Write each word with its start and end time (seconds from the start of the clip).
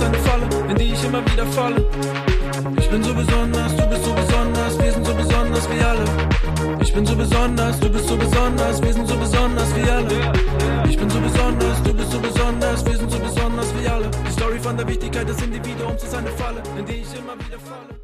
Ist 0.00 0.06
eine 0.06 0.18
Falle, 0.20 0.48
in 0.70 0.76
die 0.76 0.92
ich 0.94 1.04
immer 1.04 1.22
wieder 1.30 1.44
falle. 1.48 1.84
Ich 2.78 2.88
bin 2.88 3.02
so 3.02 3.12
besonders, 3.12 3.76
du 3.76 3.86
bist 3.86 4.02
so 4.02 4.14
besonders, 4.14 4.78
wir 4.78 4.92
sind 4.92 5.04
so 5.04 5.14
besonders 5.14 5.70
wie 5.70 5.80
alle. 5.84 6.04
Ich 6.80 6.94
bin 6.94 7.04
so 7.04 7.14
besonders, 7.14 7.78
du 7.80 7.90
bist 7.90 8.08
so 8.08 8.16
besonders, 8.16 8.82
wir 8.82 8.94
sind 8.94 9.06
so 9.06 9.18
besonders 9.18 9.76
wie 9.76 9.90
alle. 9.90 10.32
Ich 10.88 10.96
bin 10.96 11.10
so 11.10 11.20
besonders, 11.20 11.82
du 11.82 11.92
bist 11.92 12.12
so 12.12 12.18
besonders, 12.18 12.86
wir 12.86 12.96
sind 12.96 13.10
so 13.10 13.18
besonders 13.18 13.74
wie 13.78 13.86
alle. 13.88 14.10
Die 14.26 14.32
Story 14.32 14.58
von 14.58 14.74
der 14.78 14.88
Wichtigkeit 14.88 15.28
des 15.28 15.42
Individuums 15.42 16.02
ist 16.02 16.14
eine 16.14 16.30
Falle, 16.30 16.62
in 16.78 16.86
die 16.86 17.02
ich 17.02 17.18
immer 17.18 17.34
wieder 17.34 17.58
falle. 17.58 18.00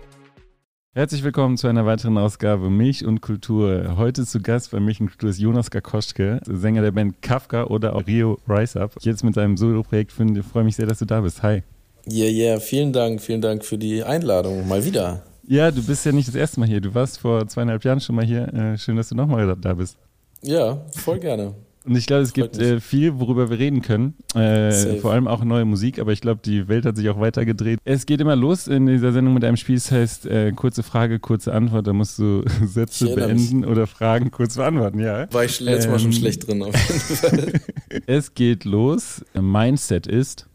Herzlich 0.92 1.24
willkommen 1.24 1.56
zu 1.56 1.66
einer 1.66 1.86
weiteren 1.86 2.18
Ausgabe 2.18 2.68
Milch 2.68 3.06
und 3.06 3.22
Kultur. 3.22 3.96
Heute 3.96 4.26
zu 4.26 4.42
Gast 4.42 4.70
bei 4.70 4.80
Milch 4.80 5.00
und 5.00 5.08
Kultur 5.08 5.30
ist 5.30 5.38
Jonas 5.38 5.70
Gakoschke, 5.70 6.40
Sänger 6.44 6.82
der 6.82 6.92
Band 6.92 7.22
Kafka 7.22 7.64
oder 7.64 7.96
auch 7.96 8.06
Rio 8.06 8.38
Rise 8.46 8.82
Up. 8.82 8.92
Jetzt 9.00 9.24
mit 9.24 9.34
deinem 9.38 9.56
Solo-Projekt 9.56 10.12
freue 10.12 10.64
mich 10.64 10.76
sehr, 10.76 10.86
dass 10.86 10.98
du 10.98 11.06
da 11.06 11.22
bist. 11.22 11.42
Hi. 11.42 11.62
Ja, 12.09 12.24
yeah, 12.24 12.30
ja, 12.30 12.45
yeah. 12.51 12.60
vielen 12.60 12.92
Dank, 12.92 13.20
vielen 13.20 13.41
Dank 13.41 13.65
für 13.65 13.78
die 13.78 14.05
Einladung. 14.05 14.69
Mal 14.69 14.84
wieder. 14.84 15.23
Ja, 15.48 15.70
du 15.70 15.83
bist 15.83 16.06
ja 16.06 16.12
nicht 16.12 16.29
das 16.29 16.34
erste 16.37 16.60
Mal 16.60 16.69
hier. 16.69 16.80
Du 16.80 16.95
warst 16.95 17.19
vor 17.19 17.46
zweieinhalb 17.48 17.84
Jahren 17.84 18.01
schon 18.01 18.15
mal 18.15 18.24
hier. 18.24 18.52
Äh, 18.55 18.79
schön, 18.79 18.96
dass 18.96 19.09
du 19.09 19.15
nochmal 19.15 19.56
da 19.60 19.74
bist. 19.74 19.96
Ja, 20.42 20.79
voll 20.92 21.19
gerne. 21.19 21.55
Und 21.84 21.96
ich 21.96 22.06
glaube, 22.06 22.23
es 22.23 22.32
gibt 22.32 22.59
äh, 22.59 22.80
viel, 22.80 23.20
worüber 23.20 23.48
wir 23.48 23.60
reden 23.60 23.80
können. 23.80 24.15
Äh, 24.34 24.98
vor 24.98 25.12
allem 25.12 25.29
auch 25.29 25.45
neue 25.45 25.65
Musik, 25.65 26.01
aber 26.01 26.12
ich 26.12 26.20
glaube, 26.20 26.41
die 26.45 26.66
Welt 26.66 26.84
hat 26.84 26.96
sich 26.96 27.09
auch 27.09 27.20
weitergedreht. 27.20 27.79
Es 27.84 28.07
geht 28.07 28.20
immer 28.20 28.34
los 28.34 28.66
in 28.66 28.87
dieser 28.87 29.12
Sendung 29.12 29.34
mit 29.34 29.45
einem 29.45 29.57
Spiel, 29.57 29.77
das 29.77 29.93
heißt 29.93 30.27
äh, 30.27 30.51
kurze 30.51 30.82
Frage, 30.82 31.20
kurze 31.20 31.52
Antwort. 31.52 31.87
Da 31.87 31.93
musst 31.93 32.18
du 32.18 32.43
Sätze 32.65 33.15
beenden 33.15 33.60
mich. 33.60 33.68
oder 33.68 33.87
Fragen 33.87 34.32
kurz 34.32 34.57
beantworten, 34.57 34.98
ja. 34.98 35.32
War 35.32 35.45
ich 35.45 35.60
letztes 35.60 35.87
ähm, 35.87 35.91
Mal 35.93 35.98
schon 36.01 36.10
ähm, 36.10 36.18
schlecht 36.18 36.46
drin, 36.46 36.63
auf 36.63 36.74
jeden 36.74 37.01
Fall. 37.01 37.52
es 38.07 38.35
geht 38.35 38.65
los. 38.65 39.24
Mindset 39.35 40.09
ist. 40.09 40.46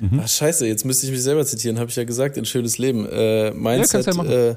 Mhm. 0.00 0.20
Ach, 0.22 0.28
scheiße, 0.28 0.66
jetzt 0.66 0.84
müsste 0.84 1.06
ich 1.06 1.12
mich 1.12 1.22
selber 1.22 1.44
zitieren, 1.44 1.78
habe 1.78 1.90
ich 1.90 1.96
ja 1.96 2.04
gesagt, 2.04 2.36
in 2.36 2.44
Schönes 2.44 2.78
Leben. 2.78 3.06
Äh, 3.06 3.52
Mindset, 3.52 4.06
ja, 4.06 4.24
ja, 4.24 4.50
äh, 4.50 4.56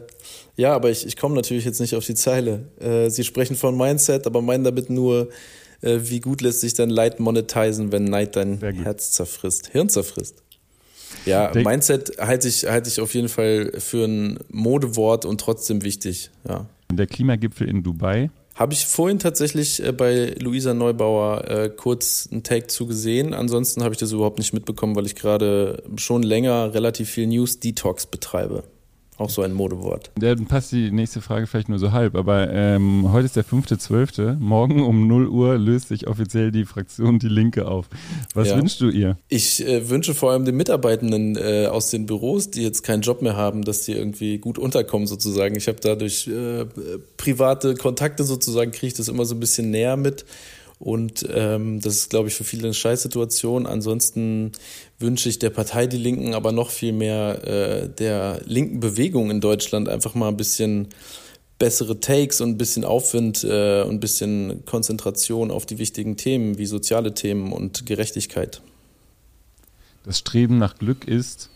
ja, 0.55 0.73
aber 0.75 0.89
ich, 0.89 1.05
ich 1.05 1.15
komme 1.15 1.35
natürlich 1.35 1.65
jetzt 1.65 1.79
nicht 1.79 1.95
auf 1.95 2.05
die 2.05 2.15
Zeile. 2.15 2.65
Äh, 2.79 3.09
Sie 3.09 3.23
sprechen 3.23 3.55
von 3.55 3.77
Mindset, 3.77 4.27
aber 4.27 4.41
meinen 4.41 4.63
damit 4.63 4.89
nur, 4.89 5.29
äh, 5.81 5.99
wie 6.01 6.19
gut 6.19 6.41
lässt 6.41 6.61
sich 6.61 6.73
dein 6.73 6.89
Leid 6.89 7.19
monetisieren, 7.19 7.91
wenn 7.91 8.05
Neid 8.05 8.35
dein 8.35 8.59
Herz 8.59 9.11
zerfrisst, 9.11 9.69
Hirn 9.69 9.89
zerfrisst. 9.89 10.43
Ja, 11.25 11.51
Denk 11.51 11.65
Mindset 11.65 12.17
halte 12.19 12.47
ich, 12.47 12.65
halte 12.65 12.89
ich 12.89 12.99
auf 13.01 13.13
jeden 13.13 13.29
Fall 13.29 13.71
für 13.77 14.05
ein 14.05 14.39
Modewort 14.49 15.25
und 15.25 15.39
trotzdem 15.39 15.83
wichtig. 15.83 16.29
Ja. 16.47 16.65
Der 16.91 17.07
Klimagipfel 17.07 17.67
in 17.67 17.83
Dubai. 17.83 18.29
Habe 18.59 18.73
ich 18.73 18.85
vorhin 18.87 19.19
tatsächlich 19.19 19.81
äh, 19.81 19.93
bei 19.93 20.35
Luisa 20.37 20.73
Neubauer 20.73 21.49
äh, 21.49 21.69
kurz 21.69 22.27
einen 22.29 22.43
Take 22.43 22.67
zugesehen. 22.67 23.33
Ansonsten 23.33 23.83
habe 23.83 23.93
ich 23.93 23.99
das 23.99 24.11
überhaupt 24.11 24.37
nicht 24.37 24.51
mitbekommen, 24.51 24.97
weil 24.97 25.05
ich 25.05 25.15
gerade 25.15 25.81
schon 25.95 26.23
länger 26.23 26.73
relativ 26.73 27.09
viel 27.09 27.27
News 27.27 27.61
Detox 27.61 28.05
betreibe. 28.05 28.65
Auch 29.19 29.29
so 29.29 29.41
ein 29.41 29.51
Modewort. 29.51 30.11
Dann 30.15 30.45
passt 30.45 30.71
die 30.71 30.91
nächste 30.91 31.19
Frage 31.19 31.45
vielleicht 31.45 31.67
nur 31.67 31.77
so 31.77 31.91
halb, 31.91 32.15
aber 32.15 32.49
ähm, 32.51 33.11
heute 33.11 33.25
ist 33.25 33.35
der 33.35 33.43
5.12. 33.43 34.37
Morgen 34.39 34.81
um 34.81 35.07
0 35.07 35.27
Uhr 35.27 35.57
löst 35.57 35.89
sich 35.89 36.07
offiziell 36.07 36.51
die 36.51 36.63
Fraktion 36.63 37.19
Die 37.19 37.27
Linke 37.27 37.67
auf. 37.67 37.87
Was 38.33 38.47
ja. 38.47 38.57
wünschst 38.57 38.79
du 38.79 38.89
ihr? 38.89 39.17
Ich 39.27 39.67
äh, 39.67 39.89
wünsche 39.89 40.13
vor 40.13 40.31
allem 40.31 40.45
den 40.45 40.55
Mitarbeitenden 40.55 41.35
äh, 41.35 41.67
aus 41.67 41.89
den 41.89 42.05
Büros, 42.05 42.49
die 42.49 42.63
jetzt 42.63 42.83
keinen 42.83 43.01
Job 43.01 43.21
mehr 43.21 43.35
haben, 43.35 43.65
dass 43.65 43.83
die 43.83 43.91
irgendwie 43.91 44.37
gut 44.37 44.57
unterkommen 44.57 45.05
sozusagen. 45.05 45.57
Ich 45.57 45.67
habe 45.67 45.79
dadurch 45.81 46.27
äh, 46.27 46.65
private 47.17 47.75
Kontakte 47.75 48.23
sozusagen, 48.23 48.71
kriege 48.71 48.87
ich 48.87 48.93
das 48.93 49.09
immer 49.09 49.25
so 49.25 49.35
ein 49.35 49.41
bisschen 49.41 49.69
näher 49.69 49.97
mit. 49.97 50.23
Und 50.79 51.27
ähm, 51.33 51.81
das 51.81 51.95
ist, 51.95 52.09
glaube 52.09 52.29
ich, 52.29 52.35
für 52.35 52.45
viele 52.45 52.63
eine 52.63 52.73
Scheißsituation. 52.73 53.67
Ansonsten 53.67 54.53
wünsche 54.97 55.27
ich 55.27 55.37
der 55.37 55.49
Partei 55.49 55.87
Die 55.87 55.97
Linken 55.97 56.33
aber 56.33 56.53
noch 56.53 56.69
viel 56.69 56.93
mehr 56.93 57.45
äh, 57.45 57.89
der 57.89 58.41
linken 58.45 58.79
Bewegung 58.79 59.29
in 59.29 59.41
Deutschland 59.41 59.89
einfach 59.89 60.15
mal 60.15 60.29
ein 60.29 60.37
bisschen 60.37 60.87
bessere 61.59 61.99
Takes 61.99 62.39
und 62.39 62.51
ein 62.51 62.57
bisschen 62.57 62.85
Aufwind 62.85 63.43
äh, 63.43 63.83
und 63.83 63.95
ein 63.95 63.99
bisschen 63.99 64.63
Konzentration 64.65 65.51
auf 65.51 65.65
die 65.65 65.77
wichtigen 65.77 66.15
Themen 66.15 66.57
wie 66.57 66.65
soziale 66.65 67.13
Themen 67.13 67.51
und 67.51 67.85
Gerechtigkeit. 67.85 68.61
Das 70.05 70.17
Streben 70.17 70.57
nach 70.57 70.77
Glück 70.77 71.05
ist 71.05 71.49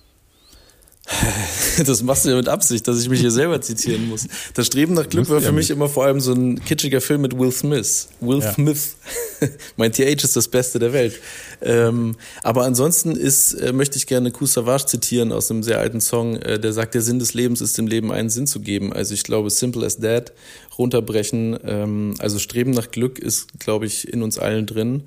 Das 1.85 2.03
machst 2.03 2.25
du 2.25 2.29
ja 2.29 2.35
mit 2.35 2.47
Absicht, 2.47 2.87
dass 2.87 3.01
ich 3.01 3.09
mich 3.09 3.19
hier 3.19 3.31
selber 3.31 3.59
zitieren 3.61 4.07
muss. 4.07 4.27
Das 4.53 4.67
Streben 4.67 4.93
nach 4.93 5.09
Glück 5.09 5.29
war 5.29 5.41
für 5.41 5.51
mich 5.51 5.69
immer 5.69 5.89
vor 5.89 6.05
allem 6.05 6.19
so 6.19 6.33
ein 6.33 6.63
kitschiger 6.63 7.01
Film 7.01 7.21
mit 7.21 7.37
Will 7.37 7.51
Smith. 7.51 8.09
Will 8.19 8.39
ja. 8.39 8.53
Smith. 8.53 8.95
mein 9.77 9.91
TH 9.91 10.23
ist 10.23 10.35
das 10.35 10.47
Beste 10.47 10.79
der 10.79 10.93
Welt. 10.93 11.19
Ähm, 11.61 12.15
aber 12.41 12.63
ansonsten 12.63 13.15
ist, 13.15 13.53
äh, 13.53 13.73
möchte 13.73 13.97
ich 13.97 14.07
gerne 14.07 14.31
Ku 14.31 14.45
Savage 14.45 14.85
zitieren 14.85 15.31
aus 15.31 15.49
einem 15.49 15.63
sehr 15.63 15.79
alten 15.79 15.99
Song, 15.99 16.35
äh, 16.37 16.59
der 16.59 16.73
sagt, 16.73 16.93
der 16.93 17.01
Sinn 17.01 17.19
des 17.19 17.33
Lebens 17.33 17.61
ist 17.61 17.77
dem 17.77 17.87
Leben 17.87 18.11
einen 18.11 18.29
Sinn 18.29 18.47
zu 18.47 18.59
geben. 18.59 18.93
Also 18.93 19.13
ich 19.13 19.23
glaube, 19.23 19.49
simple 19.49 19.85
as 19.85 19.97
that, 19.97 20.31
runterbrechen. 20.77 21.57
Ähm, 21.65 22.15
also 22.19 22.39
Streben 22.39 22.71
nach 22.71 22.91
Glück 22.91 23.19
ist, 23.19 23.59
glaube 23.59 23.85
ich, 23.85 24.07
in 24.07 24.21
uns 24.21 24.37
allen 24.37 24.65
drin 24.65 25.03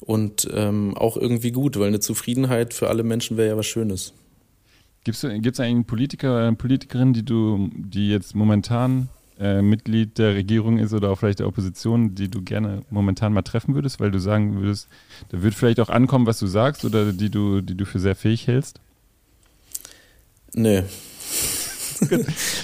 und 0.00 0.48
ähm, 0.52 0.96
auch 0.96 1.16
irgendwie 1.16 1.52
gut, 1.52 1.78
weil 1.78 1.88
eine 1.88 2.00
Zufriedenheit 2.00 2.74
für 2.74 2.88
alle 2.88 3.02
Menschen 3.02 3.36
wäre 3.36 3.48
ja 3.48 3.56
was 3.56 3.66
Schönes. 3.66 4.12
Gibt 5.04 5.16
es 5.16 5.24
eigentlich 5.24 5.60
einen 5.60 5.84
Politiker 5.84 6.34
oder 6.34 6.46
eine 6.46 6.56
Politikerin, 6.56 7.12
die 7.12 7.24
du, 7.24 7.70
die 7.74 8.10
jetzt 8.10 8.34
momentan 8.34 9.08
äh, 9.40 9.62
Mitglied 9.62 10.18
der 10.18 10.34
Regierung 10.34 10.78
ist 10.78 10.92
oder 10.92 11.10
auch 11.10 11.18
vielleicht 11.18 11.38
der 11.38 11.46
Opposition, 11.46 12.14
die 12.14 12.28
du 12.28 12.42
gerne 12.42 12.82
momentan 12.90 13.32
mal 13.32 13.42
treffen 13.42 13.74
würdest, 13.74 13.98
weil 13.98 14.10
du 14.10 14.18
sagen 14.18 14.60
würdest, 14.60 14.88
da 15.30 15.42
wird 15.42 15.54
vielleicht 15.54 15.80
auch 15.80 15.88
ankommen, 15.88 16.26
was 16.26 16.38
du 16.38 16.46
sagst 16.46 16.84
oder 16.84 17.12
die 17.12 17.30
du, 17.30 17.62
die 17.62 17.74
du 17.74 17.86
für 17.86 17.98
sehr 17.98 18.14
fähig 18.14 18.46
hältst? 18.46 18.80
Nee. 20.52 20.82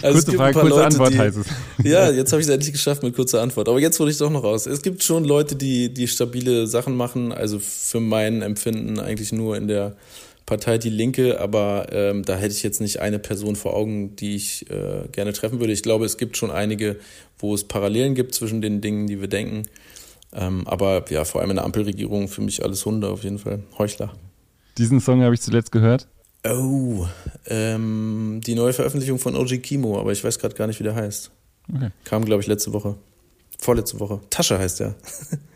also 0.03 0.19
kurze 0.19 0.33
Frage, 0.33 0.59
kurze 0.59 0.69
Leute, 0.69 0.85
Antwort 0.85 1.13
die, 1.15 1.19
heißt 1.19 1.39
es. 1.39 1.47
Ja, 1.85 2.11
jetzt 2.11 2.33
habe 2.33 2.41
ich 2.41 2.49
es 2.49 2.53
endlich 2.53 2.73
geschafft 2.73 3.03
mit 3.03 3.15
kurzer 3.15 3.43
Antwort. 3.43 3.69
Aber 3.69 3.81
jetzt 3.81 3.99
wurde 4.01 4.11
ich 4.11 4.19
doch 4.19 4.31
noch 4.31 4.43
raus. 4.43 4.67
Es 4.67 4.83
gibt 4.83 5.03
schon 5.03 5.25
Leute, 5.25 5.57
die, 5.57 5.93
die 5.93 6.09
stabile 6.09 6.67
Sachen 6.67 6.97
machen. 6.97 7.33
Also 7.33 7.59
für 7.59 8.01
mein 8.01 8.43
Empfinden 8.43 8.99
eigentlich 8.99 9.33
nur 9.33 9.57
in 9.57 9.69
der 9.69 9.95
Partei 10.47 10.79
Die 10.79 10.91
Linke, 10.91 11.41
aber 11.41 11.89
ähm, 11.91 12.23
da 12.23 12.37
hätte 12.37 12.55
ich 12.55 12.63
jetzt 12.63 12.81
nicht 12.81 13.01
eine 13.01 13.19
Person 13.19 13.57
vor 13.57 13.75
Augen, 13.75 14.15
die 14.15 14.37
ich 14.37 14.71
äh, 14.71 15.09
gerne 15.11 15.33
treffen 15.33 15.59
würde. 15.59 15.73
Ich 15.73 15.83
glaube, 15.83 16.05
es 16.05 16.17
gibt 16.19 16.37
schon 16.37 16.53
einige, 16.53 16.97
wo 17.39 17.53
es 17.53 17.65
Parallelen 17.65 18.15
gibt 18.15 18.35
zwischen 18.35 18.63
den 18.63 18.81
Dingen, 18.81 19.09
die 19.09 19.21
wir 19.21 19.29
denken. 19.29 19.65
Ähm, 20.33 20.67
aber 20.67 21.05
ja, 21.11 21.25
vor 21.25 21.41
allem 21.41 21.51
in 21.51 21.57
der 21.57 21.65
Ampelregierung 21.65 22.29
für 22.29 22.43
mich 22.43 22.63
alles 22.63 22.87
Hunde 22.87 23.09
auf 23.09 23.25
jeden 23.25 23.39
Fall. 23.39 23.65
Heuchler. 23.77 24.15
Diesen 24.79 25.01
Song 25.01 25.23
habe 25.23 25.35
ich 25.35 25.41
zuletzt 25.41 25.73
gehört. 25.73 26.07
Oh, 26.49 27.07
ähm, 27.47 28.41
die 28.47 28.55
neue 28.55 28.73
Veröffentlichung 28.73 29.19
von 29.19 29.35
OG 29.35 29.63
Kimo, 29.63 29.99
aber 29.99 30.13
ich 30.13 30.23
weiß 30.23 30.39
gerade 30.39 30.55
gar 30.55 30.69
nicht, 30.69 30.79
wie 30.79 30.85
der 30.85 30.95
heißt. 30.95 31.33
Okay. 31.75 31.91
Kam, 32.05 32.25
glaube 32.25 32.43
ich, 32.43 32.47
letzte 32.47 32.73
Woche. 32.73 32.97
Vorletzte 33.59 33.99
Woche. 33.99 34.21
Tasche 34.31 34.59
heißt 34.59 34.81
der. 34.81 34.95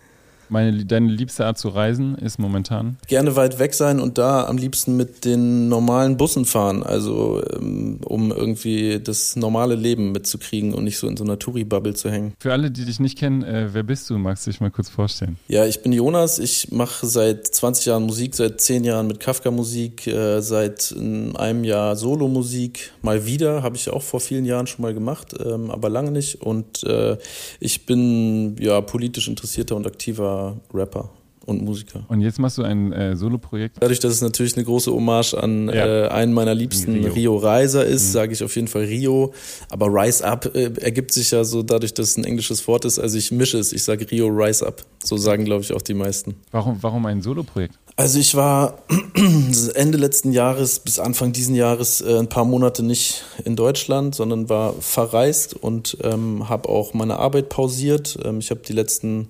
Meine, 0.50 0.84
deine 0.84 1.08
liebste 1.08 1.46
Art 1.46 1.58
zu 1.58 1.68
reisen 1.68 2.16
ist 2.16 2.38
momentan? 2.38 2.96
Gerne 3.06 3.36
weit 3.36 3.60
weg 3.60 3.72
sein 3.72 4.00
und 4.00 4.18
da 4.18 4.46
am 4.46 4.58
liebsten 4.58 4.96
mit 4.96 5.24
den 5.24 5.68
normalen 5.68 6.16
Bussen 6.16 6.44
fahren. 6.44 6.82
Also 6.82 7.40
ähm, 7.54 8.00
um 8.04 8.32
irgendwie 8.32 8.98
das 8.98 9.36
normale 9.36 9.76
Leben 9.76 10.10
mitzukriegen 10.10 10.74
und 10.74 10.84
nicht 10.84 10.98
so 10.98 11.06
in 11.06 11.16
so 11.16 11.22
einer 11.22 11.38
Touri-Bubble 11.38 11.94
zu 11.94 12.10
hängen. 12.10 12.34
Für 12.40 12.52
alle, 12.52 12.72
die 12.72 12.84
dich 12.84 12.98
nicht 12.98 13.16
kennen, 13.16 13.44
äh, 13.44 13.68
wer 13.72 13.84
bist 13.84 14.10
du? 14.10 14.18
Magst 14.18 14.46
du 14.46 14.50
dich 14.50 14.60
mal 14.60 14.72
kurz 14.72 14.88
vorstellen? 14.88 15.36
Ja, 15.46 15.66
ich 15.66 15.82
bin 15.82 15.92
Jonas. 15.92 16.40
Ich 16.40 16.72
mache 16.72 17.06
seit 17.06 17.46
20 17.46 17.86
Jahren 17.86 18.02
Musik, 18.02 18.34
seit 18.34 18.60
10 18.60 18.82
Jahren 18.82 19.06
mit 19.06 19.20
Kafka 19.20 19.52
Musik, 19.52 20.08
äh, 20.08 20.40
seit 20.40 20.92
einem 20.96 21.62
Jahr 21.62 21.94
Solo-Musik. 21.94 22.90
Mal 23.02 23.24
wieder, 23.24 23.62
habe 23.62 23.76
ich 23.76 23.88
auch 23.88 24.02
vor 24.02 24.18
vielen 24.18 24.44
Jahren 24.44 24.66
schon 24.66 24.82
mal 24.82 24.94
gemacht, 24.94 25.34
ähm, 25.44 25.70
aber 25.70 25.88
lange 25.88 26.10
nicht. 26.10 26.42
Und 26.42 26.82
äh, 26.82 27.16
ich 27.60 27.86
bin 27.86 28.56
ja 28.58 28.80
politisch 28.80 29.28
interessierter 29.28 29.76
und 29.76 29.86
aktiver 29.86 30.39
Rapper 30.72 31.10
und 31.46 31.64
Musiker. 31.64 32.04
Und 32.08 32.20
jetzt 32.20 32.38
machst 32.38 32.58
du 32.58 32.62
ein 32.62 32.92
äh, 32.92 33.16
Solo-Projekt? 33.16 33.76
Dadurch, 33.80 33.98
dass 33.98 34.12
es 34.12 34.22
natürlich 34.22 34.56
eine 34.56 34.64
große 34.64 34.92
Hommage 34.92 35.34
an 35.34 35.68
ja. 35.68 36.06
äh, 36.06 36.08
einen 36.08 36.32
meiner 36.32 36.54
liebsten 36.54 36.92
Rio, 36.92 37.12
Rio 37.12 37.36
Reiser 37.36 37.84
ist, 37.84 38.08
mhm. 38.08 38.12
sage 38.12 38.32
ich 38.32 38.44
auf 38.44 38.54
jeden 38.54 38.68
Fall 38.68 38.84
Rio. 38.84 39.32
Aber 39.68 39.86
Rise 39.86 40.24
Up 40.24 40.54
äh, 40.54 40.70
ergibt 40.80 41.12
sich 41.12 41.30
ja 41.32 41.44
so 41.44 41.62
dadurch, 41.62 41.94
dass 41.94 42.10
es 42.10 42.16
ein 42.16 42.24
englisches 42.24 42.66
Wort 42.68 42.84
ist. 42.84 42.98
Also 42.98 43.18
ich 43.18 43.32
mische 43.32 43.58
es. 43.58 43.72
Ich 43.72 43.82
sage 43.82 44.08
Rio 44.10 44.28
Rise 44.28 44.66
Up. 44.66 44.82
So 45.02 45.16
sagen, 45.16 45.44
glaube 45.44 45.62
ich, 45.62 45.72
auch 45.72 45.82
die 45.82 45.94
meisten. 45.94 46.36
Warum, 46.52 46.78
warum 46.82 47.06
ein 47.06 47.22
Solo-Projekt? 47.22 47.74
Also 47.96 48.18
ich 48.18 48.34
war 48.34 48.78
Ende 49.74 49.98
letzten 49.98 50.32
Jahres 50.32 50.78
bis 50.78 50.98
Anfang 50.98 51.32
diesen 51.32 51.54
Jahres 51.54 52.00
äh, 52.00 52.18
ein 52.18 52.28
paar 52.28 52.44
Monate 52.44 52.82
nicht 52.82 53.24
in 53.44 53.56
Deutschland, 53.56 54.14
sondern 54.14 54.48
war 54.48 54.74
verreist 54.74 55.54
und 55.54 55.98
ähm, 56.02 56.48
habe 56.48 56.68
auch 56.68 56.94
meine 56.94 57.18
Arbeit 57.18 57.48
pausiert. 57.48 58.18
Ähm, 58.24 58.38
ich 58.38 58.50
habe 58.50 58.60
die 58.60 58.72
letzten 58.72 59.28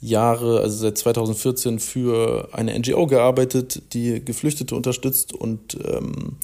Jahre, 0.00 0.60
also 0.60 0.76
seit 0.76 0.98
2014, 0.98 1.78
für 1.78 2.50
eine 2.52 2.78
NGO 2.78 3.06
gearbeitet, 3.06 3.94
die 3.94 4.22
Geflüchtete 4.24 4.74
unterstützt 4.74 5.32
und 5.32 5.78
ähm, 5.84 6.36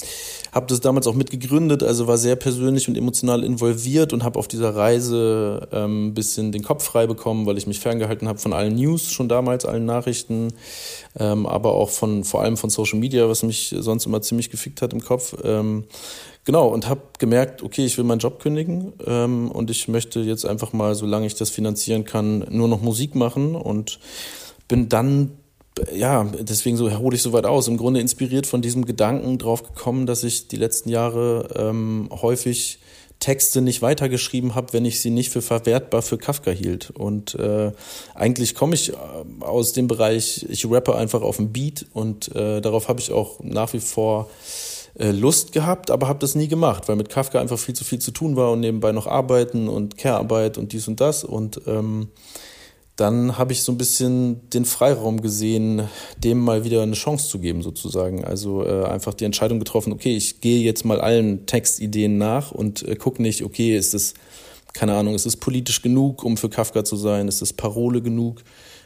habe 0.52 0.66
das 0.66 0.80
damals 0.80 1.06
auch 1.06 1.14
mitgegründet, 1.14 1.82
also 1.82 2.06
war 2.06 2.16
sehr 2.16 2.36
persönlich 2.36 2.88
und 2.88 2.96
emotional 2.96 3.44
involviert 3.44 4.12
und 4.12 4.24
habe 4.24 4.38
auf 4.38 4.48
dieser 4.48 4.74
Reise 4.74 5.68
ähm, 5.70 6.08
ein 6.08 6.14
bisschen 6.14 6.50
den 6.52 6.62
Kopf 6.62 6.84
frei 6.84 7.06
bekommen, 7.06 7.44
weil 7.46 7.58
ich 7.58 7.66
mich 7.66 7.80
ferngehalten 7.80 8.26
habe 8.26 8.38
von 8.38 8.54
allen 8.54 8.74
News 8.74 9.10
schon 9.10 9.28
damals, 9.28 9.66
allen 9.66 9.84
Nachrichten, 9.84 10.54
ähm, 11.18 11.44
aber 11.46 11.74
auch 11.74 11.90
von 11.90 12.24
vor 12.24 12.42
allem 12.42 12.56
von 12.56 12.70
Social 12.70 12.98
Media, 12.98 13.28
was 13.28 13.42
mich 13.42 13.74
sonst 13.78 14.06
immer 14.06 14.22
ziemlich 14.22 14.50
gefickt 14.50 14.80
hat 14.80 14.94
im 14.94 15.00
Kopf. 15.00 15.36
Ähm, 15.44 15.84
Genau, 16.44 16.68
und 16.68 16.88
habe 16.88 17.02
gemerkt, 17.18 17.62
okay, 17.62 17.84
ich 17.84 17.96
will 17.98 18.04
meinen 18.04 18.18
Job 18.18 18.40
kündigen 18.40 18.92
ähm, 19.06 19.50
und 19.50 19.70
ich 19.70 19.86
möchte 19.86 20.20
jetzt 20.20 20.44
einfach 20.44 20.72
mal, 20.72 20.96
solange 20.96 21.26
ich 21.26 21.36
das 21.36 21.50
finanzieren 21.50 22.04
kann, 22.04 22.44
nur 22.50 22.66
noch 22.66 22.80
Musik 22.82 23.14
machen 23.14 23.54
und 23.54 24.00
bin 24.66 24.88
dann, 24.88 25.38
ja, 25.94 26.24
deswegen 26.24 26.76
so 26.76 26.90
hole 26.98 27.14
ich 27.14 27.22
so 27.22 27.32
weit 27.32 27.46
aus, 27.46 27.68
im 27.68 27.76
Grunde 27.76 28.00
inspiriert 28.00 28.48
von 28.48 28.60
diesem 28.60 28.86
Gedanken 28.86 29.38
drauf 29.38 29.62
gekommen, 29.62 30.06
dass 30.06 30.24
ich 30.24 30.48
die 30.48 30.56
letzten 30.56 30.88
Jahre 30.88 31.48
ähm, 31.54 32.08
häufig 32.10 32.80
Texte 33.20 33.62
nicht 33.62 33.82
weitergeschrieben 33.82 34.56
habe, 34.56 34.72
wenn 34.72 34.84
ich 34.84 35.00
sie 35.00 35.10
nicht 35.10 35.30
für 35.30 35.42
verwertbar 35.42 36.02
für 36.02 36.18
Kafka 36.18 36.50
hielt. 36.50 36.90
Und 36.90 37.36
äh, 37.36 37.70
eigentlich 38.16 38.56
komme 38.56 38.74
ich 38.74 38.94
äh, 38.94 38.96
aus 39.38 39.72
dem 39.72 39.86
Bereich, 39.86 40.44
ich 40.48 40.68
rappe 40.68 40.96
einfach 40.96 41.22
auf 41.22 41.36
dem 41.36 41.52
Beat 41.52 41.86
und 41.92 42.34
äh, 42.34 42.60
darauf 42.60 42.88
habe 42.88 43.00
ich 43.00 43.12
auch 43.12 43.38
nach 43.44 43.72
wie 43.74 43.80
vor 43.80 44.28
Lust 44.94 45.52
gehabt, 45.52 45.90
aber 45.90 46.08
habe 46.08 46.18
das 46.18 46.34
nie 46.34 46.48
gemacht, 46.48 46.88
weil 46.88 46.96
mit 46.96 47.08
Kafka 47.08 47.40
einfach 47.40 47.58
viel 47.58 47.74
zu 47.74 47.84
viel 47.84 47.98
zu 47.98 48.10
tun 48.10 48.36
war 48.36 48.52
und 48.52 48.60
nebenbei 48.60 48.92
noch 48.92 49.06
arbeiten 49.06 49.68
und 49.68 49.96
Care-Arbeit 49.96 50.58
und 50.58 50.72
dies 50.72 50.86
und 50.86 51.00
das. 51.00 51.24
Und 51.24 51.62
ähm, 51.66 52.08
dann 52.96 53.38
habe 53.38 53.52
ich 53.52 53.62
so 53.62 53.72
ein 53.72 53.78
bisschen 53.78 54.48
den 54.50 54.66
Freiraum 54.66 55.22
gesehen, 55.22 55.88
dem 56.18 56.38
mal 56.38 56.64
wieder 56.64 56.82
eine 56.82 56.92
Chance 56.92 57.28
zu 57.28 57.38
geben, 57.38 57.62
sozusagen. 57.62 58.22
Also 58.24 58.66
äh, 58.66 58.84
einfach 58.84 59.14
die 59.14 59.24
Entscheidung 59.24 59.58
getroffen, 59.58 59.92
okay, 59.94 60.14
ich 60.14 60.42
gehe 60.42 60.62
jetzt 60.62 60.84
mal 60.84 61.00
allen 61.00 61.46
Textideen 61.46 62.18
nach 62.18 62.52
und 62.52 62.86
äh, 62.86 62.94
gucke 62.96 63.22
nicht, 63.22 63.44
okay, 63.44 63.76
ist 63.76 63.94
das, 63.94 64.12
keine 64.74 64.94
Ahnung, 64.94 65.14
ist 65.14 65.24
es 65.24 65.38
politisch 65.38 65.80
genug, 65.80 66.22
um 66.22 66.36
für 66.36 66.50
Kafka 66.50 66.84
zu 66.84 66.96
sein? 66.96 67.28
Ist 67.28 67.40
das 67.40 67.54
Parole 67.54 68.02
genug? 68.02 68.42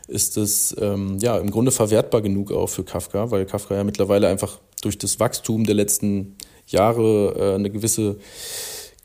Ist 0.09 0.37
es 0.37 0.75
ähm, 0.81 1.19
ja 1.21 1.37
im 1.39 1.51
Grunde 1.51 1.73
verwertbar 1.73 2.23
genug 2.23 2.53
auch 2.53 2.69
für 2.69 2.85
Kafka, 2.85 3.31
weil 3.31 3.45
Kafka 3.45 3.75
ja 3.75 3.85
mittlerweile 3.85 4.29
einfach 4.29 4.61
durch 4.83 4.99
das 4.99 5.19
Wachstum 5.19 5.65
der 5.65 5.75
letzten 5.75 6.37
Jahre 6.67 7.35
äh, 7.37 7.55
eine 7.55 7.71
gewisse 7.71 8.17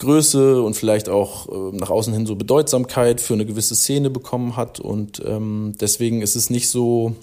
Größe 0.02 0.62
und 0.62 0.76
vielleicht 0.76 1.10
auch 1.10 1.48
äh, 1.48 1.78
nach 1.78 1.90
außen 1.92 2.14
hin 2.14 2.26
so 2.26 2.36
Bedeutsamkeit 2.36 3.22
für 3.22 3.36
eine 3.36 3.46
gewisse 3.46 3.76
Szene 3.76 4.10
bekommen 4.10 4.58
hat. 4.58 4.80
Und 4.80 5.22
ähm, 5.26 5.74
deswegen 5.80 6.22
ist 6.22 6.36
es 6.36 6.50
nicht 6.50 6.70
so, 6.70 7.16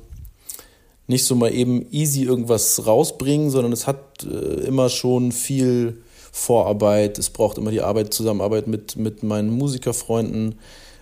nicht 1.09 1.25
so 1.25 1.35
mal 1.35 1.53
eben 1.53 1.87
easy 1.91 2.23
irgendwas 2.23 2.87
rausbringen, 2.87 3.51
sondern 3.51 3.73
es 3.73 3.87
hat 3.87 4.25
äh, 4.25 4.67
immer 4.67 4.89
schon 4.89 5.33
viel 5.33 6.03
Vorarbeit. 6.31 7.19
Es 7.19 7.31
braucht 7.31 7.59
immer 7.59 7.73
die 7.73 7.81
Arbeit, 7.81 8.15
Zusammenarbeit 8.15 8.69
mit, 8.69 8.97
mit 8.97 9.25
meinen 9.25 9.51
Musikerfreunden 9.51 10.55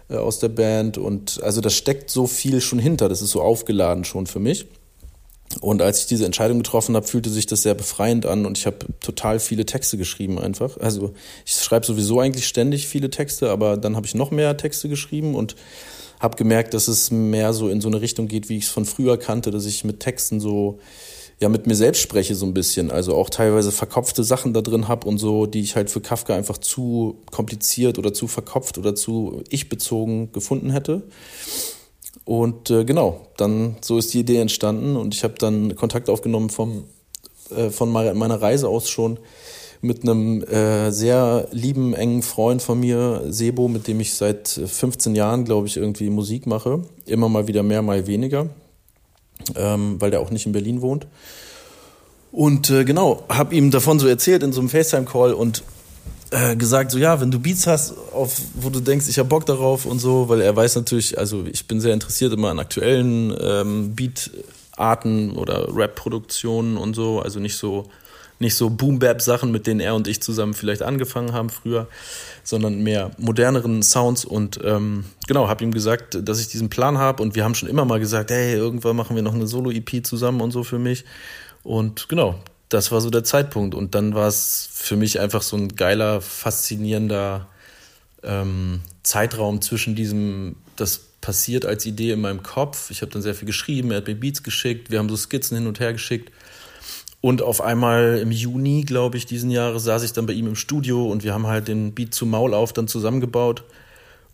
äh, 0.09 0.17
aus 0.17 0.39
der 0.39 0.49
Band. 0.49 0.99
Und 0.99 1.43
also 1.43 1.61
da 1.61 1.71
steckt 1.71 2.11
so 2.11 2.27
viel 2.27 2.61
schon 2.61 2.79
hinter. 2.79 3.09
Das 3.09 3.23
ist 3.23 3.31
so 3.31 3.43
aufgeladen 3.43 4.05
schon 4.05 4.27
für 4.27 4.41
mich. 4.41 4.67
Und 5.61 5.81
als 5.81 6.01
ich 6.01 6.07
diese 6.07 6.27
Entscheidung 6.27 6.59
getroffen 6.59 6.97
habe, 6.97 7.07
fühlte 7.07 7.31
sich 7.31 7.47
das 7.47 7.63
sehr 7.63 7.75
befreiend 7.75 8.27
an 8.27 8.47
und 8.47 8.59
ich 8.59 8.67
habe 8.67 8.79
total 9.01 9.39
viele 9.39 9.65
Texte 9.65 9.97
geschrieben 9.97 10.39
einfach. 10.39 10.77
Also 10.79 11.15
ich 11.45 11.53
schreibe 11.55 11.87
sowieso 11.87 12.21
eigentlich 12.21 12.47
ständig 12.47 12.89
viele 12.89 13.11
Texte, 13.11 13.51
aber 13.51 13.77
dann 13.77 13.97
habe 13.97 14.07
ich 14.07 14.15
noch 14.15 14.31
mehr 14.31 14.57
Texte 14.57 14.89
geschrieben 14.89 15.35
und 15.35 15.57
habe 16.21 16.37
gemerkt, 16.37 16.75
dass 16.75 16.89
es 16.89 17.11
mehr 17.11 17.53
so 17.53 17.69
in 17.69 17.81
so 17.81 17.89
eine 17.89 18.01
Richtung 18.01 18.27
geht, 18.29 18.49
wie 18.49 18.57
ich 18.57 18.65
es 18.65 18.71
von 18.71 18.85
früher 18.85 19.19
kannte, 19.19 19.51
dass 19.51 19.67
ich 19.67 19.85
mit 19.85 20.01
Texten 20.01 20.41
so 20.41 20.79
ja 21.39 21.49
mit 21.49 21.67
mir 21.67 21.75
selbst 21.75 22.01
spreche 22.01 22.35
so 22.35 22.47
ein 22.47 22.55
bisschen, 22.55 22.91
also 22.91 23.15
auch 23.15 23.29
teilweise 23.29 23.71
verkopfte 23.71 24.25
Sachen 24.25 24.55
da 24.55 24.63
drin 24.63 24.89
habe 24.89 25.07
und 25.07 25.19
so, 25.19 25.47
die 25.47 25.61
ich 25.61 25.77
halt 25.77 25.91
für 25.91 26.01
Kafka 26.01 26.35
einfach 26.35 26.59
zu 26.59 27.19
kompliziert 27.31 27.99
oder 27.99 28.15
zu 28.15 28.27
verkopft 28.27 28.79
oder 28.79 28.95
zu 28.95 29.43
ich 29.51 29.69
bezogen 29.69 30.33
gefunden 30.33 30.71
hätte. 30.71 31.03
Und 32.25 32.71
äh, 32.71 32.85
genau, 32.85 33.27
dann 33.37 33.77
so 33.83 33.99
ist 33.99 34.15
die 34.15 34.21
Idee 34.21 34.39
entstanden 34.39 34.97
und 34.97 35.15
ich 35.15 35.25
habe 35.25 35.35
dann 35.39 35.77
Kontakt 35.77 36.09
aufgenommen 36.09 36.51
vom, 36.51 36.85
äh, 37.55 37.71
von 37.71 37.93
meiner 37.93 38.41
Reise 38.41 38.69
aus 38.69 38.89
schon 38.89 39.19
mit 39.83 40.03
einem 40.03 40.43
äh, 40.43 40.91
sehr 40.91 41.49
lieben, 41.53 41.95
engen 41.95 42.23
Freund 42.23 42.63
von 42.63 42.81
mir, 42.81 43.25
Sebo, 43.29 43.69
mit 43.69 43.87
dem 43.87 44.01
ich 44.01 44.15
seit 44.15 44.49
15 44.49 45.15
Jahren, 45.15 45.45
glaube 45.45 45.67
ich, 45.67 45.77
irgendwie 45.77 46.11
Musik 46.11 46.47
mache. 46.47 46.83
Immer 47.05 47.29
mal 47.29 47.47
wieder 47.47 47.63
mehr, 47.63 47.83
mal 47.83 48.07
weniger, 48.07 48.49
ähm, 49.55 50.01
weil 50.01 50.11
der 50.11 50.21
auch 50.21 50.31
nicht 50.31 50.47
in 50.47 50.53
Berlin 50.53 50.81
wohnt. 50.81 51.07
Und 52.33 52.71
äh, 52.71 52.85
genau, 52.85 53.25
habe 53.29 53.55
ihm 53.55 53.71
davon 53.71 53.99
so 53.99 54.07
erzählt 54.07 54.43
in 54.43 54.53
so 54.53 54.61
einem 54.61 54.69
FaceTime-Call 54.69 55.33
und 55.33 55.63
äh, 56.31 56.57
gesagt, 56.57 56.91
so 56.91 56.99
ja, 56.99 57.21
wenn 57.21 57.31
du 57.31 57.39
Beats 57.39 57.67
hast, 57.67 57.95
auf, 58.13 58.41
wo 58.55 58.69
du 58.69 58.81
denkst, 58.81 59.07
ich 59.09 59.19
habe 59.19 59.29
Bock 59.29 59.47
darauf 59.47 59.87
und 59.87 60.01
so, 60.01 60.29
weil 60.29 60.41
er 60.41 60.55
weiß 60.55 60.77
natürlich, 60.77 61.19
also 61.19 61.45
ich 61.51 61.67
bin 61.69 61.81
sehr 61.81 61.95
interessiert 61.95 62.33
immer 62.33 62.51
an 62.51 62.59
aktuellen 62.59 63.35
ähm, 63.41 63.95
Beatarten 63.95 65.37
oder 65.37 65.69
Rap-Produktionen 65.75 66.77
und 66.77 66.95
so, 66.95 67.21
also 67.21 67.39
nicht 67.41 67.57
so 67.57 67.89
nicht 68.39 68.55
so 68.55 68.71
Boom-Bap-Sachen, 68.71 69.51
mit 69.51 69.67
denen 69.67 69.81
er 69.81 69.95
und 69.95 70.09
ich 70.09 70.23
zusammen 70.23 70.55
vielleicht 70.55 70.83
angefangen 70.83 71.33
haben 71.33 71.51
früher, 71.51 71.89
sondern 72.45 72.83
mehr 72.83 73.11
moderneren 73.19 73.83
Sounds 73.83 74.25
und 74.25 74.61
ähm, 74.63 75.05
genau, 75.27 75.49
habe 75.49 75.65
ihm 75.65 75.73
gesagt, 75.73 76.19
dass 76.23 76.41
ich 76.41 76.49
diesen 76.49 76.69
Plan 76.69 76.99
habe 76.99 77.23
und 77.23 77.35
wir 77.35 77.45
haben 77.45 77.55
schon 77.55 77.69
immer 77.69 77.85
mal 77.85 78.01
gesagt, 78.01 78.31
hey, 78.31 78.55
irgendwann 78.55 78.97
machen 78.97 79.17
wir 79.17 79.23
noch 79.23 79.35
eine 79.35 79.47
Solo-EP 79.47 80.05
zusammen 80.05 80.41
und 80.41 80.51
so 80.51 80.65
für 80.65 80.79
mich 80.79 81.05
und 81.63 82.09
genau, 82.09 82.39
das 82.69 82.91
war 82.93 83.01
so 83.01 83.11
der 83.11 83.25
Zeitpunkt. 83.25 83.75
Und 83.75 83.95
dann 83.95 84.15
war 84.15 84.29
es 84.29 84.69
für 84.73 84.97
mich 84.97 85.21
einfach 85.21 85.43
so 85.43 85.57
ein 85.57 85.75
geiler, 85.77 86.21
faszinierender 86.21 87.47
ähm, 88.23 88.81
Zeitraum 89.03 89.63
zwischen 89.63 89.95
diesem, 89.95 90.57
das 90.77 90.99
passiert 91.21 91.67
als 91.67 91.87
Idee 91.87 92.13
in 92.13 92.21
meinem 92.21 92.43
Kopf. 92.43 92.91
Ich 92.91 93.03
habe 93.03 93.13
dann 93.13 93.23
sehr 93.23 93.35
viel 93.35 93.47
geschrieben, 93.47 93.91
er 93.91 93.99
hat 93.99 94.07
mir 94.07 94.15
Beats 94.15 94.43
geschickt, 94.43 94.91
wir 94.91 94.99
haben 94.99 95.09
so 95.09 95.17
Skizzen 95.17 95.57
hin 95.57 95.67
und 95.67 95.81
her 95.81 95.93
geschickt. 95.93 96.33
Und 97.27 97.43
auf 97.43 97.61
einmal 97.61 98.21
im 98.23 98.31
Juni, 98.31 98.83
glaube 98.83 99.17
ich, 99.17 99.27
diesen 99.27 99.51
Jahres 99.51 99.83
saß 99.83 100.05
ich 100.05 100.13
dann 100.13 100.27
bei 100.27 100.33
ihm 100.33 100.47
im 100.47 100.55
Studio 100.55 101.11
und 101.11 101.25
wir 101.25 101.35
haben 101.35 101.49
halt 101.49 101.67
den 101.67 101.93
Beat 101.93 102.15
zu 102.15 102.25
Maul 102.25 102.55
auf 102.55 102.73
dann 102.73 102.87
zusammengebaut 102.87 103.65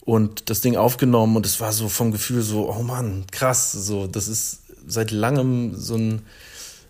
und 0.03 0.51
das 0.51 0.61
Ding 0.61 0.77
aufgenommen 0.77 1.35
und 1.35 1.47
es 1.47 1.59
war 1.59 1.73
so 1.73 1.89
vom 1.89 2.13
Gefühl 2.13 2.43
so, 2.43 2.69
oh 2.71 2.83
Mann, 2.83 3.25
krass, 3.33 3.73
so, 3.73 4.07
das 4.07 4.29
ist 4.29 4.59
seit 4.87 5.11
langem 5.11 5.75
so 5.75 5.95
ein, 5.95 6.21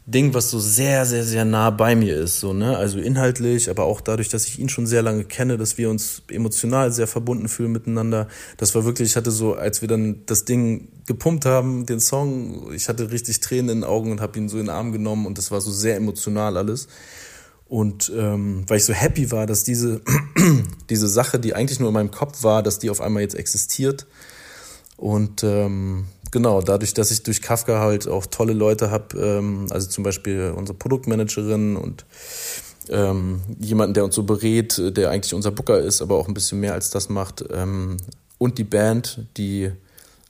Ding, 0.05 0.35
was 0.35 0.51
so 0.51 0.59
sehr, 0.59 1.07
sehr, 1.07 1.23
sehr 1.23 1.45
nah 1.45 1.71
bei 1.71 1.95
mir 1.95 2.17
ist. 2.17 2.41
So, 2.41 2.53
ne? 2.53 2.77
Also 2.77 2.99
inhaltlich, 2.99 3.71
aber 3.71 3.85
auch 3.85 4.01
dadurch, 4.01 4.29
dass 4.29 4.47
ich 4.47 4.59
ihn 4.59 4.69
schon 4.69 4.87
sehr 4.87 5.01
lange 5.03 5.25
kenne, 5.25 5.57
dass 5.57 5.79
wir 5.79 5.91
uns 5.91 6.23
emotional 6.29 6.91
sehr 6.91 7.07
verbunden 7.07 7.49
fühlen 7.49 7.71
miteinander. 7.71 8.27
Das 8.57 8.75
war 8.75 8.85
wirklich, 8.85 9.11
ich 9.11 9.17
hatte 9.17 9.31
so, 9.31 9.55
als 9.55 9.81
wir 9.81 9.89
dann 9.89 10.23
das 10.27 10.45
Ding 10.45 10.89
gepumpt 11.07 11.45
haben, 11.45 11.87
den 11.87 12.01
Song, 12.01 12.73
ich 12.73 12.89
hatte 12.89 13.13
richtig 13.13 13.39
Tränen 13.39 13.69
in 13.69 13.81
den 13.83 13.85
Augen 13.85 14.11
und 14.11 14.21
habe 14.21 14.37
ihn 14.39 14.49
so 14.49 14.59
in 14.59 14.65
den 14.65 14.71
Arm 14.71 14.91
genommen 14.91 15.25
und 15.25 15.39
das 15.39 15.53
war 15.53 15.61
so 15.61 15.71
sehr 15.71 15.95
emotional 15.97 16.57
alles. 16.57 16.89
Und 17.69 18.13
ähm, 18.15 18.65
weil 18.67 18.79
ich 18.79 18.85
so 18.85 18.93
happy 18.93 19.31
war, 19.31 19.47
dass 19.47 19.63
diese, 19.63 20.03
diese 20.91 21.09
Sache, 21.09 21.39
die 21.39 21.55
eigentlich 21.55 21.79
nur 21.79 21.89
in 21.89 21.95
meinem 21.95 22.11
Kopf 22.11 22.43
war, 22.43 22.65
dass 22.65 22.81
die 22.81 22.91
auf 22.91 23.01
einmal 23.01 23.23
jetzt 23.23 23.37
existiert. 23.37 24.07
Und 24.97 25.43
ähm, 25.43 26.07
genau, 26.33 26.61
dadurch, 26.61 26.95
dass 26.95 27.13
ich 27.13 27.23
durch 27.23 27.41
Kafka 27.41 27.79
halt 27.79 28.09
auch 28.09 28.27
tolle 28.27 28.53
Leute 28.53 28.91
habe, 28.91 29.17
ähm, 29.17 29.69
also 29.71 29.89
zum 29.89 30.03
Beispiel 30.03 30.53
unsere 30.57 30.77
Produktmanagerin 30.77 31.77
und 31.77 32.05
ähm, 32.89 33.43
jemanden, 33.61 33.95
der 33.95 34.05
uns 34.05 34.17
so 34.17 34.25
berät, 34.25 34.81
der 34.97 35.11
eigentlich 35.11 35.35
unser 35.35 35.53
Booker 35.53 35.79
ist, 35.79 36.03
aber 36.03 36.17
auch 36.17 36.27
ein 36.27 36.35
bisschen 36.35 36.59
mehr 36.59 36.73
als 36.75 36.91
das 36.91 37.09
macht, 37.09 37.45
ähm, 37.53 37.99
und 38.39 38.59
die 38.59 38.65
Band, 38.65 39.21
die 39.37 39.71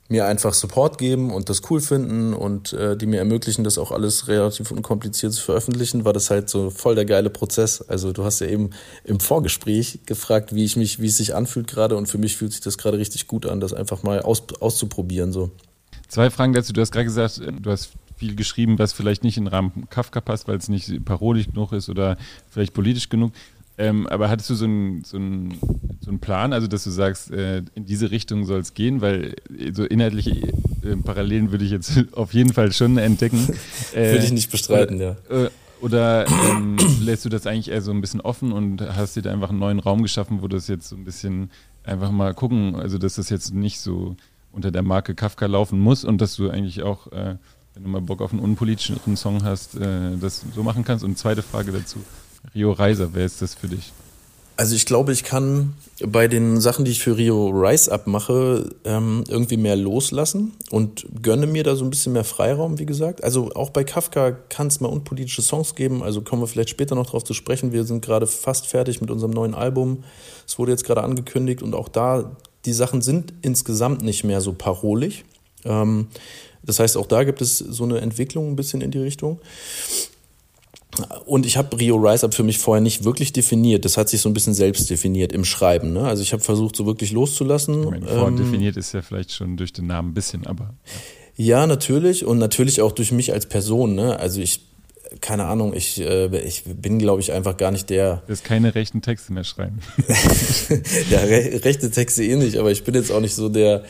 mir 0.07 0.27
einfach 0.27 0.53
Support 0.53 0.99
geben 0.99 1.31
und 1.31 1.49
das 1.49 1.61
cool 1.71 1.81
finden 1.81 2.35
und 2.35 2.73
äh, 2.73 2.95
die 2.95 3.07
mir 3.07 3.17
ermöglichen, 3.17 3.63
das 3.63 3.79
auch 3.79 3.91
alles 3.91 4.27
relativ 4.27 4.69
unkompliziert 4.69 5.33
zu 5.33 5.41
veröffentlichen, 5.41 6.05
war 6.05 6.13
das 6.13 6.29
halt 6.29 6.49
so 6.49 6.69
voll 6.69 6.93
der 6.93 7.05
geile 7.05 7.31
Prozess. 7.31 7.81
Also 7.81 8.11
du 8.11 8.23
hast 8.23 8.39
ja 8.41 8.47
eben 8.47 8.69
im 9.03 9.19
Vorgespräch 9.19 10.01
gefragt, 10.05 10.53
wie 10.53 10.63
ich 10.63 10.75
mich, 10.75 11.01
wie 11.01 11.07
es 11.07 11.17
sich 11.17 11.33
anfühlt 11.33 11.67
gerade 11.67 11.95
und 11.95 12.05
für 12.05 12.19
mich 12.19 12.37
fühlt 12.37 12.51
sich 12.51 12.61
das 12.61 12.77
gerade 12.77 12.99
richtig 12.99 13.27
gut 13.27 13.47
an, 13.47 13.59
das 13.59 13.73
einfach 13.73 14.03
mal 14.03 14.21
aus, 14.21 14.43
auszuprobieren 14.59 15.31
so. 15.31 15.49
Zwei 16.13 16.29
Fragen 16.29 16.53
dazu. 16.53 16.73
Du 16.73 16.81
hast 16.81 16.91
gerade 16.91 17.05
gesagt, 17.05 17.39
äh, 17.39 17.51
du 17.51 17.71
hast 17.71 17.89
viel 18.17 18.35
geschrieben, 18.35 18.77
was 18.77 18.93
vielleicht 18.93 19.23
nicht 19.23 19.37
in 19.37 19.45
den 19.45 19.47
Rahmen 19.47 19.89
Kafka 19.89 20.21
passt, 20.21 20.47
weil 20.47 20.57
es 20.57 20.69
nicht 20.69 21.03
parodisch 21.05 21.47
genug 21.47 21.73
ist 21.73 21.89
oder 21.89 22.17
vielleicht 22.51 22.75
politisch 22.75 23.09
genug. 23.09 23.33
Ähm, 23.79 24.05
aber 24.05 24.29
hattest 24.29 24.51
du 24.51 24.53
so 24.53 24.65
einen 24.65 25.03
so 25.03 25.17
so 26.01 26.15
Plan, 26.19 26.53
also 26.53 26.67
dass 26.67 26.83
du 26.83 26.91
sagst, 26.91 27.31
äh, 27.31 27.63
in 27.73 27.85
diese 27.85 28.11
Richtung 28.11 28.45
soll 28.45 28.59
es 28.59 28.75
gehen, 28.75 29.01
weil 29.01 29.33
äh, 29.57 29.73
so 29.73 29.85
inhaltliche 29.85 30.35
äh, 30.83 30.95
Parallelen 31.03 31.49
würde 31.49 31.65
ich 31.65 31.71
jetzt 31.71 31.99
auf 32.11 32.35
jeden 32.35 32.53
Fall 32.53 32.71
schon 32.73 32.99
entdecken. 32.99 33.47
Äh, 33.95 33.95
würde 34.11 34.25
ich 34.25 34.31
nicht 34.31 34.51
bestreiten, 34.51 34.99
ja. 34.99 35.15
Äh, 35.31 35.49
oder 35.81 36.27
ähm, 36.27 36.77
lässt 37.01 37.25
du 37.25 37.29
das 37.29 37.47
eigentlich 37.47 37.71
eher 37.71 37.81
so 37.81 37.89
ein 37.89 38.01
bisschen 38.01 38.21
offen 38.21 38.51
und 38.51 38.81
hast 38.81 39.15
dir 39.15 39.23
da 39.23 39.31
einfach 39.31 39.49
einen 39.49 39.57
neuen 39.57 39.79
Raum 39.79 40.03
geschaffen, 40.03 40.43
wo 40.43 40.47
das 40.47 40.67
jetzt 40.67 40.89
so 40.89 40.95
ein 40.95 41.05
bisschen 41.05 41.49
einfach 41.83 42.11
mal 42.11 42.35
gucken, 42.35 42.75
also 42.75 42.99
dass 42.99 43.15
das 43.15 43.31
jetzt 43.31 43.51
nicht 43.51 43.79
so 43.79 44.15
unter 44.53 44.71
der 44.71 44.83
Marke 44.83 45.15
Kafka 45.15 45.45
laufen 45.47 45.79
muss 45.79 46.05
und 46.05 46.19
dass 46.19 46.35
du 46.35 46.49
eigentlich 46.49 46.83
auch, 46.83 47.07
äh, 47.11 47.35
wenn 47.73 47.83
du 47.83 47.89
mal 47.89 48.01
Bock 48.01 48.21
auf 48.21 48.31
einen 48.31 48.41
unpolitischen 48.41 49.17
Song 49.17 49.43
hast, 49.43 49.75
äh, 49.75 50.15
das 50.19 50.45
so 50.55 50.63
machen 50.63 50.85
kannst. 50.85 51.03
Und 51.03 51.17
zweite 51.17 51.41
Frage 51.41 51.71
dazu, 51.71 51.99
Rio 52.55 52.71
Reiser, 52.71 53.09
wer 53.13 53.25
ist 53.25 53.41
das 53.41 53.55
für 53.55 53.67
dich? 53.67 53.91
Also 54.55 54.75
ich 54.75 54.85
glaube, 54.85 55.11
ich 55.11 55.23
kann 55.23 55.73
bei 56.05 56.27
den 56.27 56.61
Sachen, 56.61 56.85
die 56.85 56.91
ich 56.91 57.01
für 57.01 57.17
Rio 57.17 57.49
Rise 57.49 57.91
abmache, 57.91 58.69
ähm, 58.83 59.23
irgendwie 59.27 59.57
mehr 59.57 59.75
loslassen 59.75 60.53
und 60.69 61.07
gönne 61.23 61.47
mir 61.47 61.63
da 61.63 61.75
so 61.75 61.83
ein 61.83 61.89
bisschen 61.89 62.13
mehr 62.13 62.23
Freiraum, 62.23 62.77
wie 62.77 62.85
gesagt. 62.85 63.23
Also 63.23 63.51
auch 63.55 63.71
bei 63.71 63.83
Kafka 63.83 64.31
kann 64.31 64.67
es 64.67 64.79
mal 64.79 64.89
unpolitische 64.89 65.41
Songs 65.41 65.73
geben, 65.73 66.03
also 66.03 66.21
kommen 66.21 66.43
wir 66.43 66.47
vielleicht 66.47 66.69
später 66.69 66.93
noch 66.93 67.07
drauf 67.07 67.23
zu 67.23 67.33
sprechen. 67.33 67.71
Wir 67.71 67.83
sind 67.83 68.05
gerade 68.05 68.27
fast 68.27 68.67
fertig 68.67 69.01
mit 69.01 69.09
unserem 69.09 69.31
neuen 69.31 69.55
Album. 69.55 70.03
Es 70.45 70.59
wurde 70.59 70.71
jetzt 70.71 70.85
gerade 70.85 71.03
angekündigt 71.03 71.63
und 71.63 71.73
auch 71.73 71.89
da, 71.89 72.35
die 72.65 72.73
Sachen 72.73 73.01
sind 73.01 73.33
insgesamt 73.41 74.01
nicht 74.01 74.23
mehr 74.23 74.41
so 74.41 74.53
parolig. 74.53 75.25
Ähm, 75.65 76.07
das 76.63 76.79
heißt, 76.79 76.97
auch 76.97 77.07
da 77.07 77.23
gibt 77.23 77.41
es 77.41 77.57
so 77.57 77.83
eine 77.83 77.99
Entwicklung 77.99 78.51
ein 78.51 78.55
bisschen 78.55 78.81
in 78.81 78.91
die 78.91 78.99
Richtung. 78.99 79.39
Und 81.25 81.45
ich 81.45 81.57
habe 81.57 81.77
Rio 81.79 81.95
Rise 81.95 82.25
Up 82.25 82.33
für 82.33 82.43
mich 82.43 82.59
vorher 82.59 82.81
nicht 82.81 83.03
wirklich 83.03 83.33
definiert. 83.33 83.83
Das 83.83 83.97
hat 83.97 84.09
sich 84.09 84.21
so 84.21 84.29
ein 84.29 84.33
bisschen 84.33 84.53
selbst 84.53 84.89
definiert 84.89 85.33
im 85.33 85.43
Schreiben. 85.43 85.91
Ne? 85.91 86.03
Also 86.03 86.21
ich 86.21 86.33
habe 86.33 86.43
versucht, 86.43 86.75
so 86.75 86.85
wirklich 86.85 87.11
loszulassen. 87.11 87.85
Meine, 87.85 88.07
ähm, 88.07 88.37
definiert 88.37 88.77
ist 88.77 88.93
ja 88.93 89.01
vielleicht 89.01 89.31
schon 89.31 89.57
durch 89.57 89.73
den 89.73 89.87
Namen 89.87 90.11
ein 90.11 90.13
bisschen, 90.13 90.45
aber. 90.45 90.75
Ja. 91.35 91.45
ja, 91.61 91.67
natürlich. 91.67 92.25
Und 92.25 92.37
natürlich 92.37 92.81
auch 92.81 92.91
durch 92.91 93.11
mich 93.11 93.33
als 93.33 93.47
Person. 93.47 93.95
Ne? 93.95 94.19
Also 94.19 94.39
ich, 94.39 94.61
keine 95.21 95.45
Ahnung, 95.45 95.73
ich, 95.73 95.99
äh, 96.01 96.37
ich 96.39 96.63
bin, 96.65 96.99
glaube 96.99 97.21
ich, 97.21 97.31
einfach 97.31 97.57
gar 97.57 97.71
nicht 97.71 97.89
der. 97.89 98.21
Du 98.25 98.29
wirst 98.29 98.43
keine 98.43 98.75
rechten 98.75 99.01
Texte 99.01 99.33
mehr 99.33 99.43
schreiben. 99.43 99.79
ja, 101.09 101.19
re 101.19 101.61
rechte 101.63 101.91
Texte 101.91 102.23
eh 102.23 102.35
nicht, 102.35 102.57
aber 102.57 102.71
ich 102.71 102.83
bin 102.83 102.95
jetzt 102.95 103.11
auch 103.11 103.21
nicht 103.21 103.35
so 103.35 103.49
der 103.49 103.83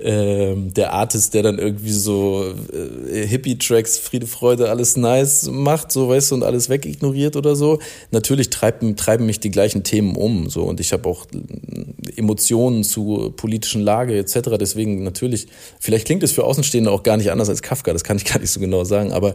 ähm, 0.00 0.72
der 0.74 0.92
Artist, 0.92 1.34
der 1.34 1.42
dann 1.42 1.58
irgendwie 1.58 1.90
so 1.90 2.54
äh, 2.72 3.26
Hippie-Tracks, 3.26 3.98
Friede, 3.98 4.28
Freude, 4.28 4.70
alles 4.70 4.96
nice 4.96 5.48
macht, 5.50 5.90
so 5.90 6.08
weißt 6.08 6.30
du, 6.30 6.36
und 6.36 6.44
alles 6.44 6.68
wegignoriert 6.68 7.34
oder 7.34 7.56
so. 7.56 7.80
Natürlich 8.12 8.48
treiben, 8.48 8.94
treiben 8.94 9.26
mich 9.26 9.40
die 9.40 9.50
gleichen 9.50 9.82
Themen 9.82 10.14
um, 10.14 10.48
so 10.50 10.62
und 10.62 10.78
ich 10.78 10.92
habe 10.92 11.08
auch 11.08 11.26
äh, 11.32 12.16
Emotionen 12.16 12.84
zu 12.84 13.32
politischen 13.36 13.80
Lage 13.82 14.16
etc. 14.16 14.50
Deswegen 14.60 15.02
natürlich, 15.02 15.48
vielleicht 15.80 16.06
klingt 16.06 16.22
es 16.22 16.30
für 16.30 16.44
Außenstehende 16.44 16.92
auch 16.92 17.02
gar 17.02 17.16
nicht 17.16 17.32
anders 17.32 17.48
als 17.48 17.62
Kafka, 17.62 17.92
das 17.92 18.04
kann 18.04 18.18
ich 18.18 18.24
gar 18.32 18.38
nicht 18.38 18.52
so 18.52 18.60
genau 18.60 18.84
sagen, 18.84 19.12
aber 19.12 19.34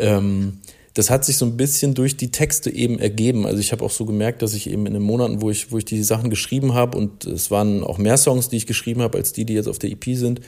ähm, 0.00 0.58
das 0.94 1.08
hat 1.08 1.24
sich 1.24 1.36
so 1.36 1.46
ein 1.46 1.56
bisschen 1.56 1.94
durch 1.94 2.16
die 2.16 2.32
Texte 2.32 2.70
eben 2.70 2.98
ergeben. 2.98 3.46
Also 3.46 3.60
ich 3.60 3.72
habe 3.72 3.84
auch 3.84 3.90
so 3.90 4.04
gemerkt, 4.04 4.42
dass 4.42 4.54
ich 4.54 4.68
eben 4.68 4.86
in 4.86 4.92
den 4.92 5.02
Monaten, 5.02 5.40
wo 5.40 5.50
ich, 5.50 5.70
wo 5.70 5.78
ich 5.78 5.84
die 5.84 6.02
Sachen 6.02 6.30
geschrieben 6.30 6.74
habe, 6.74 6.98
und 6.98 7.24
es 7.26 7.50
waren 7.50 7.84
auch 7.84 7.98
mehr 7.98 8.16
Songs, 8.16 8.48
die 8.48 8.56
ich 8.56 8.66
geschrieben 8.66 9.02
habe, 9.02 9.18
als 9.18 9.32
die, 9.32 9.44
die 9.44 9.54
jetzt 9.54 9.68
auf 9.68 9.78
der 9.78 9.90
EP 9.90 10.04
sind. 10.16 10.40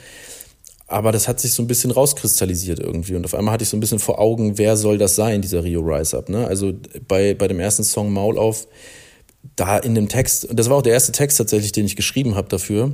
Aber 0.87 1.11
das 1.11 1.27
hat 1.27 1.39
sich 1.39 1.53
so 1.53 1.63
ein 1.63 1.67
bisschen 1.67 1.91
rauskristallisiert 1.91 2.79
irgendwie. 2.79 3.15
Und 3.15 3.25
auf 3.25 3.33
einmal 3.33 3.53
hatte 3.53 3.63
ich 3.63 3.69
so 3.69 3.77
ein 3.77 3.79
bisschen 3.79 3.99
vor 3.99 4.19
Augen, 4.19 4.57
wer 4.57 4.75
soll 4.75 4.97
das 4.97 5.15
sein, 5.15 5.41
dieser 5.41 5.63
Rio 5.63 5.81
Rise 5.81 6.17
Up. 6.17 6.27
Ne? 6.27 6.45
Also 6.45 6.73
bei, 7.07 7.33
bei 7.33 7.47
dem 7.47 7.59
ersten 7.59 7.83
Song 7.83 8.11
Maul 8.11 8.37
auf, 8.37 8.67
da 9.55 9.77
in 9.77 9.95
dem 9.95 10.09
Text, 10.09 10.45
und 10.45 10.59
das 10.59 10.69
war 10.69 10.77
auch 10.77 10.81
der 10.81 10.93
erste 10.93 11.13
Text 11.13 11.37
tatsächlich, 11.37 11.71
den 11.71 11.85
ich 11.85 11.95
geschrieben 11.95 12.35
habe 12.35 12.49
dafür, 12.49 12.93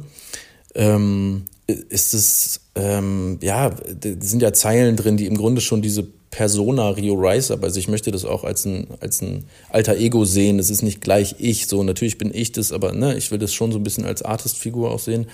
ähm, 0.75 1.46
ist 1.68 2.13
es, 2.13 2.62
ähm, 2.75 3.39
ja, 3.42 3.75
sind 4.20 4.42
ja 4.42 4.54
Zeilen 4.54 4.96
drin, 4.96 5.18
die 5.18 5.25
im 5.25 5.38
Grunde 5.38 5.62
schon 5.62 5.82
diese 5.82 6.08
Persona 6.31 6.89
Rio 6.89 7.15
Rice, 7.15 7.51
aber 7.51 7.65
also 7.65 7.79
ich 7.79 7.88
möchte 7.88 8.12
das 8.12 8.25
auch 8.25 8.43
als 8.43 8.65
ein, 8.65 8.88
als 9.00 9.21
ein 9.21 9.45
alter 9.69 9.98
Ego 9.98 10.25
sehen. 10.25 10.59
Es 10.59 10.69
ist 10.69 10.83
nicht 10.83 11.01
gleich 11.01 11.36
ich. 11.39 11.67
So, 11.67 11.83
natürlich 11.83 12.17
bin 12.17 12.31
ich 12.33 12.51
das, 12.51 12.71
aber 12.71 12.93
ne, 12.93 13.17
ich 13.17 13.31
will 13.31 13.39
das 13.39 13.53
schon 13.53 13.71
so 13.71 13.79
ein 13.79 13.83
bisschen 13.83 14.05
als 14.05 14.21
Artist-Figur 14.21 14.91
auch 14.91 15.00
sehen. 15.00 15.27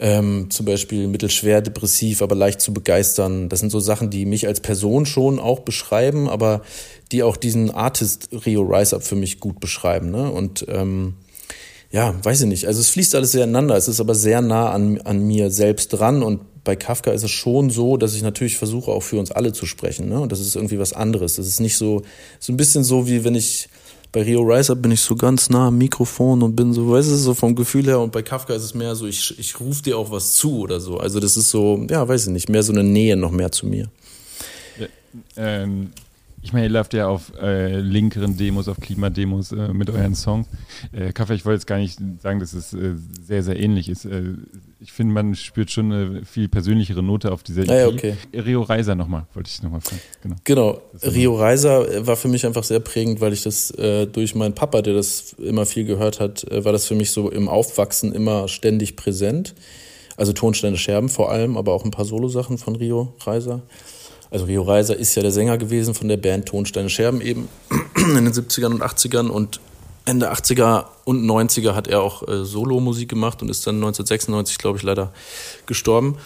Ähm, 0.00 0.50
zum 0.50 0.66
Beispiel 0.66 1.06
mittelschwer 1.06 1.60
depressiv, 1.60 2.20
aber 2.20 2.34
leicht 2.34 2.60
zu 2.60 2.74
begeistern. 2.74 3.48
Das 3.48 3.60
sind 3.60 3.70
so 3.70 3.80
Sachen, 3.80 4.10
die 4.10 4.26
mich 4.26 4.46
als 4.46 4.60
Person 4.60 5.06
schon 5.06 5.38
auch 5.38 5.60
beschreiben, 5.60 6.28
aber 6.28 6.62
die 7.12 7.22
auch 7.22 7.36
diesen 7.36 7.70
Artist 7.70 8.28
Rio 8.44 8.62
Rise 8.62 8.96
Up 8.96 9.02
für 9.04 9.14
mich 9.14 9.38
gut 9.38 9.60
beschreiben. 9.60 10.10
Ne? 10.10 10.30
Und 10.30 10.66
ähm, 10.68 11.14
ja, 11.94 12.12
weiß 12.24 12.40
ich 12.40 12.48
nicht. 12.48 12.66
Also 12.66 12.80
es 12.80 12.90
fließt 12.90 13.14
alles 13.14 13.30
sehr 13.30 13.44
ineinander. 13.44 13.76
Es 13.76 13.86
ist 13.86 14.00
aber 14.00 14.16
sehr 14.16 14.42
nah 14.42 14.72
an, 14.72 15.00
an 15.02 15.24
mir 15.24 15.48
selbst 15.52 15.90
dran 15.90 16.24
und 16.24 16.40
bei 16.64 16.74
Kafka 16.74 17.12
ist 17.12 17.22
es 17.22 17.30
schon 17.30 17.70
so, 17.70 17.96
dass 17.96 18.16
ich 18.16 18.22
natürlich 18.22 18.58
versuche, 18.58 18.90
auch 18.90 19.04
für 19.04 19.16
uns 19.16 19.30
alle 19.30 19.52
zu 19.52 19.64
sprechen. 19.64 20.08
Ne? 20.08 20.18
Und 20.18 20.32
das 20.32 20.40
ist 20.40 20.56
irgendwie 20.56 20.80
was 20.80 20.92
anderes. 20.92 21.36
Das 21.36 21.46
ist 21.46 21.60
nicht 21.60 21.76
so, 21.76 22.02
so 22.40 22.52
ein 22.52 22.56
bisschen 22.56 22.82
so, 22.82 23.06
wie 23.06 23.22
wenn 23.22 23.36
ich 23.36 23.68
bei 24.10 24.22
Rio 24.22 24.42
Riser 24.42 24.74
bin 24.74 24.90
ich 24.90 25.02
so 25.02 25.14
ganz 25.14 25.50
nah 25.50 25.68
am 25.68 25.78
Mikrofon 25.78 26.42
und 26.42 26.56
bin 26.56 26.72
so, 26.72 26.90
weißt 26.90 27.10
du, 27.10 27.14
so 27.14 27.32
vom 27.32 27.54
Gefühl 27.54 27.86
her. 27.86 28.00
Und 28.00 28.10
bei 28.10 28.22
Kafka 28.22 28.54
ist 28.54 28.64
es 28.64 28.74
mehr 28.74 28.96
so, 28.96 29.06
ich, 29.06 29.38
ich 29.38 29.60
rufe 29.60 29.84
dir 29.84 29.96
auch 29.96 30.10
was 30.10 30.34
zu 30.34 30.62
oder 30.62 30.80
so. 30.80 30.96
Also 30.96 31.20
das 31.20 31.36
ist 31.36 31.50
so, 31.50 31.86
ja, 31.88 32.08
weiß 32.08 32.26
ich 32.26 32.32
nicht, 32.32 32.48
mehr 32.48 32.64
so 32.64 32.72
eine 32.72 32.82
Nähe 32.82 33.16
noch 33.16 33.30
mehr 33.30 33.52
zu 33.52 33.66
mir. 33.66 33.88
Ähm, 35.36 35.92
ich 36.44 36.52
meine, 36.52 36.66
ihr 36.66 36.72
lauft 36.72 36.92
ja 36.92 37.08
auf 37.08 37.32
äh, 37.40 37.80
linkeren 37.80 38.36
Demos, 38.36 38.68
auf 38.68 38.76
Klimademos 38.76 39.50
äh, 39.52 39.68
mit 39.72 39.88
euren 39.88 40.14
Songs. 40.14 40.46
Äh, 40.92 41.10
Kaffee, 41.12 41.34
ich 41.34 41.46
wollte 41.46 41.56
jetzt 41.56 41.66
gar 41.66 41.78
nicht 41.78 41.98
sagen, 42.20 42.38
dass 42.38 42.52
es 42.52 42.74
äh, 42.74 42.96
sehr, 43.22 43.42
sehr 43.42 43.58
ähnlich 43.58 43.88
ist. 43.88 44.04
Äh, 44.04 44.34
ich 44.78 44.92
finde, 44.92 45.14
man 45.14 45.34
spürt 45.36 45.70
schon 45.70 45.90
eine 45.90 46.24
viel 46.26 46.48
persönlichere 46.48 47.02
Note 47.02 47.32
auf 47.32 47.44
dieser. 47.44 47.62
Ah, 47.72 47.78
ja, 47.78 47.88
okay. 47.88 48.16
Rio 48.34 48.60
Reiser 48.60 48.94
nochmal, 48.94 49.26
wollte 49.32 49.48
ich 49.48 49.62
nochmal 49.62 49.80
fragen. 49.80 50.02
Genau, 50.22 50.36
genau. 50.44 50.82
Rio 51.02 51.34
Reiser 51.34 52.06
war 52.06 52.16
für 52.16 52.28
mich 52.28 52.44
einfach 52.44 52.64
sehr 52.64 52.80
prägend, 52.80 53.22
weil 53.22 53.32
ich 53.32 53.42
das 53.42 53.70
äh, 53.70 54.06
durch 54.06 54.34
meinen 54.34 54.54
Papa, 54.54 54.82
der 54.82 54.92
das 54.92 55.32
immer 55.38 55.64
viel 55.64 55.86
gehört 55.86 56.20
hat, 56.20 56.44
war 56.50 56.72
das 56.72 56.84
für 56.84 56.94
mich 56.94 57.10
so 57.10 57.30
im 57.30 57.48
Aufwachsen 57.48 58.12
immer 58.12 58.48
ständig 58.48 58.96
präsent. 58.96 59.54
Also 60.18 60.34
Tonsteine 60.34 60.76
Scherben 60.76 61.08
vor 61.08 61.32
allem, 61.32 61.56
aber 61.56 61.72
auch 61.72 61.86
ein 61.86 61.90
paar 61.90 62.04
Solosachen 62.04 62.58
von 62.58 62.76
Rio 62.76 63.14
Reiser. 63.24 63.62
Also 64.34 64.46
Rio 64.46 64.62
Reiser 64.62 64.96
ist 64.96 65.14
ja 65.14 65.22
der 65.22 65.30
Sänger 65.30 65.58
gewesen 65.58 65.94
von 65.94 66.08
der 66.08 66.16
Band 66.16 66.46
Tonsteine 66.46 66.90
Scherben 66.90 67.20
eben 67.20 67.48
in 67.96 68.16
den 68.16 68.32
70ern 68.32 68.72
und 68.72 68.82
80ern 68.82 69.28
und 69.28 69.60
Ende 70.06 70.32
80er 70.32 70.86
und 71.04 71.24
90er 71.24 71.76
hat 71.76 71.86
er 71.86 72.02
auch 72.02 72.26
äh, 72.26 72.44
Solo-Musik 72.44 73.08
gemacht 73.08 73.42
und 73.42 73.48
ist 73.48 73.64
dann 73.64 73.76
1996, 73.76 74.58
glaube 74.58 74.78
ich, 74.78 74.82
leider 74.82 75.12
gestorben. 75.66 76.16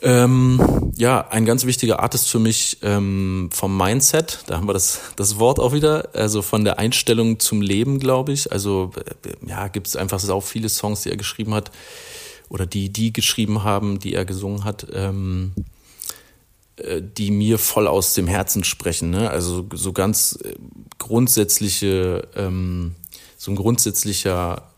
Ähm, 0.00 0.58
ja, 0.96 1.28
ein 1.28 1.44
ganz 1.44 1.66
wichtiger 1.66 2.00
Artist 2.00 2.30
für 2.30 2.38
mich 2.38 2.78
ähm, 2.80 3.50
vom 3.52 3.76
Mindset, 3.76 4.38
da 4.46 4.56
haben 4.56 4.66
wir 4.66 4.72
das, 4.72 5.00
das 5.16 5.38
Wort 5.38 5.60
auch 5.60 5.74
wieder, 5.74 6.08
also 6.14 6.40
von 6.40 6.64
der 6.64 6.78
Einstellung 6.78 7.40
zum 7.40 7.60
Leben, 7.60 7.98
glaube 7.98 8.32
ich. 8.32 8.52
Also 8.52 8.90
äh, 8.96 9.50
ja, 9.50 9.68
gibt 9.68 9.86
es 9.86 9.96
einfach 9.96 10.26
auch 10.30 10.42
viele 10.42 10.70
Songs, 10.70 11.02
die 11.02 11.10
er 11.10 11.18
geschrieben 11.18 11.52
hat 11.52 11.70
oder 12.48 12.64
die 12.64 12.88
die 12.88 13.12
geschrieben 13.12 13.64
haben, 13.64 13.98
die 13.98 14.14
er 14.14 14.24
gesungen 14.24 14.64
hat. 14.64 14.86
Ähm, 14.94 15.52
äh, 15.56 15.73
die 17.00 17.30
mir 17.30 17.58
voll 17.58 17.86
aus 17.86 18.14
dem 18.14 18.26
Herzen 18.26 18.64
sprechen. 18.64 19.10
Ne? 19.10 19.30
Also 19.30 19.66
so 19.72 19.92
ganz 19.92 20.38
äh, 20.42 20.54
grundsätzliche, 20.98 22.26
ähm, 22.34 22.96
so 23.36 23.52
ein 23.52 23.56
grundsätzlicher 23.56 24.70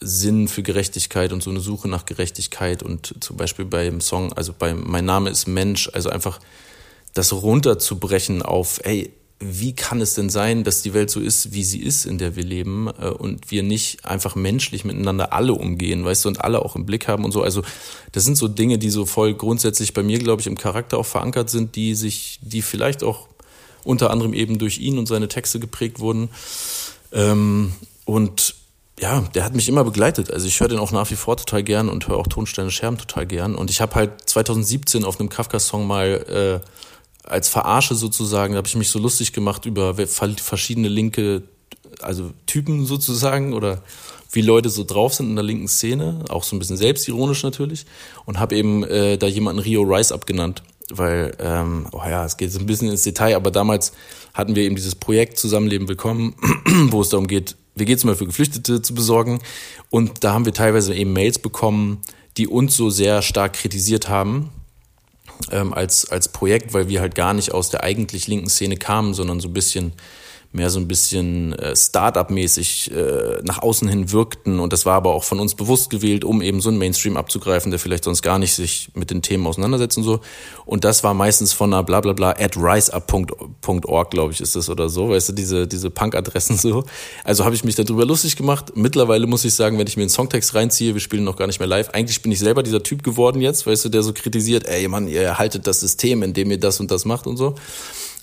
Sinn 0.00 0.48
für 0.48 0.62
Gerechtigkeit 0.62 1.32
und 1.32 1.42
so 1.42 1.50
eine 1.50 1.60
Suche 1.60 1.88
nach 1.88 2.06
Gerechtigkeit 2.06 2.82
und 2.82 3.14
zum 3.20 3.36
Beispiel 3.36 3.64
beim 3.64 4.00
Song, 4.00 4.32
also 4.32 4.52
bei 4.56 4.74
Mein 4.74 5.04
Name 5.04 5.30
ist 5.30 5.46
Mensch, 5.46 5.90
also 5.92 6.08
einfach 6.08 6.40
das 7.14 7.32
runterzubrechen 7.32 8.42
auf, 8.42 8.80
ey, 8.84 9.12
wie 9.40 9.72
kann 9.72 10.00
es 10.00 10.14
denn 10.14 10.30
sein, 10.30 10.64
dass 10.64 10.82
die 10.82 10.94
Welt 10.94 11.10
so 11.10 11.20
ist, 11.20 11.52
wie 11.52 11.62
sie 11.62 11.80
ist, 11.80 12.06
in 12.06 12.18
der 12.18 12.34
wir 12.34 12.42
leben 12.42 12.88
äh, 13.00 13.08
und 13.08 13.50
wir 13.50 13.62
nicht 13.62 14.04
einfach 14.04 14.34
menschlich 14.34 14.84
miteinander 14.84 15.32
alle 15.32 15.52
umgehen, 15.52 16.04
weißt 16.04 16.24
du, 16.24 16.28
und 16.30 16.40
alle 16.40 16.64
auch 16.64 16.74
im 16.74 16.86
Blick 16.86 17.06
haben 17.06 17.24
und 17.24 17.30
so. 17.30 17.42
Also 17.42 17.62
das 18.12 18.24
sind 18.24 18.36
so 18.36 18.48
Dinge, 18.48 18.78
die 18.78 18.90
so 18.90 19.06
voll 19.06 19.34
grundsätzlich 19.34 19.94
bei 19.94 20.02
mir, 20.02 20.18
glaube 20.18 20.40
ich, 20.40 20.48
im 20.48 20.58
Charakter 20.58 20.98
auch 20.98 21.06
verankert 21.06 21.50
sind, 21.50 21.76
die 21.76 21.94
sich, 21.94 22.40
die 22.42 22.62
vielleicht 22.62 23.04
auch 23.04 23.28
unter 23.84 24.10
anderem 24.10 24.34
eben 24.34 24.58
durch 24.58 24.78
ihn 24.78 24.98
und 24.98 25.06
seine 25.06 25.28
Texte 25.28 25.60
geprägt 25.60 26.00
wurden. 26.00 26.30
Ähm, 27.12 27.72
und 28.04 28.56
ja, 29.00 29.20
der 29.34 29.44
hat 29.44 29.54
mich 29.54 29.68
immer 29.68 29.84
begleitet. 29.84 30.32
Also 30.32 30.48
ich 30.48 30.58
höre 30.58 30.68
den 30.68 30.78
auch 30.78 30.90
nach 30.90 31.10
wie 31.12 31.16
vor 31.16 31.36
total 31.36 31.62
gern 31.62 31.88
und 31.88 32.08
höre 32.08 32.16
auch 32.16 32.26
Tonsteine 32.26 32.72
Scherben 32.72 32.98
total 32.98 33.26
gern. 33.26 33.54
Und 33.54 33.70
ich 33.70 33.80
habe 33.80 33.94
halt 33.94 34.28
2017 34.28 35.04
auf 35.04 35.20
einem 35.20 35.28
Kafka-Song 35.28 35.86
mal 35.86 36.62
äh, 36.64 36.68
als 37.28 37.48
Verarsche 37.48 37.94
sozusagen, 37.94 38.54
da 38.54 38.58
habe 38.58 38.68
ich 38.68 38.76
mich 38.76 38.90
so 38.90 38.98
lustig 38.98 39.32
gemacht 39.32 39.66
über 39.66 39.96
verschiedene 40.40 40.88
linke, 40.88 41.42
also 42.00 42.32
Typen 42.46 42.86
sozusagen 42.86 43.54
oder 43.54 43.82
wie 44.32 44.42
Leute 44.42 44.68
so 44.68 44.84
drauf 44.84 45.14
sind 45.14 45.30
in 45.30 45.36
der 45.36 45.44
linken 45.44 45.68
Szene, 45.68 46.24
auch 46.28 46.44
so 46.44 46.54
ein 46.54 46.58
bisschen 46.58 46.76
selbstironisch 46.76 47.42
natürlich 47.42 47.86
und 48.26 48.38
habe 48.38 48.56
eben 48.56 48.84
äh, 48.84 49.16
da 49.16 49.26
jemanden 49.26 49.62
Rio 49.62 49.82
Rice 49.82 50.12
abgenannt, 50.12 50.62
weil, 50.90 51.34
ähm, 51.38 51.86
oh 51.92 52.02
ja, 52.08 52.24
es 52.24 52.36
geht 52.36 52.52
so 52.52 52.58
ein 52.58 52.66
bisschen 52.66 52.90
ins 52.90 53.02
Detail, 53.02 53.36
aber 53.36 53.50
damals 53.50 53.92
hatten 54.34 54.54
wir 54.54 54.64
eben 54.64 54.76
dieses 54.76 54.94
Projekt 54.94 55.38
Zusammenleben 55.38 55.88
Willkommen, 55.88 56.34
wo 56.90 57.00
es 57.00 57.08
darum 57.08 57.26
geht, 57.26 57.56
wie 57.74 57.96
mal 58.04 58.16
für 58.16 58.26
Geflüchtete 58.26 58.82
zu 58.82 58.94
besorgen 58.94 59.40
und 59.88 60.24
da 60.24 60.32
haben 60.34 60.44
wir 60.44 60.52
teilweise 60.52 60.94
eben 60.94 61.12
Mails 61.12 61.38
bekommen, 61.38 62.00
die 62.36 62.48
uns 62.48 62.76
so 62.76 62.90
sehr 62.90 63.22
stark 63.22 63.54
kritisiert 63.54 64.08
haben, 64.08 64.50
ähm, 65.50 65.72
als, 65.72 66.10
als 66.10 66.28
Projekt, 66.28 66.74
weil 66.74 66.88
wir 66.88 67.00
halt 67.00 67.14
gar 67.14 67.34
nicht 67.34 67.52
aus 67.52 67.70
der 67.70 67.82
eigentlich 67.84 68.26
linken 68.26 68.48
Szene 68.48 68.76
kamen, 68.76 69.14
sondern 69.14 69.40
so 69.40 69.48
ein 69.48 69.54
bisschen 69.54 69.92
mehr 70.50 70.70
so 70.70 70.80
ein 70.80 70.88
bisschen 70.88 71.52
äh, 71.52 71.76
Start-up-mäßig 71.76 72.90
äh, 72.90 73.42
nach 73.42 73.58
außen 73.58 73.86
hin 73.86 74.12
wirkten. 74.12 74.60
Und 74.60 74.72
das 74.72 74.86
war 74.86 74.94
aber 74.94 75.12
auch 75.14 75.24
von 75.24 75.40
uns 75.40 75.54
bewusst 75.54 75.90
gewählt, 75.90 76.24
um 76.24 76.40
eben 76.40 76.62
so 76.62 76.70
einen 76.70 76.78
Mainstream 76.78 77.18
abzugreifen, 77.18 77.70
der 77.70 77.78
vielleicht 77.78 78.04
sonst 78.04 78.22
gar 78.22 78.38
nicht 78.38 78.54
sich 78.54 78.90
mit 78.94 79.10
den 79.10 79.20
Themen 79.20 79.46
auseinandersetzt 79.46 79.98
und 79.98 80.04
so. 80.04 80.20
Und 80.64 80.84
das 80.84 81.04
war 81.04 81.12
meistens 81.12 81.52
von 81.52 81.72
einer 81.72 81.82
blablabla 81.82 82.30
at 82.30 82.56
riseup.org, 82.56 84.10
glaube 84.10 84.32
ich, 84.32 84.40
ist 84.40 84.56
das 84.56 84.70
oder 84.70 84.88
so, 84.88 85.10
weißt 85.10 85.28
du, 85.28 85.32
diese, 85.34 85.66
diese 85.66 85.90
Punk-Adressen 85.90 86.56
so. 86.56 86.84
Also 87.24 87.44
habe 87.44 87.54
ich 87.54 87.64
mich 87.64 87.74
darüber 87.74 88.06
lustig 88.06 88.36
gemacht. 88.36 88.72
Mittlerweile 88.74 89.26
muss 89.26 89.44
ich 89.44 89.54
sagen, 89.54 89.78
wenn 89.78 89.86
ich 89.86 89.98
mir 89.98 90.04
einen 90.04 90.10
Songtext 90.10 90.54
reinziehe, 90.54 90.94
wir 90.94 91.00
spielen 91.02 91.24
noch 91.24 91.36
gar 91.36 91.46
nicht 91.46 91.58
mehr 91.58 91.68
live, 91.68 91.90
eigentlich 91.90 92.22
bin 92.22 92.32
ich 92.32 92.38
selber 92.38 92.62
dieser 92.62 92.82
Typ 92.82 93.02
geworden 93.02 93.42
jetzt, 93.42 93.66
weißt 93.66 93.84
du, 93.84 93.88
der 93.90 94.02
so 94.02 94.14
kritisiert, 94.14 94.66
ey 94.66 94.88
Mann, 94.88 95.08
ihr 95.08 95.38
haltet 95.38 95.66
das 95.66 95.80
System, 95.80 96.22
in 96.22 96.32
dem 96.32 96.50
ihr 96.50 96.58
das 96.58 96.80
und 96.80 96.90
das 96.90 97.04
macht 97.04 97.26
und 97.26 97.36
so. 97.36 97.54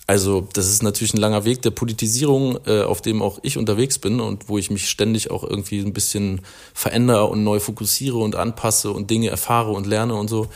Also 0.06 0.46
das 0.52 0.68
ist 0.68 0.84
natürlich 0.84 1.14
ein 1.14 1.20
langer 1.20 1.44
Weg 1.44 1.62
der 1.62 1.70
Politisierung, 1.70 2.58
äh, 2.66 2.82
auf 2.82 3.02
dem 3.02 3.22
auch 3.22 3.40
ich 3.42 3.58
unterwegs 3.58 3.98
bin 3.98 4.20
und 4.20 4.48
wo 4.48 4.56
ich 4.56 4.70
mich 4.70 4.88
ständig 4.88 5.32
auch 5.32 5.42
irgendwie 5.42 5.80
ein 5.80 5.92
bisschen 5.92 6.42
verändere 6.74 7.26
und 7.26 7.42
neu 7.42 7.58
fokussiere 7.58 8.18
und 8.18 8.36
anpasse 8.36 8.92
und 8.92 9.10
Dinge 9.10 9.30
erfahre 9.30 9.72
und 9.72 9.86
lerne 9.86 10.14
und 10.14 10.28
so. 10.28 10.48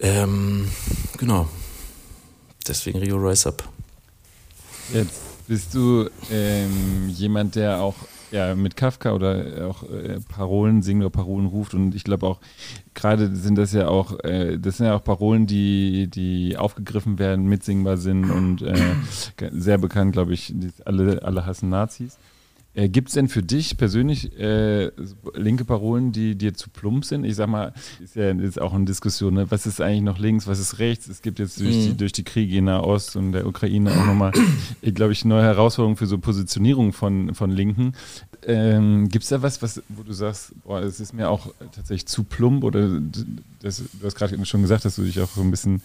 Ähm, 0.00 0.68
genau. 1.18 1.46
Deswegen 2.66 2.98
Rio 2.98 3.16
Rise 3.16 3.50
Up. 3.50 3.68
Jetzt 4.94 5.20
bist 5.46 5.74
du 5.74 6.08
ähm, 6.30 7.10
jemand, 7.10 7.54
der 7.54 7.80
auch 7.80 7.94
ja, 8.30 8.54
mit 8.54 8.76
Kafka 8.76 9.12
oder 9.12 9.68
auch 9.68 9.82
äh, 9.84 10.20
Parolen 10.28 10.82
singt 10.82 11.00
oder 11.00 11.10
Parolen 11.10 11.46
ruft. 11.46 11.74
Und 11.74 11.94
ich 11.94 12.04
glaube 12.04 12.26
auch, 12.26 12.40
gerade 12.94 13.34
sind 13.34 13.56
das 13.56 13.72
ja 13.72 13.88
auch, 13.88 14.18
äh, 14.24 14.58
das 14.58 14.78
sind 14.78 14.86
ja 14.86 14.96
auch 14.96 15.04
Parolen, 15.04 15.46
die, 15.46 16.08
die 16.08 16.56
aufgegriffen 16.56 17.18
werden, 17.18 17.46
mitsingbar 17.46 17.96
sind 17.96 18.30
und 18.30 18.62
äh, 18.62 18.76
sehr 19.50 19.78
bekannt, 19.78 20.12
glaube 20.12 20.34
ich, 20.34 20.54
alle, 20.84 21.22
alle 21.22 21.46
hassen 21.46 21.68
Nazis. 21.68 22.18
Äh, 22.78 22.88
Gibt 22.88 23.08
es 23.08 23.14
denn 23.14 23.28
für 23.28 23.42
dich 23.42 23.76
persönlich 23.76 24.38
äh, 24.38 24.92
linke 25.34 25.64
Parolen, 25.64 26.12
die 26.12 26.36
dir 26.36 26.54
zu 26.54 26.70
plump 26.70 27.04
sind? 27.04 27.24
Ich 27.24 27.34
sag 27.34 27.48
mal, 27.48 27.72
ist 28.02 28.14
ja 28.14 28.30
ist 28.30 28.60
auch 28.60 28.72
eine 28.72 28.84
Diskussion, 28.84 29.34
ne? 29.34 29.50
was 29.50 29.66
ist 29.66 29.80
eigentlich 29.80 30.02
noch 30.02 30.20
links, 30.20 30.46
was 30.46 30.60
ist 30.60 30.78
rechts? 30.78 31.08
Es 31.08 31.20
gibt 31.20 31.40
jetzt 31.40 31.58
durch, 31.58 31.74
mhm. 31.74 31.82
die, 31.82 31.96
durch 31.96 32.12
die 32.12 32.22
Kriege 32.22 32.58
in 32.58 32.66
Nahost 32.66 33.16
und 33.16 33.32
der 33.32 33.48
Ukraine 33.48 33.90
auch 33.90 34.06
nochmal, 34.06 34.30
glaube 34.82 35.12
ich, 35.12 35.24
neue 35.24 35.42
Herausforderungen 35.42 35.96
für 35.96 36.06
so 36.06 36.18
Positionierung 36.18 36.92
von, 36.92 37.34
von 37.34 37.50
Linken. 37.50 37.94
Ähm, 38.46 39.08
Gibt 39.08 39.24
es 39.24 39.30
da 39.30 39.42
was, 39.42 39.60
was, 39.62 39.82
wo 39.88 40.02
du 40.02 40.12
sagst, 40.12 40.52
boah, 40.64 40.80
es 40.80 41.00
ist 41.00 41.12
mir 41.12 41.28
auch 41.28 41.48
tatsächlich 41.74 42.06
zu 42.06 42.24
plump 42.24 42.64
oder 42.64 43.00
das, 43.60 43.78
du 43.78 44.06
hast 44.06 44.14
gerade 44.14 44.44
schon 44.46 44.62
gesagt, 44.62 44.84
dass 44.84 44.96
du 44.96 45.02
dich 45.02 45.20
auch 45.20 45.36
ein 45.36 45.50
bisschen 45.50 45.82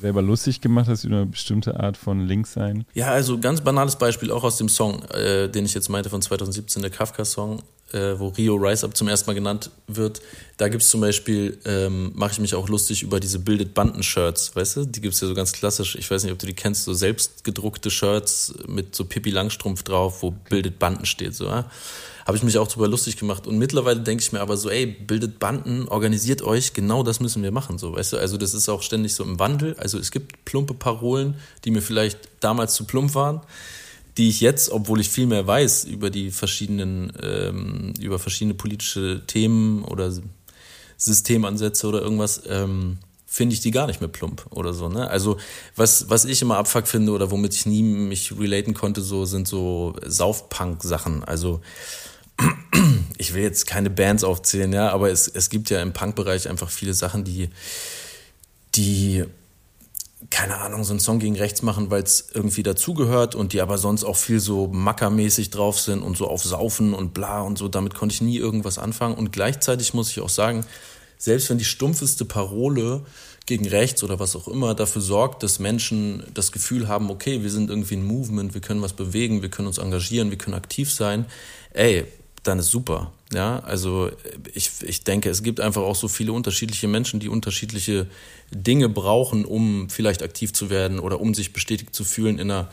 selber 0.00 0.22
lustig 0.22 0.60
gemacht 0.60 0.88
hast 0.88 1.04
über 1.04 1.16
eine 1.16 1.26
bestimmte 1.26 1.78
Art 1.78 1.96
von 1.96 2.20
Linkssein? 2.26 2.84
Ja, 2.94 3.08
also 3.08 3.38
ganz 3.38 3.60
banales 3.60 3.96
Beispiel 3.96 4.30
auch 4.30 4.44
aus 4.44 4.56
dem 4.56 4.68
Song, 4.68 5.02
äh, 5.10 5.48
den 5.48 5.64
ich 5.64 5.74
jetzt 5.74 5.88
meinte 5.88 6.10
von 6.10 6.20
2017, 6.20 6.82
der 6.82 6.90
Kafka-Song, 6.90 7.62
äh, 7.92 8.18
wo 8.18 8.28
Rio 8.28 8.56
Rise 8.56 8.86
Up 8.86 8.96
zum 8.96 9.08
ersten 9.08 9.30
Mal 9.30 9.34
genannt 9.34 9.70
wird. 9.86 10.20
Da 10.56 10.68
gibt 10.68 10.82
es 10.82 10.90
zum 10.90 11.00
Beispiel, 11.00 11.58
ähm, 11.64 12.12
mache 12.14 12.32
ich 12.32 12.40
mich 12.40 12.54
auch 12.54 12.68
lustig 12.68 13.02
über 13.02 13.20
diese 13.20 13.38
Bildet 13.38 13.74
Banden-Shirts, 13.74 14.56
weißt 14.56 14.76
du? 14.76 14.84
Die 14.86 15.00
gibt 15.00 15.14
es 15.14 15.20
ja 15.20 15.28
so 15.28 15.34
ganz 15.34 15.52
klassisch, 15.52 15.96
ich 15.96 16.10
weiß 16.10 16.24
nicht, 16.24 16.32
ob 16.32 16.38
du 16.38 16.46
die 16.46 16.54
kennst, 16.54 16.84
so 16.84 16.94
selbstgedruckte 16.94 17.90
Shirts 17.90 18.54
mit 18.66 18.94
so 18.94 19.04
Pippi 19.04 19.30
Langstrumpf 19.30 19.82
drauf, 19.82 20.22
wo 20.22 20.30
Bildet 20.30 20.78
Banden 20.78 21.06
steht, 21.06 21.34
so, 21.34 21.46
ja? 21.46 21.70
habe 22.26 22.36
ich 22.36 22.42
mich 22.42 22.58
auch 22.58 22.66
drüber 22.66 22.88
lustig 22.88 23.16
gemacht. 23.16 23.46
Und 23.46 23.56
mittlerweile 23.56 24.00
denke 24.00 24.20
ich 24.20 24.32
mir 24.32 24.40
aber 24.40 24.56
so, 24.56 24.68
ey, 24.68 24.84
bildet 24.84 25.38
Banden, 25.38 25.86
organisiert 25.86 26.42
euch, 26.42 26.72
genau 26.72 27.04
das 27.04 27.20
müssen 27.20 27.42
wir 27.44 27.52
machen, 27.52 27.78
so, 27.78 27.94
weißt 27.94 28.14
du? 28.14 28.16
Also 28.18 28.36
das 28.36 28.52
ist 28.52 28.68
auch 28.68 28.82
ständig 28.82 29.14
so 29.14 29.22
im 29.22 29.38
Wandel. 29.38 29.76
Also 29.78 29.96
es 29.96 30.10
gibt 30.10 30.44
plumpe 30.44 30.74
Parolen, 30.74 31.36
die 31.64 31.70
mir 31.70 31.82
vielleicht 31.82 32.18
damals 32.40 32.74
zu 32.74 32.84
plump 32.84 33.14
waren, 33.14 33.42
die 34.16 34.28
ich 34.28 34.40
jetzt, 34.40 34.70
obwohl 34.70 35.00
ich 35.00 35.10
viel 35.10 35.26
mehr 35.26 35.46
weiß 35.46 35.84
über 35.84 36.10
die 36.10 36.30
verschiedenen, 36.30 37.12
ähm, 37.22 37.92
über 38.00 38.18
verschiedene 38.18 38.54
politische 38.54 39.22
Themen 39.26 39.84
oder 39.84 40.12
Systemansätze 40.96 41.86
oder 41.86 42.00
irgendwas, 42.00 42.42
ähm, 42.48 42.98
finde 43.26 43.54
ich 43.54 43.60
die 43.60 43.70
gar 43.70 43.86
nicht 43.86 44.00
mehr 44.00 44.08
plump 44.08 44.46
oder 44.50 44.72
so. 44.72 44.88
Ne? 44.88 45.10
Also 45.10 45.36
was, 45.74 46.08
was 46.08 46.24
ich 46.24 46.40
immer 46.40 46.56
Abfuck 46.56 46.88
finde 46.88 47.12
oder 47.12 47.30
womit 47.30 47.54
ich 47.54 47.66
nie 47.66 47.82
mich 47.82 48.32
relaten 48.38 48.72
konnte, 48.72 49.02
so 49.02 49.26
sind 49.26 49.46
so 49.46 49.94
Saufpunk-Sachen. 50.06 51.22
Also 51.22 51.60
ich 53.18 53.34
will 53.34 53.42
jetzt 53.42 53.66
keine 53.66 53.90
Bands 53.90 54.24
aufzählen, 54.24 54.72
ja, 54.72 54.90
aber 54.90 55.10
es, 55.10 55.28
es 55.28 55.50
gibt 55.50 55.68
ja 55.68 55.82
im 55.82 55.92
Punk-Bereich 55.92 56.48
einfach 56.48 56.70
viele 56.70 56.94
Sachen, 56.94 57.24
die, 57.24 57.50
die, 58.74 59.24
keine 60.30 60.58
Ahnung, 60.58 60.82
so 60.82 60.92
einen 60.92 61.00
Song 61.00 61.18
gegen 61.18 61.36
rechts 61.36 61.62
machen, 61.62 61.90
weil 61.90 62.02
es 62.02 62.28
irgendwie 62.32 62.62
dazugehört 62.62 63.34
und 63.34 63.52
die 63.52 63.60
aber 63.60 63.76
sonst 63.76 64.02
auch 64.02 64.16
viel 64.16 64.40
so 64.40 64.66
mackermäßig 64.66 65.50
drauf 65.50 65.78
sind 65.78 66.02
und 66.02 66.16
so 66.16 66.26
auf 66.26 66.42
Saufen 66.42 66.94
und 66.94 67.12
bla 67.12 67.42
und 67.42 67.58
so. 67.58 67.68
Damit 67.68 67.94
konnte 67.94 68.14
ich 68.14 68.22
nie 68.22 68.38
irgendwas 68.38 68.78
anfangen. 68.78 69.14
Und 69.14 69.30
gleichzeitig 69.30 69.92
muss 69.92 70.10
ich 70.10 70.20
auch 70.20 70.30
sagen, 70.30 70.64
selbst 71.18 71.50
wenn 71.50 71.58
die 71.58 71.64
stumpfeste 71.64 72.24
Parole 72.24 73.04
gegen 73.44 73.66
rechts 73.68 74.02
oder 74.02 74.18
was 74.18 74.34
auch 74.36 74.48
immer 74.48 74.74
dafür 74.74 75.02
sorgt, 75.02 75.42
dass 75.42 75.58
Menschen 75.58 76.24
das 76.34 76.50
Gefühl 76.50 76.88
haben, 76.88 77.10
okay, 77.10 77.42
wir 77.42 77.50
sind 77.50 77.70
irgendwie 77.70 77.96
ein 77.96 78.04
Movement, 78.04 78.54
wir 78.54 78.60
können 78.60 78.82
was 78.82 78.94
bewegen, 78.94 79.42
wir 79.42 79.50
können 79.50 79.68
uns 79.68 79.78
engagieren, 79.78 80.30
wir 80.30 80.38
können 80.38 80.56
aktiv 80.56 80.92
sein, 80.92 81.26
ey, 81.72 82.06
dann 82.46 82.58
ist 82.58 82.70
super. 82.70 83.12
Ja, 83.32 83.58
also 83.60 84.10
ich, 84.54 84.70
ich 84.82 85.04
denke, 85.04 85.30
es 85.30 85.42
gibt 85.42 85.60
einfach 85.60 85.82
auch 85.82 85.96
so 85.96 86.08
viele 86.08 86.32
unterschiedliche 86.32 86.86
Menschen, 86.86 87.18
die 87.18 87.28
unterschiedliche 87.28 88.06
Dinge 88.50 88.88
brauchen, 88.88 89.44
um 89.44 89.90
vielleicht 89.90 90.22
aktiv 90.22 90.52
zu 90.52 90.70
werden 90.70 91.00
oder 91.00 91.20
um 91.20 91.34
sich 91.34 91.52
bestätigt 91.52 91.94
zu 91.94 92.04
fühlen 92.04 92.38
in 92.38 92.50
einer 92.50 92.68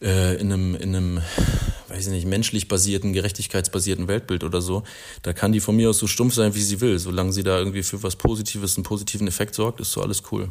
äh, 0.00 0.36
in 0.40 0.52
einem, 0.52 0.74
in 0.76 0.94
einem, 0.94 1.20
weiß 1.88 2.06
ich 2.06 2.12
nicht, 2.12 2.26
menschlich 2.26 2.68
basierten, 2.68 3.12
gerechtigkeitsbasierten 3.12 4.06
Weltbild 4.06 4.44
oder 4.44 4.60
so, 4.60 4.84
da 5.22 5.32
kann 5.32 5.52
die 5.52 5.60
von 5.60 5.74
mir 5.74 5.90
aus 5.90 5.98
so 5.98 6.06
stumpf 6.06 6.34
sein, 6.34 6.54
wie 6.54 6.62
sie 6.62 6.80
will. 6.80 6.98
Solange 6.98 7.32
sie 7.32 7.42
da 7.42 7.58
irgendwie 7.58 7.82
für 7.82 8.02
was 8.02 8.16
Positives, 8.16 8.76
einen 8.76 8.84
positiven 8.84 9.26
Effekt 9.26 9.54
sorgt, 9.54 9.80
ist 9.80 9.92
so 9.92 10.02
alles 10.02 10.22
cool. 10.30 10.50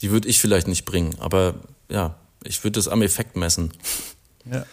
Die 0.00 0.10
würde 0.10 0.28
ich 0.28 0.38
vielleicht 0.38 0.68
nicht 0.68 0.84
bringen, 0.84 1.14
aber 1.18 1.56
ja, 1.90 2.16
ich 2.44 2.62
würde 2.64 2.78
das 2.78 2.88
am 2.88 3.02
Effekt 3.02 3.36
messen. 3.36 3.72
Ja. 4.50 4.64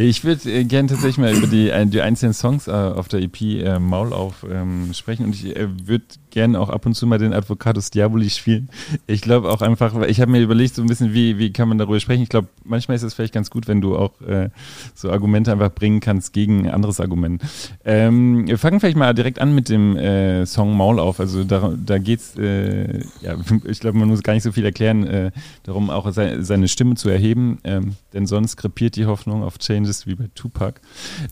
Ich 0.00 0.22
würde 0.22 0.48
äh, 0.48 0.62
gerne 0.62 0.88
tatsächlich 0.88 1.18
mal 1.18 1.34
über 1.34 1.48
die, 1.48 1.72
die 1.90 2.00
einzelnen 2.00 2.32
Songs 2.32 2.68
äh, 2.68 2.70
auf 2.70 3.08
der 3.08 3.20
EP 3.20 3.40
äh, 3.40 3.80
Maul 3.80 4.12
auf 4.12 4.46
ähm, 4.48 4.94
sprechen 4.94 5.24
und 5.24 5.34
ich 5.34 5.56
äh, 5.56 5.66
würde 5.88 6.04
gerne 6.38 6.60
auch 6.60 6.68
ab 6.68 6.86
und 6.86 6.94
zu 6.94 7.04
mal 7.04 7.18
den 7.18 7.32
Advocatus 7.32 7.90
Diaboli 7.90 8.30
spielen. 8.30 8.68
Ich 9.08 9.22
glaube 9.22 9.50
auch 9.50 9.60
einfach, 9.60 10.00
ich 10.06 10.20
habe 10.20 10.30
mir 10.30 10.40
überlegt, 10.40 10.76
so 10.76 10.82
ein 10.82 10.86
bisschen, 10.86 11.12
wie, 11.12 11.36
wie 11.36 11.52
kann 11.52 11.68
man 11.68 11.78
darüber 11.78 11.98
sprechen. 11.98 12.22
Ich 12.22 12.28
glaube, 12.28 12.46
manchmal 12.62 12.96
ist 12.96 13.02
es 13.02 13.12
vielleicht 13.12 13.34
ganz 13.34 13.50
gut, 13.50 13.66
wenn 13.66 13.80
du 13.80 13.96
auch 13.96 14.20
äh, 14.20 14.50
so 14.94 15.10
Argumente 15.10 15.50
einfach 15.50 15.72
bringen 15.72 15.98
kannst 15.98 16.32
gegen 16.32 16.66
ein 16.66 16.70
anderes 16.70 17.00
Argument. 17.00 17.42
Ähm, 17.84 18.46
wir 18.46 18.56
fangen 18.56 18.78
vielleicht 18.78 18.96
mal 18.96 19.12
direkt 19.14 19.40
an 19.40 19.52
mit 19.52 19.68
dem 19.68 19.96
äh, 19.96 20.46
Song 20.46 20.76
Maul 20.76 21.00
auf. 21.00 21.18
Also 21.18 21.42
da, 21.42 21.72
da 21.76 21.98
geht's, 21.98 22.36
äh, 22.38 23.00
ja, 23.20 23.34
ich 23.64 23.80
glaube, 23.80 23.98
man 23.98 24.06
muss 24.06 24.22
gar 24.22 24.34
nicht 24.34 24.44
so 24.44 24.52
viel 24.52 24.64
erklären, 24.64 25.04
äh, 25.08 25.32
darum 25.64 25.90
auch 25.90 26.08
se 26.12 26.44
seine 26.44 26.68
Stimme 26.68 26.94
zu 26.94 27.08
erheben, 27.08 27.58
ähm, 27.64 27.96
denn 28.12 28.26
sonst 28.26 28.56
krepiert 28.56 28.94
die 28.94 29.06
Hoffnung 29.06 29.42
auf 29.42 29.58
Changes 29.58 30.06
wie 30.06 30.14
bei 30.14 30.28
Tupac. 30.36 30.80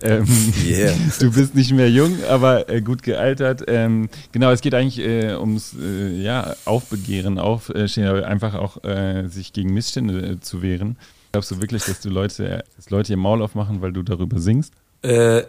Ähm, 0.03 0.27
yeah. 0.67 0.93
Du 1.21 1.31
bist 1.31 1.55
nicht 1.55 1.73
mehr 1.73 1.91
jung, 1.91 2.13
aber 2.29 2.69
äh, 2.69 2.81
gut 2.81 3.05
gealtert. 3.05 3.63
Ähm, 3.69 4.09
genau, 4.33 4.51
es 4.51 4.61
geht 4.61 4.75
eigentlich 4.75 4.96
äh, 4.99 5.37
ums 5.37 5.75
äh, 5.81 6.21
ja, 6.21 6.55
Aufbegehren, 6.65 7.39
Aufstehen, 7.39 8.07
aber 8.07 8.27
einfach 8.27 8.55
auch 8.55 8.83
äh, 8.85 9.29
sich 9.29 9.53
gegen 9.53 9.73
Missstände 9.73 10.33
äh, 10.33 10.41
zu 10.41 10.63
wehren. 10.63 10.97
Glaubst 11.33 11.51
du 11.51 11.61
wirklich, 11.61 11.85
dass 11.85 12.01
du 12.01 12.09
Leute, 12.09 12.65
dass 12.77 12.91
Leute 12.91 13.13
ihr 13.13 13.17
Maul 13.17 13.43
aufmachen, 13.43 13.83
weil 13.83 13.93
du 13.93 14.03
darüber 14.03 14.39
singst? 14.39 14.73
Äh, 15.03 15.45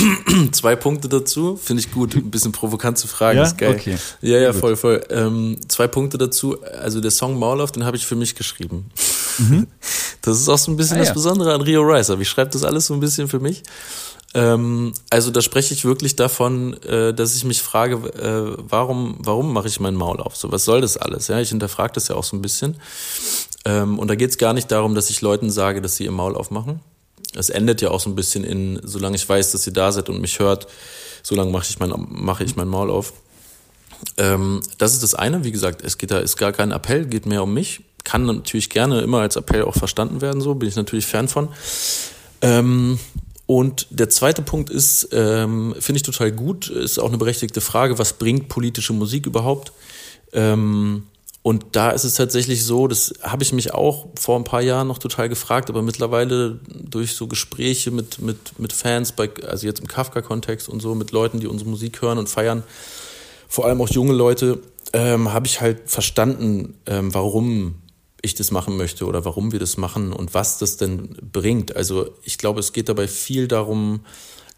zwei 0.52 0.76
Punkte 0.76 1.08
dazu, 1.08 1.56
finde 1.56 1.80
ich 1.80 1.90
gut, 1.90 2.14
ein 2.14 2.30
bisschen 2.30 2.52
provokant 2.52 2.98
zu 2.98 3.08
fragen, 3.08 3.38
ja? 3.38 3.44
ist 3.44 3.58
geil. 3.58 3.74
Okay. 3.74 3.96
Ja, 4.20 4.38
ja, 4.38 4.52
voll, 4.52 4.76
voll. 4.76 5.02
Ähm, 5.10 5.56
zwei 5.68 5.88
Punkte 5.88 6.18
dazu, 6.18 6.62
also 6.62 7.00
der 7.00 7.10
Song 7.10 7.38
Maul 7.38 7.60
auf, 7.60 7.72
den 7.72 7.84
habe 7.84 7.96
ich 7.96 8.06
für 8.06 8.16
mich 8.16 8.34
geschrieben. 8.34 8.90
Mhm. 9.38 9.66
Das 10.22 10.38
ist 10.38 10.50
auch 10.50 10.58
so 10.58 10.70
ein 10.70 10.76
bisschen 10.76 10.96
ah, 10.96 11.00
das 11.00 11.08
ja. 11.08 11.14
Besondere 11.14 11.54
an 11.54 11.62
Rio 11.62 11.80
Riser. 11.80 12.20
Ich 12.20 12.28
schreibe 12.28 12.50
das 12.50 12.62
alles 12.62 12.88
so 12.88 12.92
ein 12.92 13.00
bisschen 13.00 13.26
für 13.26 13.40
mich. 13.40 13.62
Ähm, 14.32 14.92
also 15.10 15.30
da 15.30 15.40
spreche 15.40 15.74
ich 15.74 15.84
wirklich 15.84 16.14
davon, 16.14 16.74
äh, 16.84 17.12
dass 17.12 17.34
ich 17.34 17.44
mich 17.44 17.62
frage, 17.62 17.96
äh, 17.96 18.56
warum, 18.58 19.16
warum 19.18 19.52
mache 19.52 19.66
ich 19.66 19.80
mein 19.80 19.96
Maul 19.96 20.20
auf? 20.20 20.36
So, 20.36 20.52
was 20.52 20.64
soll 20.64 20.80
das 20.80 20.96
alles? 20.96 21.28
Ja, 21.28 21.40
ich 21.40 21.48
hinterfrage 21.48 21.94
das 21.94 22.08
ja 22.08 22.14
auch 22.14 22.24
so 22.24 22.36
ein 22.36 22.42
bisschen. 22.42 22.76
Ähm, 23.64 23.98
und 23.98 24.08
da 24.08 24.14
geht 24.14 24.30
es 24.30 24.38
gar 24.38 24.52
nicht 24.52 24.70
darum, 24.70 24.94
dass 24.94 25.10
ich 25.10 25.20
Leuten 25.20 25.50
sage, 25.50 25.82
dass 25.82 25.96
sie 25.96 26.04
ihr 26.04 26.12
Maul 26.12 26.36
aufmachen. 26.36 26.80
Es 27.34 27.50
endet 27.50 27.80
ja 27.80 27.90
auch 27.90 28.00
so 28.00 28.10
ein 28.10 28.14
bisschen 28.14 28.44
in, 28.44 28.80
solange 28.84 29.16
ich 29.16 29.28
weiß, 29.28 29.52
dass 29.52 29.66
ihr 29.66 29.72
da 29.72 29.92
seid 29.92 30.08
und 30.08 30.20
mich 30.20 30.38
hört, 30.38 30.68
solange 31.22 31.50
mache 31.50 31.66
ich 31.68 31.78
mein, 31.78 31.92
mache 32.08 32.44
ich 32.44 32.56
mein 32.56 32.68
Maul 32.68 32.90
auf. 32.90 33.12
Ähm, 34.16 34.60
das 34.78 34.94
ist 34.94 35.02
das 35.02 35.14
eine. 35.14 35.44
Wie 35.44 35.52
gesagt, 35.52 35.82
es 35.84 35.98
geht 35.98 36.10
da 36.10 36.20
ist 36.20 36.36
gar 36.36 36.52
kein 36.52 36.70
Appell, 36.70 37.06
geht 37.06 37.26
mehr 37.26 37.42
um 37.42 37.52
mich. 37.52 37.82
Kann 38.04 38.26
natürlich 38.26 38.70
gerne 38.70 39.00
immer 39.00 39.20
als 39.20 39.36
Appell 39.36 39.64
auch 39.64 39.74
verstanden 39.74 40.20
werden. 40.20 40.40
So 40.40 40.54
bin 40.54 40.68
ich 40.68 40.76
natürlich 40.76 41.06
Fan 41.06 41.28
von. 41.28 41.48
Ähm, 42.42 42.98
und 43.50 43.88
der 43.90 44.08
zweite 44.08 44.42
Punkt 44.42 44.70
ist, 44.70 45.08
ähm, 45.10 45.74
finde 45.80 45.96
ich 45.96 46.04
total 46.04 46.30
gut, 46.30 46.68
ist 46.68 47.00
auch 47.00 47.08
eine 47.08 47.18
berechtigte 47.18 47.60
Frage, 47.60 47.98
was 47.98 48.12
bringt 48.12 48.48
politische 48.48 48.92
Musik 48.92 49.26
überhaupt? 49.26 49.72
Ähm, 50.32 51.08
und 51.42 51.64
da 51.72 51.90
ist 51.90 52.04
es 52.04 52.14
tatsächlich 52.14 52.64
so, 52.64 52.86
das 52.86 53.12
habe 53.22 53.42
ich 53.42 53.52
mich 53.52 53.74
auch 53.74 54.06
vor 54.14 54.38
ein 54.38 54.44
paar 54.44 54.60
Jahren 54.60 54.86
noch 54.86 54.98
total 54.98 55.28
gefragt, 55.28 55.68
aber 55.68 55.82
mittlerweile 55.82 56.60
durch 56.68 57.16
so 57.16 57.26
Gespräche 57.26 57.90
mit, 57.90 58.20
mit, 58.20 58.56
mit 58.60 58.72
Fans, 58.72 59.10
bei, 59.10 59.28
also 59.44 59.66
jetzt 59.66 59.80
im 59.80 59.88
Kafka-Kontext 59.88 60.68
und 60.68 60.78
so, 60.78 60.94
mit 60.94 61.10
Leuten, 61.10 61.40
die 61.40 61.48
unsere 61.48 61.68
Musik 61.68 62.02
hören 62.02 62.18
und 62.18 62.28
feiern, 62.28 62.62
vor 63.48 63.64
allem 63.66 63.80
auch 63.80 63.88
junge 63.88 64.12
Leute, 64.12 64.60
ähm, 64.92 65.32
habe 65.32 65.48
ich 65.48 65.60
halt 65.60 65.90
verstanden, 65.90 66.74
ähm, 66.86 67.12
warum 67.12 67.74
ich 68.22 68.34
das 68.34 68.50
machen 68.50 68.76
möchte 68.76 69.06
oder 69.06 69.24
warum 69.24 69.52
wir 69.52 69.58
das 69.58 69.76
machen 69.76 70.12
und 70.12 70.34
was 70.34 70.58
das 70.58 70.76
denn 70.76 71.16
bringt. 71.32 71.76
Also 71.76 72.10
ich 72.22 72.38
glaube, 72.38 72.60
es 72.60 72.72
geht 72.72 72.88
dabei 72.88 73.08
viel 73.08 73.48
darum, 73.48 74.00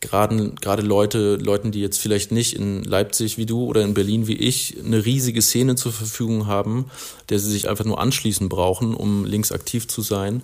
gerade 0.02 0.52
gerade 0.60 0.82
Leute, 0.82 1.36
Leuten, 1.36 1.70
die 1.70 1.80
jetzt 1.80 1.98
vielleicht 1.98 2.32
nicht 2.32 2.54
in 2.54 2.82
Leipzig 2.82 3.38
wie 3.38 3.46
du 3.46 3.64
oder 3.64 3.82
in 3.82 3.94
Berlin 3.94 4.26
wie 4.26 4.36
ich 4.36 4.76
eine 4.84 5.04
riesige 5.04 5.40
Szene 5.40 5.76
zur 5.76 5.92
Verfügung 5.92 6.46
haben, 6.46 6.90
der 7.30 7.38
sie 7.38 7.50
sich 7.50 7.68
einfach 7.68 7.84
nur 7.84 8.00
anschließen 8.00 8.48
brauchen, 8.48 8.94
um 8.94 9.24
links 9.24 9.52
aktiv 9.52 9.86
zu 9.86 10.02
sein, 10.02 10.42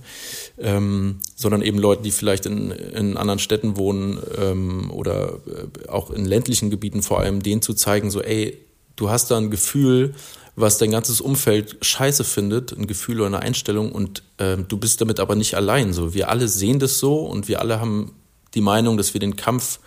ähm, 0.59 1.19
sondern 1.35 1.63
eben 1.63 1.79
Leute, 1.79 2.03
die 2.03 2.13
vielleicht 2.13 2.47
in, 2.47 2.71
in 2.71 3.17
anderen 3.17 3.41
Städten 3.41 3.77
wohnen 3.77 4.21
ähm, 4.39 4.91
oder 4.93 5.41
äh, 5.47 5.89
auch 5.89 6.11
in 6.11 6.25
ländlichen 6.25 6.71
Gebieten 6.71 7.03
vor 7.03 7.19
allem, 7.19 7.43
denen 7.43 7.61
zu 7.61 7.75
zeigen, 7.75 8.13
so 8.13 8.23
ey, 8.23 8.59
du 8.95 9.11
hast 9.11 9.31
da 9.31 9.37
ein 9.37 9.51
Gefühl, 9.51 10.15
was 10.61 10.79
dein 10.79 10.91
ganzes 10.91 11.21
Umfeld 11.21 11.77
scheiße 11.83 12.25
findet, 12.25 12.73
ein 12.73 12.87
Gefühl 12.87 13.21
oder 13.21 13.27
eine 13.27 13.41
Einstellung 13.41 13.93
und 13.93 14.23
äh, 14.39 14.57
du 14.57 14.77
bist 14.77 15.01
damit 15.01 15.21
aber 15.21 15.35
nicht 15.35 15.55
allein. 15.55 15.93
So, 15.93 16.15
wir 16.15 16.29
alle 16.31 16.49
sehen 16.49 16.79
das 16.79 16.99
so 16.99 17.21
und 17.21 17.49
wir 17.49 17.61
alle 17.61 17.81
haben 17.81 18.13
die 18.55 18.61
Meinung, 18.61 18.97
dass 18.97 19.15
wir 19.15 19.21
den 19.21 19.37
Kampf, 19.37 19.79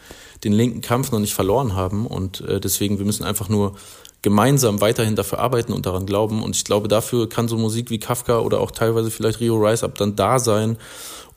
den 0.44 0.54
linken 0.54 0.82
Kampf 0.82 1.12
noch 1.12 1.20
nicht 1.20 1.34
verloren 1.34 1.76
haben 1.76 2.08
und 2.08 2.42
äh, 2.42 2.60
deswegen, 2.60 3.00
wir 3.00 3.06
müssen 3.06 3.24
einfach 3.24 3.50
nur 3.50 3.76
gemeinsam 4.22 4.82
weiterhin 4.82 5.16
dafür 5.16 5.40
arbeiten 5.40 5.74
und 5.74 5.86
daran 5.86 6.06
glauben 6.06 6.44
und 6.44 6.56
ich 6.56 6.64
glaube, 6.64 6.88
dafür 6.88 7.28
kann 7.28 7.48
so 7.48 7.58
Musik 7.58 7.90
wie 7.90 8.00
Kafka 8.00 8.40
oder 8.40 8.60
auch 8.60 8.72
teilweise 8.72 9.12
vielleicht 9.12 9.40
Rio 9.40 9.58
Rise 9.58 9.86
Up 9.86 9.98
dann 9.98 10.16
da 10.16 10.40
sein, 10.40 10.78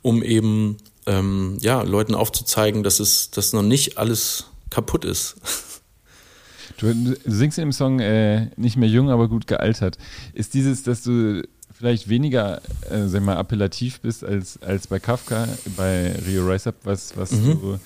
um 0.01 0.23
eben 0.23 0.77
ähm, 1.07 1.57
ja, 1.61 1.81
Leuten 1.81 2.15
aufzuzeigen, 2.15 2.83
dass 2.83 2.99
es 2.99 3.31
dass 3.31 3.53
noch 3.53 3.63
nicht 3.63 3.97
alles 3.97 4.45
kaputt 4.69 5.03
ist. 5.03 5.35
Du 6.77 6.93
singst 7.25 7.57
in 7.57 7.65
dem 7.65 7.71
Song 7.71 7.99
äh, 7.99 8.49
nicht 8.57 8.77
mehr 8.77 8.89
jung, 8.89 9.09
aber 9.09 9.29
gut 9.29 9.47
gealtert. 9.47 9.97
Ist 10.33 10.53
dieses, 10.53 10.83
dass 10.83 11.03
du 11.03 11.43
vielleicht 11.73 12.09
weniger, 12.09 12.61
äh, 12.89 13.07
sag 13.07 13.23
mal, 13.23 13.37
appellativ 13.37 14.01
bist 14.01 14.23
als, 14.23 14.61
als 14.61 14.87
bei 14.87 14.99
Kafka, 14.99 15.47
bei 15.77 16.13
Rio 16.27 16.47
Rise 16.47 16.69
Up, 16.69 16.75
was, 16.83 17.17
was 17.17 17.31
mhm. 17.31 17.45
du, 17.45 17.79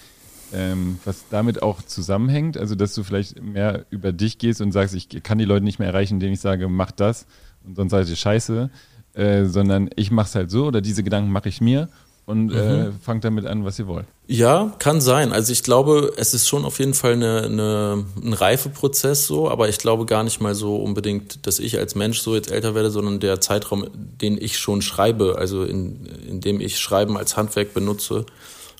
ähm, 0.54 1.00
was 1.06 1.26
damit 1.30 1.62
auch 1.62 1.82
zusammenhängt? 1.82 2.58
Also, 2.58 2.76
dass 2.76 2.94
du 2.94 3.04
vielleicht 3.04 3.42
mehr 3.42 3.86
über 3.90 4.12
dich 4.12 4.38
gehst 4.38 4.62
und 4.62 4.72
sagst, 4.72 4.96
ich 4.96 5.24
kann 5.24 5.38
die 5.38 5.46
Leute 5.46 5.64
nicht 5.64 5.80
mehr 5.80 5.88
erreichen, 5.88 6.16
indem 6.16 6.34
ich 6.34 6.40
sage, 6.40 6.68
mach 6.68 6.92
das 6.92 7.26
und 7.66 7.76
sonst 7.76 7.92
seid 7.92 8.10
ihr 8.10 8.16
scheiße, 8.16 8.70
äh, 9.14 9.46
sondern 9.46 9.90
ich 9.96 10.12
mach's 10.12 10.36
halt 10.36 10.52
so 10.52 10.66
oder 10.66 10.82
diese 10.82 11.04
Gedanken 11.04 11.32
mache 11.32 11.50
ich 11.50 11.62
mir 11.62 11.90
und 12.30 12.52
äh, 12.52 12.54
mhm. 12.54 12.90
äh, 12.90 12.92
fangt 13.02 13.24
damit 13.24 13.48
an, 13.48 13.66
was 13.66 13.80
ihr 13.80 13.88
wollt. 13.88 14.06
Ja, 14.28 14.76
kann 14.78 15.02
sein. 15.02 15.34
Also 15.34 15.52
ich 15.52 15.64
glaube, 15.64 16.14
es 16.16 16.36
ist 16.36 16.48
schon 16.48 16.64
auf 16.64 16.78
jeden 16.78 16.94
Fall 16.94 17.14
eine, 17.14 17.42
eine, 17.42 18.06
ein 18.24 18.34
Reifeprozess 18.34 19.26
so, 19.26 19.50
aber 19.50 19.68
ich 19.68 19.80
glaube 19.80 20.06
gar 20.06 20.24
nicht 20.24 20.40
mal 20.40 20.54
so 20.54 20.76
unbedingt, 20.76 21.48
dass 21.48 21.58
ich 21.58 21.80
als 21.80 21.96
Mensch 21.96 22.20
so 22.20 22.36
jetzt 22.36 22.52
älter 22.52 22.76
werde, 22.76 22.92
sondern 22.92 23.20
der 23.20 23.42
Zeitraum, 23.42 23.88
den 23.96 24.40
ich 24.40 24.60
schon 24.60 24.84
schreibe, 24.84 25.38
also 25.40 25.64
in, 25.64 26.06
in 26.06 26.40
dem 26.40 26.62
ich 26.62 26.78
Schreiben 26.78 27.18
als 27.18 27.36
Handwerk 27.36 27.74
benutze, 27.74 28.28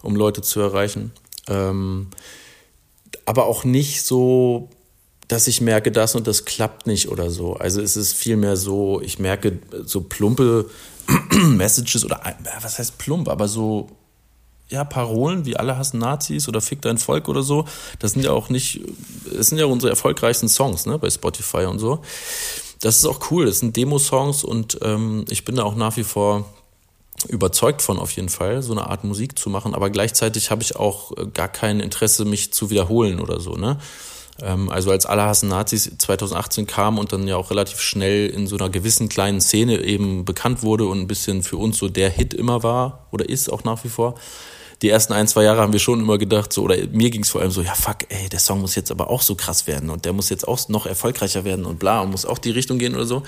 um 0.04 0.16
Leute 0.16 0.44
zu 0.44 0.60
erreichen. 0.60 1.12
Ähm, 1.48 2.10
aber 3.26 3.48
auch 3.48 3.64
nicht 3.64 4.04
so, 4.04 4.70
dass 5.28 5.48
ich 5.48 5.60
merke, 5.60 5.92
das 5.92 6.14
und 6.14 6.28
das 6.28 6.46
klappt 6.46 6.86
nicht 6.86 7.10
oder 7.10 7.32
so. 7.32 7.56
Also 7.56 7.82
es 7.82 7.98
ist 7.98 8.14
vielmehr 8.14 8.58
so, 8.58 9.02
ich 9.02 9.18
merke 9.18 9.58
so 9.86 10.02
plumpe 10.02 10.70
Messages 11.48 12.06
oder 12.06 12.22
was 12.62 12.80
heißt 12.80 12.98
plump, 12.98 13.30
aber 13.30 13.48
so 13.48 13.90
ja, 14.70 14.84
Parolen 14.84 15.46
wie 15.46 15.58
alle 15.58 15.78
hassen 15.78 16.00
Nazis 16.00 16.48
oder 16.48 16.62
Fick 16.62 16.82
dein 16.82 16.98
Volk 16.98 17.28
oder 17.28 17.42
so, 17.42 17.66
das 17.98 18.12
sind 18.12 18.24
ja 18.24 18.32
auch 18.32 18.50
nicht, 18.50 18.82
es 19.38 19.48
sind 19.48 19.58
ja 19.58 19.66
unsere 19.66 19.90
erfolgreichsten 19.90 20.48
Songs, 20.48 20.86
ne, 20.86 21.00
bei 21.00 21.10
Spotify 21.10 21.66
und 21.66 21.80
so. 21.80 22.02
Das 22.82 22.98
ist 22.98 23.06
auch 23.06 23.32
cool, 23.32 23.46
das 23.46 23.60
sind 23.60 23.76
Demo-Songs 23.76 24.44
und 24.44 24.78
ähm, 24.84 25.26
ich 25.30 25.44
bin 25.44 25.56
da 25.56 25.64
auch 25.64 25.76
nach 25.76 25.98
wie 25.98 26.04
vor 26.04 26.46
überzeugt 27.28 27.82
von 27.82 28.00
auf 28.00 28.12
jeden 28.12 28.30
Fall, 28.30 28.62
so 28.62 28.72
eine 28.72 28.88
Art 28.88 29.04
Musik 29.04 29.38
zu 29.38 29.50
machen, 29.50 29.74
aber 29.74 29.90
gleichzeitig 29.90 30.52
habe 30.52 30.62
ich 30.62 30.78
auch 30.78 31.12
äh, 31.18 31.26
gar 31.26 31.50
kein 31.50 31.80
Interesse, 31.80 32.24
mich 32.24 32.54
zu 32.54 32.70
wiederholen 32.70 33.20
oder 33.20 33.40
so, 33.40 33.56
ne? 33.56 33.80
Ähm, 34.42 34.70
also 34.70 34.92
als 34.92 35.06
Alle 35.06 35.24
hassen 35.24 35.50
Nazis 35.50 35.92
2018 35.98 36.68
kam 36.68 36.98
und 36.98 37.14
dann 37.14 37.28
ja 37.28 37.36
auch 37.36 37.52
relativ 37.52 37.80
schnell 37.82 38.28
in 38.28 38.48
so 38.48 38.56
einer 38.56 38.70
gewissen 38.70 39.10
kleinen 39.10 39.42
Szene 39.42 39.84
eben 39.84 40.26
bekannt 40.26 40.64
wurde 40.64 40.86
und 40.86 41.00
ein 41.00 41.08
bisschen 41.08 41.44
für 41.44 41.58
uns 41.58 41.78
so 41.78 41.90
der 41.90 42.10
Hit 42.10 42.34
immer 42.34 42.64
war 42.64 43.08
oder 43.12 43.28
ist 43.28 43.52
auch 43.52 43.64
nach 43.64 43.84
wie 43.84 43.90
vor. 43.90 44.16
Die 44.82 44.90
ersten 44.90 45.12
ein, 45.12 45.28
zwei 45.28 45.44
Jahre 45.44 45.60
haben 45.60 45.74
wir 45.74 45.80
schon 45.80 46.00
immer 46.00 46.18
gedacht, 46.18 46.54
so, 46.54 46.64
oder 46.64 46.78
mir 46.94 47.10
ging 47.10 47.24
es 47.24 47.30
vor 47.30 47.42
allem 47.42 47.52
so, 47.52 47.62
ja 47.62 47.74
fuck, 47.74 47.98
ey, 48.08 48.30
der 48.30 48.40
Song 48.40 48.62
muss 48.62 48.76
jetzt 48.76 48.92
aber 48.92 49.10
auch 49.10 49.22
so 49.22 49.36
krass 49.36 49.68
werden 49.68 49.90
und 49.90 50.06
der 50.06 50.14
muss 50.14 50.30
jetzt 50.30 50.48
auch 50.48 50.70
noch 50.70 50.86
erfolgreicher 50.86 51.44
werden 51.44 51.66
und 51.66 51.80
bla 51.80 52.00
und 52.00 52.12
muss 52.12 52.26
auch 52.26 52.38
die 52.38 52.52
Richtung 52.52 52.80
gehen 52.80 52.96
oder 52.96 53.06
so. 53.06 53.24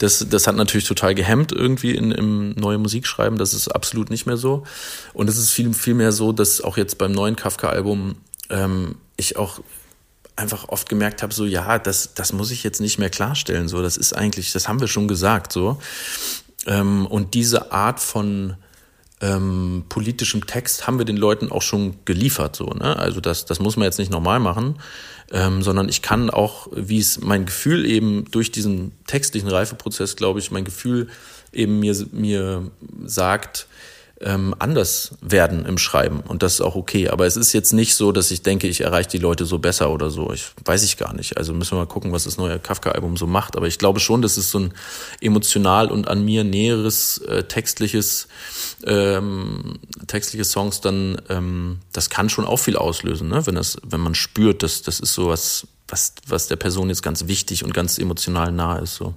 Das, 0.00 0.26
das 0.28 0.48
hat 0.48 0.56
natürlich 0.56 0.88
total 0.88 1.14
gehemmt 1.14 1.52
irgendwie 1.52 1.92
in, 1.92 2.10
im 2.10 2.50
neuen 2.52 2.82
Musikschreiben. 2.82 3.38
Das 3.38 3.54
ist 3.54 3.68
absolut 3.68 4.10
nicht 4.10 4.26
mehr 4.26 4.36
so. 4.36 4.64
Und 5.14 5.28
es 5.28 5.36
ist 5.36 5.50
viel, 5.50 5.72
viel 5.72 5.94
mehr 5.94 6.10
so, 6.10 6.32
dass 6.32 6.60
auch 6.60 6.76
jetzt 6.76 6.98
beim 6.98 7.12
neuen 7.12 7.36
Kafka-Album 7.36 8.16
ähm, 8.50 8.96
ich 9.16 9.36
auch 9.36 9.60
einfach 10.38 10.68
oft 10.68 10.88
gemerkt 10.88 11.22
habe, 11.22 11.34
so 11.34 11.44
ja, 11.44 11.78
das, 11.78 12.14
das 12.14 12.32
muss 12.32 12.50
ich 12.50 12.62
jetzt 12.62 12.80
nicht 12.80 12.98
mehr 12.98 13.10
klarstellen. 13.10 13.68
So, 13.68 13.82
das 13.82 13.96
ist 13.96 14.12
eigentlich, 14.12 14.52
das 14.52 14.68
haben 14.68 14.80
wir 14.80 14.88
schon 14.88 15.08
gesagt. 15.08 15.52
So. 15.52 15.78
Ähm, 16.66 17.06
und 17.06 17.34
diese 17.34 17.72
Art 17.72 18.00
von 18.00 18.56
ähm, 19.20 19.84
politischem 19.88 20.46
Text 20.46 20.86
haben 20.86 20.98
wir 20.98 21.04
den 21.04 21.16
Leuten 21.16 21.50
auch 21.50 21.62
schon 21.62 21.96
geliefert. 22.04 22.56
So, 22.56 22.66
ne? 22.66 22.96
Also 22.96 23.20
das, 23.20 23.44
das 23.44 23.58
muss 23.58 23.76
man 23.76 23.84
jetzt 23.84 23.98
nicht 23.98 24.12
normal 24.12 24.40
machen, 24.40 24.76
ähm, 25.32 25.62
sondern 25.62 25.88
ich 25.88 26.02
kann 26.02 26.30
auch, 26.30 26.68
wie 26.72 26.98
es 26.98 27.20
mein 27.20 27.46
Gefühl 27.46 27.84
eben 27.84 28.30
durch 28.30 28.52
diesen 28.52 28.92
textlichen 29.06 29.48
Reifeprozess, 29.48 30.16
glaube 30.16 30.38
ich, 30.38 30.50
mein 30.50 30.64
Gefühl 30.64 31.08
eben 31.52 31.80
mir, 31.80 31.94
mir 32.12 32.70
sagt, 33.04 33.66
ähm, 34.20 34.54
anders 34.58 35.12
werden 35.20 35.64
im 35.64 35.78
Schreiben 35.78 36.20
und 36.20 36.42
das 36.42 36.54
ist 36.54 36.60
auch 36.60 36.74
okay. 36.74 37.08
Aber 37.08 37.26
es 37.26 37.36
ist 37.36 37.52
jetzt 37.52 37.72
nicht 37.72 37.94
so, 37.94 38.10
dass 38.10 38.30
ich 38.30 38.42
denke, 38.42 38.66
ich 38.66 38.80
erreiche 38.80 39.08
die 39.10 39.18
Leute 39.18 39.44
so 39.44 39.58
besser 39.58 39.90
oder 39.90 40.10
so. 40.10 40.32
Ich 40.32 40.46
weiß 40.64 40.82
ich 40.82 40.96
gar 40.96 41.14
nicht. 41.14 41.36
Also 41.36 41.54
müssen 41.54 41.72
wir 41.72 41.84
mal 41.84 41.86
gucken, 41.86 42.12
was 42.12 42.24
das 42.24 42.36
neue 42.36 42.58
Kafka-Album 42.58 43.16
so 43.16 43.26
macht. 43.26 43.56
Aber 43.56 43.66
ich 43.66 43.78
glaube 43.78 44.00
schon, 44.00 44.20
dass 44.20 44.36
es 44.36 44.50
so 44.50 44.58
ein 44.58 44.74
emotional 45.20 45.90
und 45.90 46.08
an 46.08 46.24
mir 46.24 46.42
näheres 46.42 47.18
äh, 47.18 47.44
textliches 47.44 48.26
ähm, 48.84 49.78
textliche 50.06 50.44
Songs 50.44 50.80
dann 50.80 51.20
ähm, 51.28 51.78
das 51.92 52.10
kann 52.10 52.28
schon 52.28 52.44
auch 52.44 52.58
viel 52.58 52.76
auslösen, 52.76 53.28
ne? 53.28 53.46
Wenn 53.46 53.54
das, 53.54 53.78
wenn 53.84 54.00
man 54.00 54.14
spürt, 54.14 54.62
dass 54.62 54.82
das 54.82 55.00
ist 55.00 55.14
so 55.14 55.28
was, 55.28 55.66
was 55.86 56.14
was 56.26 56.48
der 56.48 56.56
Person 56.56 56.88
jetzt 56.88 57.02
ganz 57.02 57.28
wichtig 57.28 57.64
und 57.64 57.72
ganz 57.72 57.98
emotional 57.98 58.50
nah 58.50 58.78
ist 58.78 58.96
so. 58.96 59.14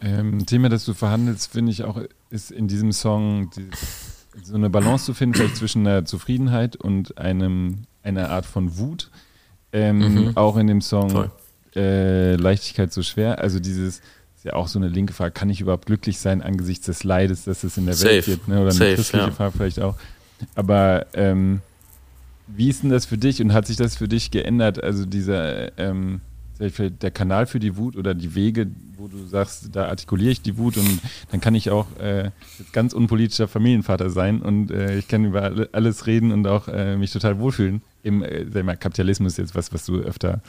Ähm, 0.00 0.44
Thema, 0.46 0.68
das 0.68 0.84
du 0.84 0.94
verhandelst, 0.94 1.52
finde 1.52 1.72
ich 1.72 1.84
auch, 1.84 2.00
ist 2.30 2.50
in 2.50 2.68
diesem 2.68 2.92
Song 2.92 3.50
die, 3.50 3.68
so 4.42 4.54
eine 4.54 4.70
Balance 4.70 5.06
zu 5.06 5.14
finden, 5.14 5.36
vielleicht 5.36 5.56
zwischen 5.56 5.86
einer 5.86 6.04
Zufriedenheit 6.04 6.76
und 6.76 7.18
einem, 7.18 7.84
einer 8.02 8.30
Art 8.30 8.46
von 8.46 8.78
Wut. 8.78 9.10
Ähm, 9.72 9.98
mhm. 9.98 10.36
Auch 10.36 10.56
in 10.56 10.66
dem 10.66 10.80
Song 10.80 11.30
äh, 11.74 12.36
Leichtigkeit 12.36 12.92
so 12.92 13.02
schwer. 13.02 13.40
Also 13.40 13.58
dieses, 13.58 13.96
ist 14.36 14.44
ja 14.44 14.54
auch 14.54 14.68
so 14.68 14.78
eine 14.78 14.88
linke 14.88 15.12
Frage, 15.12 15.32
kann 15.32 15.50
ich 15.50 15.60
überhaupt 15.60 15.86
glücklich 15.86 16.18
sein 16.18 16.42
angesichts 16.42 16.86
des 16.86 17.04
Leides, 17.04 17.44
das 17.44 17.64
es 17.64 17.76
in 17.76 17.86
der 17.86 17.94
Safe. 17.94 18.12
Welt 18.12 18.24
gibt? 18.26 18.48
Ne? 18.48 18.56
Oder 18.56 18.70
eine 18.70 18.72
Safe, 18.72 18.94
christliche 18.94 19.26
ja. 19.26 19.30
Frage 19.32 19.52
vielleicht 19.56 19.80
auch. 19.80 19.96
Aber 20.54 21.06
ähm, 21.14 21.62
wie 22.46 22.68
ist 22.68 22.82
denn 22.82 22.90
das 22.90 23.06
für 23.06 23.18
dich 23.18 23.42
und 23.42 23.52
hat 23.52 23.66
sich 23.66 23.76
das 23.76 23.96
für 23.96 24.08
dich 24.08 24.30
geändert? 24.30 24.82
Also 24.82 25.04
dieser 25.06 25.76
ähm, 25.78 26.20
der 26.58 27.10
Kanal 27.10 27.46
für 27.46 27.58
die 27.58 27.76
Wut 27.76 27.96
oder 27.96 28.14
die 28.14 28.34
Wege, 28.34 28.68
wo 28.96 29.08
du 29.08 29.26
sagst, 29.26 29.74
da 29.74 29.86
artikuliere 29.88 30.32
ich 30.32 30.42
die 30.42 30.56
Wut 30.56 30.76
und 30.76 31.00
dann 31.30 31.40
kann 31.40 31.54
ich 31.54 31.70
auch 31.70 31.86
äh, 31.98 32.30
ganz 32.72 32.92
unpolitischer 32.92 33.48
Familienvater 33.48 34.10
sein 34.10 34.40
und 34.40 34.70
äh, 34.70 34.98
ich 34.98 35.08
kann 35.08 35.24
über 35.24 35.68
alles 35.72 36.06
reden 36.06 36.32
und 36.32 36.46
auch 36.46 36.68
äh, 36.68 36.96
mich 36.96 37.12
total 37.12 37.38
wohlfühlen. 37.38 37.82
Im 38.02 38.22
äh, 38.22 38.46
sag 38.50 38.64
mal, 38.64 38.76
Kapitalismus 38.76 39.32
ist 39.32 39.38
jetzt 39.38 39.54
was, 39.54 39.72
was 39.72 39.84
du 39.84 39.98
öfter 39.98 40.40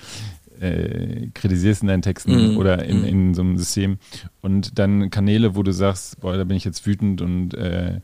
äh, 0.60 1.28
kritisierst 1.34 1.82
in 1.82 1.88
deinen 1.88 2.02
Texten 2.02 2.52
mhm. 2.52 2.58
oder 2.58 2.84
in, 2.86 3.00
mhm. 3.00 3.06
in 3.06 3.34
so 3.34 3.42
einem 3.42 3.58
System. 3.58 3.98
Und 4.42 4.80
dann 4.80 5.10
Kanäle, 5.10 5.56
wo 5.56 5.64
du 5.64 5.72
sagst, 5.72 6.20
boah, 6.22 6.38
da 6.38 6.44
bin 6.44 6.58
ich 6.58 6.66
jetzt 6.66 6.86
wütend 6.86 7.22
und 7.22 7.54
äh, 7.54 8.00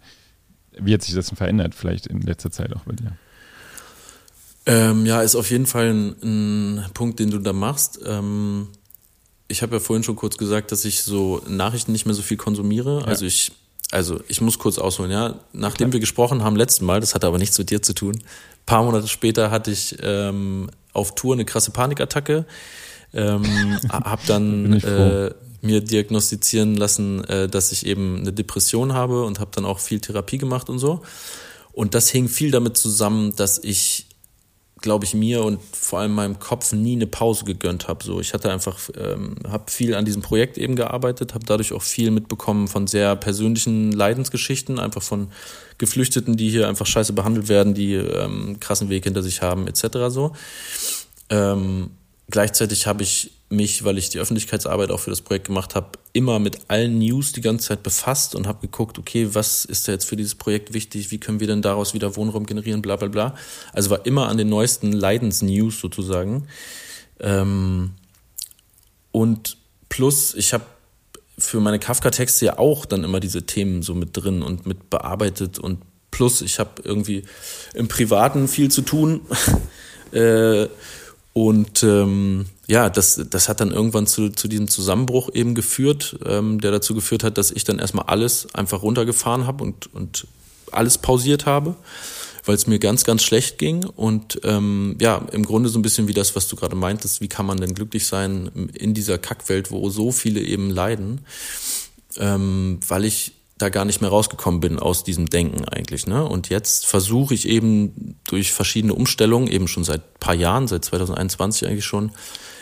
wie 0.79 0.93
hat 0.93 1.03
sich 1.03 1.15
das 1.15 1.27
denn 1.27 1.37
verändert, 1.37 1.75
vielleicht 1.75 2.07
in 2.07 2.21
letzter 2.21 2.51
Zeit 2.51 2.73
auch 2.75 2.83
bei 2.83 2.93
dir? 2.93 3.17
Ähm, 4.65 5.05
ja, 5.05 5.21
ist 5.21 5.35
auf 5.35 5.51
jeden 5.51 5.65
Fall 5.65 5.93
ein, 5.93 6.15
ein 6.23 6.85
Punkt, 6.93 7.19
den 7.19 7.31
du 7.31 7.39
da 7.39 7.53
machst. 7.53 7.99
Ähm, 8.05 8.67
ich 9.47 9.61
habe 9.61 9.75
ja 9.75 9.79
vorhin 9.79 10.03
schon 10.03 10.15
kurz 10.15 10.37
gesagt, 10.37 10.71
dass 10.71 10.85
ich 10.85 11.03
so 11.03 11.41
Nachrichten 11.47 11.91
nicht 11.91 12.05
mehr 12.05 12.15
so 12.15 12.21
viel 12.21 12.37
konsumiere. 12.37 13.01
Ja. 13.01 13.05
Also 13.05 13.25
ich, 13.25 13.51
also 13.91 14.21
ich 14.27 14.41
muss 14.41 14.59
kurz 14.59 14.77
ausholen, 14.77 15.11
ja. 15.11 15.35
Nachdem 15.51 15.89
ja. 15.89 15.93
wir 15.93 15.99
gesprochen 15.99 16.43
haben 16.43 16.55
letzten 16.55 16.85
Mal, 16.85 17.01
das 17.01 17.13
hatte 17.13 17.27
aber 17.27 17.37
nichts 17.37 17.57
mit 17.57 17.69
dir 17.69 17.81
zu 17.81 17.93
tun. 17.93 18.23
paar 18.65 18.83
Monate 18.83 19.07
später 19.07 19.51
hatte 19.51 19.71
ich 19.71 19.97
ähm, 20.01 20.69
auf 20.93 21.13
Tour 21.15 21.33
eine 21.33 21.45
krasse 21.45 21.71
Panikattacke. 21.71 22.45
Ähm, 23.13 23.77
hab 23.89 24.25
dann 24.25 24.73
äh, 24.73 25.31
mir 25.61 25.81
diagnostizieren 25.81 26.75
lassen, 26.75 27.23
äh, 27.25 27.49
dass 27.49 27.71
ich 27.73 27.85
eben 27.85 28.19
eine 28.19 28.31
Depression 28.31 28.93
habe 28.93 29.25
und 29.25 29.39
habe 29.39 29.51
dann 29.53 29.65
auch 29.65 29.79
viel 29.79 29.99
Therapie 29.99 30.37
gemacht 30.37 30.69
und 30.69 30.79
so. 30.79 31.01
Und 31.73 31.95
das 31.95 32.09
hing 32.09 32.29
viel 32.29 32.51
damit 32.51 32.77
zusammen, 32.77 33.35
dass 33.35 33.59
ich 33.59 34.07
glaube 34.83 35.05
ich, 35.05 35.13
mir 35.13 35.43
und 35.43 35.59
vor 35.71 35.99
allem 35.99 36.13
meinem 36.13 36.39
Kopf 36.39 36.73
nie 36.73 36.93
eine 36.93 37.07
Pause 37.07 37.45
gegönnt 37.45 37.87
habe. 37.87 38.03
So, 38.03 38.19
ich 38.19 38.33
hatte 38.33 38.51
einfach, 38.51 38.77
ähm, 38.99 39.35
habe 39.47 39.71
viel 39.71 39.95
an 39.95 40.03
diesem 40.03 40.21
Projekt 40.21 40.57
eben 40.57 40.75
gearbeitet, 40.75 41.33
habe 41.33 41.45
dadurch 41.45 41.71
auch 41.71 41.81
viel 41.81 42.11
mitbekommen 42.11 42.67
von 42.67 42.85
sehr 42.85 43.15
persönlichen 43.15 43.93
Leidensgeschichten, 43.93 44.79
einfach 44.79 45.01
von 45.01 45.31
Geflüchteten, 45.77 46.35
die 46.35 46.49
hier 46.49 46.67
einfach 46.67 46.85
scheiße 46.85 47.13
behandelt 47.13 47.47
werden, 47.47 47.73
die 47.73 47.93
ähm, 47.93 48.59
krassen 48.59 48.89
Weg 48.89 49.05
hinter 49.05 49.23
sich 49.23 49.41
haben, 49.41 49.67
etc. 49.67 50.09
So. 50.09 50.33
Ähm, 51.29 51.91
gleichzeitig 52.29 52.85
habe 52.85 53.03
ich 53.03 53.31
mich, 53.53 53.83
weil 53.83 53.97
ich 53.97 54.09
die 54.09 54.19
Öffentlichkeitsarbeit 54.19 54.91
auch 54.91 54.99
für 54.99 55.09
das 55.09 55.21
Projekt 55.21 55.47
gemacht 55.47 55.75
habe, 55.75 55.87
immer 56.11 56.39
mit 56.39 56.69
allen 56.69 56.99
News 56.99 57.31
die 57.31 57.41
ganze 57.41 57.69
Zeit 57.69 57.83
befasst 57.83 58.35
und 58.35 58.47
habe 58.47 58.61
geguckt, 58.61 58.99
okay, 58.99 59.29
was 59.33 59.65
ist 59.65 59.87
da 59.87 59.91
jetzt 59.91 60.05
für 60.05 60.15
dieses 60.15 60.35
Projekt 60.35 60.73
wichtig, 60.73 61.11
wie 61.11 61.19
können 61.19 61.39
wir 61.39 61.47
denn 61.47 61.61
daraus 61.61 61.93
wieder 61.93 62.15
Wohnraum 62.15 62.45
generieren, 62.45 62.81
bla 62.81 62.95
bla 62.95 63.07
bla. 63.07 63.35
Also 63.71 63.89
war 63.89 64.05
immer 64.05 64.27
an 64.27 64.37
den 64.37 64.49
neuesten 64.49 64.91
Leidensnews 64.91 65.79
sozusagen. 65.79 66.47
Ähm, 67.19 67.91
und 69.11 69.57
plus, 69.89 70.33
ich 70.33 70.53
habe 70.53 70.65
für 71.37 71.59
meine 71.59 71.79
Kafka-Texte 71.79 72.45
ja 72.45 72.59
auch 72.59 72.85
dann 72.85 73.03
immer 73.03 73.19
diese 73.19 73.43
Themen 73.43 73.81
so 73.81 73.95
mit 73.95 74.09
drin 74.13 74.41
und 74.41 74.65
mit 74.65 74.89
bearbeitet 74.89 75.59
und 75.59 75.79
plus, 76.11 76.41
ich 76.41 76.59
habe 76.59 76.81
irgendwie 76.83 77.23
im 77.73 77.87
Privaten 77.87 78.47
viel 78.47 78.69
zu 78.69 78.83
tun. 78.83 79.21
äh, 80.11 80.67
und 81.33 81.81
ähm, 81.83 82.45
ja, 82.67 82.89
das, 82.89 83.19
das 83.29 83.49
hat 83.49 83.59
dann 83.59 83.71
irgendwann 83.71 84.07
zu, 84.07 84.29
zu 84.29 84.47
diesem 84.47 84.67
Zusammenbruch 84.67 85.29
eben 85.33 85.53
geführt, 85.53 86.17
ähm, 86.25 86.61
der 86.61 86.71
dazu 86.71 86.95
geführt 86.95 87.23
hat, 87.23 87.37
dass 87.37 87.51
ich 87.51 87.65
dann 87.65 87.79
erstmal 87.79 88.05
alles 88.05 88.47
einfach 88.53 88.81
runtergefahren 88.81 89.45
habe 89.45 89.63
und, 89.63 89.93
und 89.93 90.27
alles 90.71 90.97
pausiert 90.97 91.45
habe, 91.45 91.75
weil 92.45 92.55
es 92.55 92.65
mir 92.65 92.79
ganz, 92.79 93.03
ganz 93.03 93.21
schlecht 93.21 93.57
ging. 93.57 93.83
Und 93.83 94.39
ähm, 94.43 94.95
ja, 95.01 95.25
im 95.31 95.45
Grunde 95.45 95.69
so 95.69 95.77
ein 95.77 95.81
bisschen 95.81 96.07
wie 96.07 96.13
das, 96.13 96.35
was 96.37 96.47
du 96.47 96.55
gerade 96.55 96.75
meintest, 96.75 97.19
wie 97.19 97.27
kann 97.27 97.45
man 97.45 97.57
denn 97.57 97.73
glücklich 97.73 98.07
sein 98.07 98.69
in 98.73 98.93
dieser 98.93 99.17
Kackwelt, 99.17 99.69
wo 99.69 99.89
so 99.89 100.11
viele 100.11 100.39
eben 100.39 100.69
leiden, 100.69 101.21
ähm, 102.17 102.79
weil 102.87 103.03
ich 103.03 103.33
da 103.57 103.69
gar 103.69 103.85
nicht 103.85 104.01
mehr 104.01 104.09
rausgekommen 104.09 104.59
bin 104.59 104.79
aus 104.79 105.03
diesem 105.03 105.27
Denken 105.27 105.65
eigentlich. 105.65 106.07
Ne? 106.07 106.25
Und 106.25 106.49
jetzt 106.49 106.85
versuche 106.85 107.33
ich 107.33 107.47
eben 107.47 108.17
durch 108.23 108.51
verschiedene 108.51 108.93
Umstellungen, 108.95 109.47
eben 109.47 109.67
schon 109.67 109.83
seit 109.83 110.19
paar 110.19 110.33
Jahren, 110.33 110.67
seit 110.67 110.83
2021 110.85 111.67
eigentlich 111.67 111.85
schon, 111.85 112.11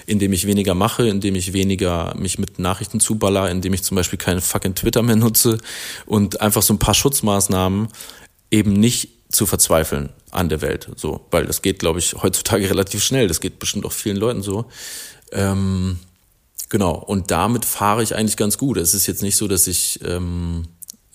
indem 0.06 0.34
ich 0.34 0.48
weniger 0.48 0.74
mache, 0.76 1.08
indem 1.08 1.36
ich 1.36 1.54
weniger 1.54 2.14
mich 2.18 2.40
mit 2.40 2.60
Nachrichten 2.60 3.00
zuballer, 3.00 3.50
indem 3.50 3.74
ich 3.74 3.84
zum 3.84 3.96
Beispiel 3.96 4.20
keinen 4.20 4.42
fucking 4.42 4.76
Twitter 4.76 5.02
mehr 5.02 5.16
nutze 5.16 5.60
und 6.06 6.42
einfach 6.42 6.62
so 6.62 6.74
ein 6.74 6.80
paar 6.80 6.94
Schutzmaßnahmen 6.94 7.88
eben 8.52 8.74
nicht 8.74 9.10
zu 9.30 9.46
verzweifeln 9.46 10.10
an 10.32 10.50
der 10.50 10.62
Welt. 10.62 10.90
So, 10.98 11.26
weil 11.32 11.46
das 11.46 11.62
geht, 11.62 11.80
glaube 11.80 12.00
ich, 12.00 12.16
heutzutage 12.22 12.70
relativ 12.70 13.04
schnell. 13.04 13.28
Das 13.28 13.40
geht 13.40 13.60
bestimmt 13.60 13.86
auch 13.86 13.94
vielen 13.94 14.18
Leuten 14.18 14.42
so. 14.42 14.66
Ähm, 15.32 16.00
genau. 16.70 16.96
Und 16.96 17.32
damit 17.32 17.66
fahre 17.66 18.04
ich 18.04 18.16
eigentlich 18.16 18.38
ganz 18.38 18.58
gut. 18.58 18.78
Es 18.78 18.94
ist 18.94 19.08
jetzt 19.08 19.22
nicht 19.22 19.38
so, 19.38 19.48
dass 19.48 19.68
ich 19.68 20.00
ähm, 20.04 20.68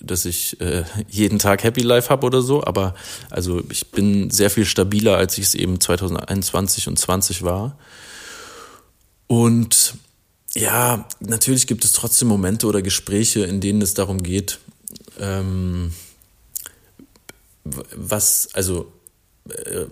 dass 0.07 0.25
ich 0.25 0.61
äh, 0.61 0.85
jeden 1.09 1.38
Tag 1.38 1.64
Happy 1.64 1.83
Life 1.83 2.09
habe 2.09 2.27
oder 2.27 2.42
so, 2.42 2.64
aber 2.64 2.95
also 3.31 3.62
ich 3.71 3.90
bin 3.90 4.31
sehr 4.31 4.51
viel 4.51 4.64
stabiler, 4.64 5.16
als 5.16 5.38
ich 5.38 5.45
es 5.45 5.55
eben 5.55 5.81
2021 5.81 6.88
und 6.88 6.99
20 6.99 7.42
war. 7.42 7.79
Und 9.27 9.95
ja, 10.55 11.07
natürlich 11.21 11.66
gibt 11.66 11.85
es 11.85 11.92
trotzdem 11.92 12.29
Momente 12.29 12.66
oder 12.66 12.83
Gespräche, 12.83 13.45
in 13.45 13.61
denen 13.61 13.83
es 13.83 13.95
darum 13.95 14.23
geht, 14.23 14.59
ähm, 15.19 15.92
was, 17.64 18.49
also 18.55 18.92
äh, 19.49 19.87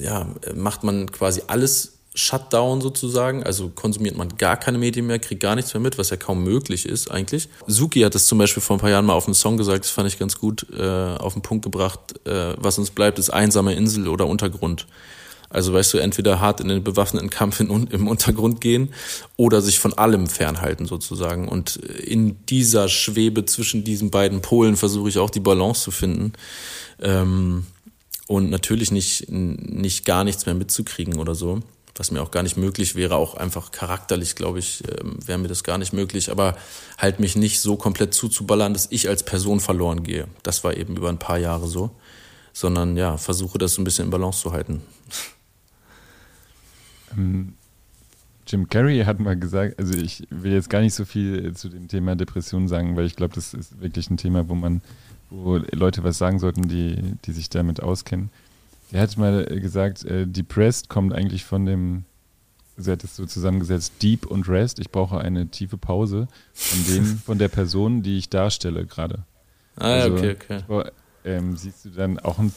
ja, 0.00 0.28
macht 0.54 0.84
man 0.84 1.10
quasi 1.10 1.42
alles 1.46 1.94
Shutdown 2.14 2.82
sozusagen, 2.82 3.42
also 3.42 3.70
konsumiert 3.70 4.16
man 4.16 4.36
gar 4.36 4.58
keine 4.58 4.76
Medien 4.76 5.06
mehr, 5.06 5.18
kriegt 5.18 5.40
gar 5.40 5.56
nichts 5.56 5.72
mehr 5.72 5.80
mit, 5.80 5.96
was 5.96 6.10
ja 6.10 6.18
kaum 6.18 6.44
möglich 6.44 6.84
ist 6.84 7.10
eigentlich. 7.10 7.48
Suki 7.66 8.00
hat 8.00 8.14
das 8.14 8.26
zum 8.26 8.36
Beispiel 8.36 8.62
vor 8.62 8.76
ein 8.76 8.80
paar 8.80 8.90
Jahren 8.90 9.06
mal 9.06 9.14
auf 9.14 9.26
einem 9.26 9.34
Song 9.34 9.56
gesagt, 9.56 9.84
das 9.84 9.90
fand 9.90 10.08
ich 10.08 10.18
ganz 10.18 10.38
gut 10.38 10.66
äh, 10.78 10.82
auf 10.82 11.32
den 11.32 11.40
Punkt 11.40 11.64
gebracht, 11.64 12.00
äh, 12.26 12.54
was 12.58 12.78
uns 12.78 12.90
bleibt, 12.90 13.18
ist 13.18 13.30
einsame 13.30 13.74
Insel 13.74 14.08
oder 14.08 14.26
Untergrund. 14.26 14.86
Also 15.48 15.72
weißt 15.72 15.94
du, 15.94 15.98
entweder 15.98 16.40
hart 16.40 16.60
in 16.60 16.68
den 16.68 16.84
bewaffneten 16.84 17.30
Kampf 17.30 17.60
in, 17.60 17.68
im 17.88 18.08
Untergrund 18.08 18.60
gehen 18.60 18.92
oder 19.36 19.62
sich 19.62 19.78
von 19.78 19.94
allem 19.94 20.26
fernhalten 20.26 20.86
sozusagen. 20.86 21.48
Und 21.48 21.76
in 21.76 22.44
dieser 22.46 22.88
Schwebe 22.88 23.44
zwischen 23.46 23.84
diesen 23.84 24.10
beiden 24.10 24.40
Polen 24.42 24.76
versuche 24.76 25.08
ich 25.08 25.18
auch 25.18 25.30
die 25.30 25.40
Balance 25.40 25.82
zu 25.82 25.90
finden. 25.90 26.32
Ähm, 27.00 27.66
und 28.26 28.50
natürlich 28.50 28.90
nicht, 28.92 29.30
nicht 29.30 30.06
gar 30.06 30.24
nichts 30.24 30.46
mehr 30.46 30.54
mitzukriegen 30.54 31.18
oder 31.18 31.34
so 31.34 31.60
was 31.96 32.10
mir 32.10 32.22
auch 32.22 32.30
gar 32.30 32.42
nicht 32.42 32.56
möglich 32.56 32.94
wäre, 32.94 33.16
auch 33.16 33.34
einfach 33.34 33.70
charakterlich, 33.70 34.34
glaube 34.34 34.58
ich, 34.58 34.82
ähm, 34.88 35.18
wäre 35.24 35.38
mir 35.38 35.48
das 35.48 35.64
gar 35.64 35.78
nicht 35.78 35.92
möglich, 35.92 36.30
aber 36.30 36.56
halt 36.98 37.20
mich 37.20 37.36
nicht 37.36 37.60
so 37.60 37.76
komplett 37.76 38.14
zuzuballern, 38.14 38.72
dass 38.72 38.88
ich 38.90 39.08
als 39.08 39.24
Person 39.24 39.60
verloren 39.60 40.02
gehe. 40.02 40.26
Das 40.42 40.64
war 40.64 40.76
eben 40.76 40.96
über 40.96 41.10
ein 41.10 41.18
paar 41.18 41.38
Jahre 41.38 41.68
so, 41.68 41.90
sondern 42.52 42.96
ja, 42.96 43.18
versuche 43.18 43.58
das 43.58 43.74
so 43.74 43.82
ein 43.82 43.84
bisschen 43.84 44.06
in 44.06 44.10
Balance 44.10 44.40
zu 44.40 44.52
halten. 44.52 44.82
Ähm, 47.16 47.54
Jim 48.46 48.68
Carrey 48.68 49.04
hat 49.04 49.20
mal 49.20 49.38
gesagt, 49.38 49.78
also 49.78 49.94
ich 49.94 50.26
will 50.30 50.52
jetzt 50.52 50.70
gar 50.70 50.80
nicht 50.80 50.94
so 50.94 51.04
viel 51.04 51.54
zu 51.54 51.68
dem 51.68 51.88
Thema 51.88 52.16
Depression 52.16 52.68
sagen, 52.68 52.96
weil 52.96 53.06
ich 53.06 53.16
glaube, 53.16 53.34
das 53.34 53.54
ist 53.54 53.80
wirklich 53.80 54.10
ein 54.10 54.16
Thema, 54.16 54.48
wo 54.48 54.54
man, 54.54 54.82
wo 55.30 55.56
Leute 55.56 56.04
was 56.04 56.18
sagen 56.18 56.38
sollten, 56.38 56.68
die, 56.68 57.16
die 57.24 57.32
sich 57.32 57.50
damit 57.50 57.82
auskennen. 57.82 58.30
Er 58.92 59.00
hat 59.00 59.16
mal 59.16 59.44
gesagt, 59.46 60.04
äh, 60.04 60.26
Depressed 60.26 60.88
kommt 60.88 61.14
eigentlich 61.14 61.44
von 61.44 61.64
dem, 61.64 62.04
sie 62.76 62.92
hat 62.92 63.02
es 63.04 63.16
so 63.16 63.24
zusammengesetzt, 63.24 63.94
Deep 64.02 64.26
und 64.26 64.48
Rest. 64.48 64.78
Ich 64.78 64.90
brauche 64.90 65.18
eine 65.18 65.48
tiefe 65.48 65.78
Pause 65.78 66.28
von 66.52 66.84
dem, 66.86 67.04
von 67.24 67.38
der 67.38 67.48
Person, 67.48 68.02
die 68.02 68.18
ich 68.18 68.28
darstelle 68.28 68.86
gerade. 68.86 69.24
Ah, 69.76 69.92
also, 69.92 70.16
okay, 70.16 70.32
okay. 70.32 70.64
Brauch, 70.66 70.84
ähm, 71.24 71.56
siehst 71.56 71.84
du 71.86 71.90
dann 71.90 72.18
auch, 72.18 72.38
ein, 72.38 72.52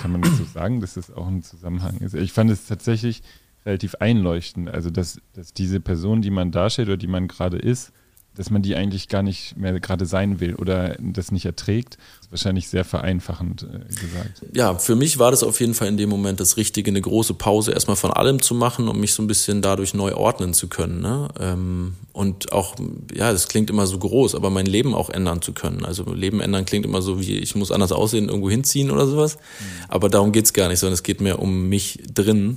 kann 0.00 0.12
man 0.12 0.22
das 0.22 0.36
so 0.36 0.44
sagen, 0.44 0.80
dass 0.80 0.94
das 0.94 1.10
auch 1.10 1.26
ein 1.26 1.42
Zusammenhang 1.42 1.98
ist? 1.98 2.14
Ich 2.14 2.32
fand 2.32 2.50
es 2.50 2.66
tatsächlich 2.66 3.22
relativ 3.66 3.96
einleuchtend, 3.96 4.68
also 4.68 4.90
dass, 4.90 5.20
dass 5.32 5.54
diese 5.54 5.80
Person, 5.80 6.22
die 6.22 6.30
man 6.30 6.52
darstellt 6.52 6.88
oder 6.88 6.96
die 6.98 7.06
man 7.06 7.26
gerade 7.28 7.58
ist, 7.58 7.92
dass 8.36 8.50
man 8.50 8.62
die 8.62 8.74
eigentlich 8.74 9.08
gar 9.08 9.22
nicht 9.22 9.56
mehr 9.56 9.78
gerade 9.78 10.06
sein 10.06 10.40
will 10.40 10.56
oder 10.56 10.96
das 10.98 11.30
nicht 11.30 11.44
erträgt. 11.44 11.96
Das 11.96 12.26
ist 12.26 12.32
wahrscheinlich 12.32 12.68
sehr 12.68 12.84
vereinfachend 12.84 13.62
äh, 13.62 13.78
gesagt. 13.88 14.42
Ja, 14.52 14.76
für 14.76 14.96
mich 14.96 15.18
war 15.18 15.30
das 15.30 15.44
auf 15.44 15.60
jeden 15.60 15.74
Fall 15.74 15.88
in 15.88 15.96
dem 15.96 16.08
Moment 16.08 16.40
das 16.40 16.56
Richtige, 16.56 16.90
eine 16.90 17.00
große 17.00 17.34
Pause 17.34 17.72
erstmal 17.72 17.96
von 17.96 18.10
allem 18.10 18.42
zu 18.42 18.54
machen, 18.54 18.88
um 18.88 18.98
mich 18.98 19.12
so 19.14 19.22
ein 19.22 19.28
bisschen 19.28 19.62
dadurch 19.62 19.94
neu 19.94 20.14
ordnen 20.14 20.52
zu 20.52 20.68
können. 20.68 21.00
Ne? 21.00 21.28
Ähm, 21.38 21.94
und 22.12 22.52
auch, 22.52 22.74
ja, 23.14 23.30
das 23.30 23.48
klingt 23.48 23.70
immer 23.70 23.86
so 23.86 23.98
groß, 23.98 24.34
aber 24.34 24.50
mein 24.50 24.66
Leben 24.66 24.94
auch 24.94 25.10
ändern 25.10 25.40
zu 25.40 25.52
können. 25.52 25.84
Also 25.84 26.12
Leben 26.12 26.40
ändern 26.40 26.64
klingt 26.64 26.84
immer 26.84 27.02
so 27.02 27.20
wie, 27.20 27.38
ich 27.38 27.54
muss 27.54 27.70
anders 27.70 27.92
aussehen, 27.92 28.28
irgendwo 28.28 28.50
hinziehen 28.50 28.90
oder 28.90 29.06
sowas. 29.06 29.36
Mhm. 29.36 29.64
Aber 29.88 30.08
darum 30.08 30.32
geht's 30.32 30.52
gar 30.52 30.68
nicht, 30.68 30.80
sondern 30.80 30.94
es 30.94 31.04
geht 31.04 31.20
mehr 31.20 31.38
um 31.38 31.68
mich 31.68 32.00
drin, 32.12 32.56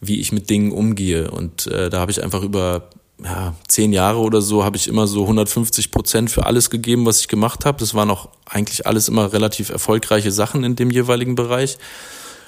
wie 0.00 0.18
ich 0.18 0.32
mit 0.32 0.50
Dingen 0.50 0.72
umgehe. 0.72 1.30
Und 1.30 1.68
äh, 1.68 1.90
da 1.90 2.00
habe 2.00 2.10
ich 2.10 2.22
einfach 2.24 2.42
über 2.42 2.90
ja, 3.24 3.54
zehn 3.68 3.92
Jahre 3.92 4.18
oder 4.18 4.40
so 4.40 4.64
habe 4.64 4.76
ich 4.76 4.88
immer 4.88 5.06
so 5.06 5.22
150 5.22 5.90
Prozent 5.90 6.30
für 6.30 6.46
alles 6.46 6.70
gegeben, 6.70 7.06
was 7.06 7.20
ich 7.20 7.28
gemacht 7.28 7.64
habe. 7.64 7.78
Das 7.78 7.94
waren 7.94 8.10
auch 8.10 8.28
eigentlich 8.46 8.86
alles 8.86 9.08
immer 9.08 9.32
relativ 9.32 9.70
erfolgreiche 9.70 10.32
Sachen 10.32 10.64
in 10.64 10.76
dem 10.76 10.90
jeweiligen 10.90 11.34
Bereich. 11.34 11.78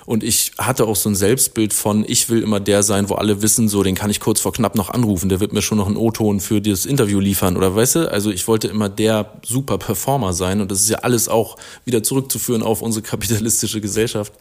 Und 0.07 0.23
ich 0.23 0.53
hatte 0.59 0.87
auch 0.87 0.97
so 0.97 1.09
ein 1.09 1.14
Selbstbild 1.14 1.73
von, 1.73 2.05
ich 2.07 2.29
will 2.29 2.43
immer 2.43 2.61
der 2.61 2.83
sein, 2.83 3.09
wo 3.09 3.14
alle 3.14 3.43
wissen, 3.43 3.69
so, 3.69 3.83
den 3.83 3.95
kann 3.95 4.11
ich 4.11 4.21
kurz 4.21 4.40
vor 4.40 4.53
knapp 4.53 4.75
noch 4.75 4.90
anrufen, 4.90 5.29
der 5.29 5.40
wird 5.40 5.53
mir 5.53 5.62
schon 5.62 5.79
noch 5.79 5.87
einen 5.87 5.97
O-Ton 5.97 6.40
für 6.40 6.61
dieses 6.61 6.85
Interview 6.85 7.21
liefern 7.21 7.57
oder 7.57 7.75
weißt 7.75 7.95
du? 7.97 8.12
Also 8.12 8.31
ich 8.31 8.47
wollte 8.47 8.69
immer 8.69 8.88
der 8.88 9.33
super 9.45 9.79
Performer 9.79 10.33
sein 10.33 10.61
und 10.61 10.71
das 10.71 10.81
ist 10.81 10.90
ja 10.90 10.99
alles 10.99 11.29
auch 11.29 11.57
wieder 11.85 12.03
zurückzuführen 12.03 12.62
auf 12.62 12.83
unsere 12.83 13.03
kapitalistische 13.03 13.81
Gesellschaft, 13.81 14.33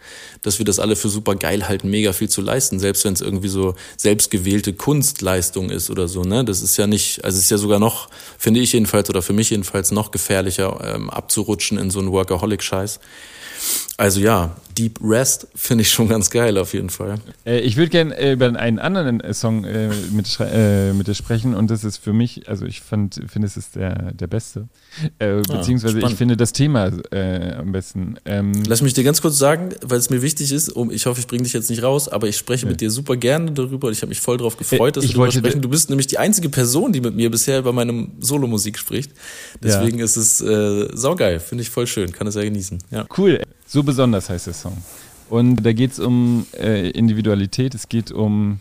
dass 0.42 0.60
wir 0.60 0.66
das 0.66 0.80
alle 0.80 0.96
für 0.96 1.10
super 1.10 1.36
geil 1.36 1.68
halten, 1.68 1.90
mega 1.90 2.12
viel 2.14 2.30
zu 2.30 2.42
leisten, 2.42 2.80
selbst 2.80 3.06
wenn 3.06 3.14
es 3.14 3.22
irgendwie 3.22 3.48
so 3.50 3.76
selbstgewählte 3.96 4.74
Kunstleistung 4.74 5.70
ist 5.70 5.90
oder 5.90 6.08
so, 6.08 6.24
ne? 6.24 6.44
Das 6.44 6.62
ist 6.62 6.78
ja 6.78 6.88
nicht, 6.88 7.24
also 7.24 7.38
es 7.38 7.46
ist 7.46 7.52
ja 7.52 7.58
sogar 7.58 7.80
noch, 7.80 8.10
finde 8.38 8.60
ich 8.60 8.74
jedenfalls 8.74 9.10
oder 9.10 9.22
für 9.22 9.34
mich 9.34 9.50
jedenfalls 9.50 9.92
noch 9.92 10.12
gefährlicher, 10.12 10.96
ähm, 10.96 11.10
abzurutschen 11.10 11.78
in 11.78 11.90
so 11.90 12.00
einen 12.00 12.12
Workaholic-Scheiß. 12.12 13.00
Also 13.98 14.20
ja, 14.20 14.56
Deep 14.78 15.00
Rest 15.04 15.48
finde 15.56 15.84
ich 15.84 15.90
schon 15.90 16.08
ganz 16.08 16.30
geil 16.30 16.58
auf 16.58 16.74
jeden 16.74 16.90
Fall. 16.90 17.20
Äh, 17.46 17.60
ich 17.60 17.78
würde 17.78 17.90
gerne 17.90 18.18
äh, 18.18 18.34
über 18.34 18.48
einen 18.48 18.80
anderen 18.80 19.20
äh, 19.20 19.34
Song 19.34 19.64
äh, 19.64 19.90
mit, 20.12 20.38
äh, 20.40 20.94
mit 20.94 21.08
dir 21.08 21.14
sprechen 21.14 21.56
und 21.56 21.70
das 21.70 21.84
ist 21.84 21.98
für 21.98 22.14
mich, 22.14 22.48
also 22.48 22.66
ich 22.66 22.82
finde 22.82 23.22
es 23.44 23.58
ist 23.58 23.76
der, 23.76 24.12
der 24.14 24.28
beste. 24.28 24.68
Äh, 25.20 25.26
ah, 25.26 25.42
beziehungsweise 25.58 25.98
spannend. 25.98 26.12
ich 26.12 26.18
finde 26.18 26.38
das 26.38 26.54
Thema 26.54 26.92
am 27.14 27.72
besten. 27.72 28.16
Ähm, 28.26 28.52
Lass 28.68 28.82
mich 28.82 28.94
dir 28.94 29.04
ganz 29.04 29.22
kurz 29.22 29.38
sagen, 29.38 29.70
weil 29.82 29.98
es 29.98 30.10
mir 30.10 30.22
wichtig 30.22 30.52
ist, 30.52 30.70
um, 30.70 30.92
ich 30.92 31.06
hoffe, 31.06 31.20
ich 31.20 31.28
bringe 31.28 31.44
dich 31.44 31.54
jetzt 31.54 31.70
nicht 31.70 31.84
raus, 31.84 32.08
aber 32.08 32.28
ich 32.28 32.38
spreche 32.38 32.66
mit 32.66 32.82
dir 32.82 32.92
super 32.92 33.16
gerne 33.16 33.52
darüber 33.52 33.88
und 33.88 33.94
ich 33.94 34.02
habe 34.02 34.10
mich 34.10 34.22
voll 34.22 34.38
darauf 34.38 34.58
gefreut, 34.58 34.98
dass 34.98 35.04
wir 35.04 35.14
darüber 35.14 35.32
sprechen. 35.32 35.62
Du 35.62 35.70
bist 35.70 35.90
nämlich 35.90 36.08
die 36.08 36.18
einzige 36.18 36.50
Person, 36.50 36.94
die 36.94 37.02
mit 37.02 37.16
mir 37.16 37.30
bisher 37.30 37.60
über 37.60 37.74
meine 37.74 38.08
Solomusik 38.20 38.78
spricht. 38.78 39.12
Deswegen 39.62 40.00
ja. 40.00 40.06
ist 40.06 40.18
es 40.18 40.38
saugeil, 40.38 41.40
finde 41.40 41.62
ich 41.62 41.70
voll 41.70 41.88
schön, 41.88 42.12
kann 42.12 42.28
es 42.28 42.36
ja 42.36 42.44
genießen. 42.44 42.80
Ja. 42.92 43.06
Cool. 43.18 43.40
So 43.74 43.82
besonders 43.82 44.30
heißt 44.30 44.46
der 44.46 44.54
Song. 44.54 44.78
Und 45.32 45.66
da 45.66 45.74
geht 45.74 45.94
es 45.94 46.00
um 46.00 46.46
äh, 46.56 46.92
Individualität, 46.92 47.74
es 47.74 47.90
geht 47.90 48.12
um, 48.12 48.60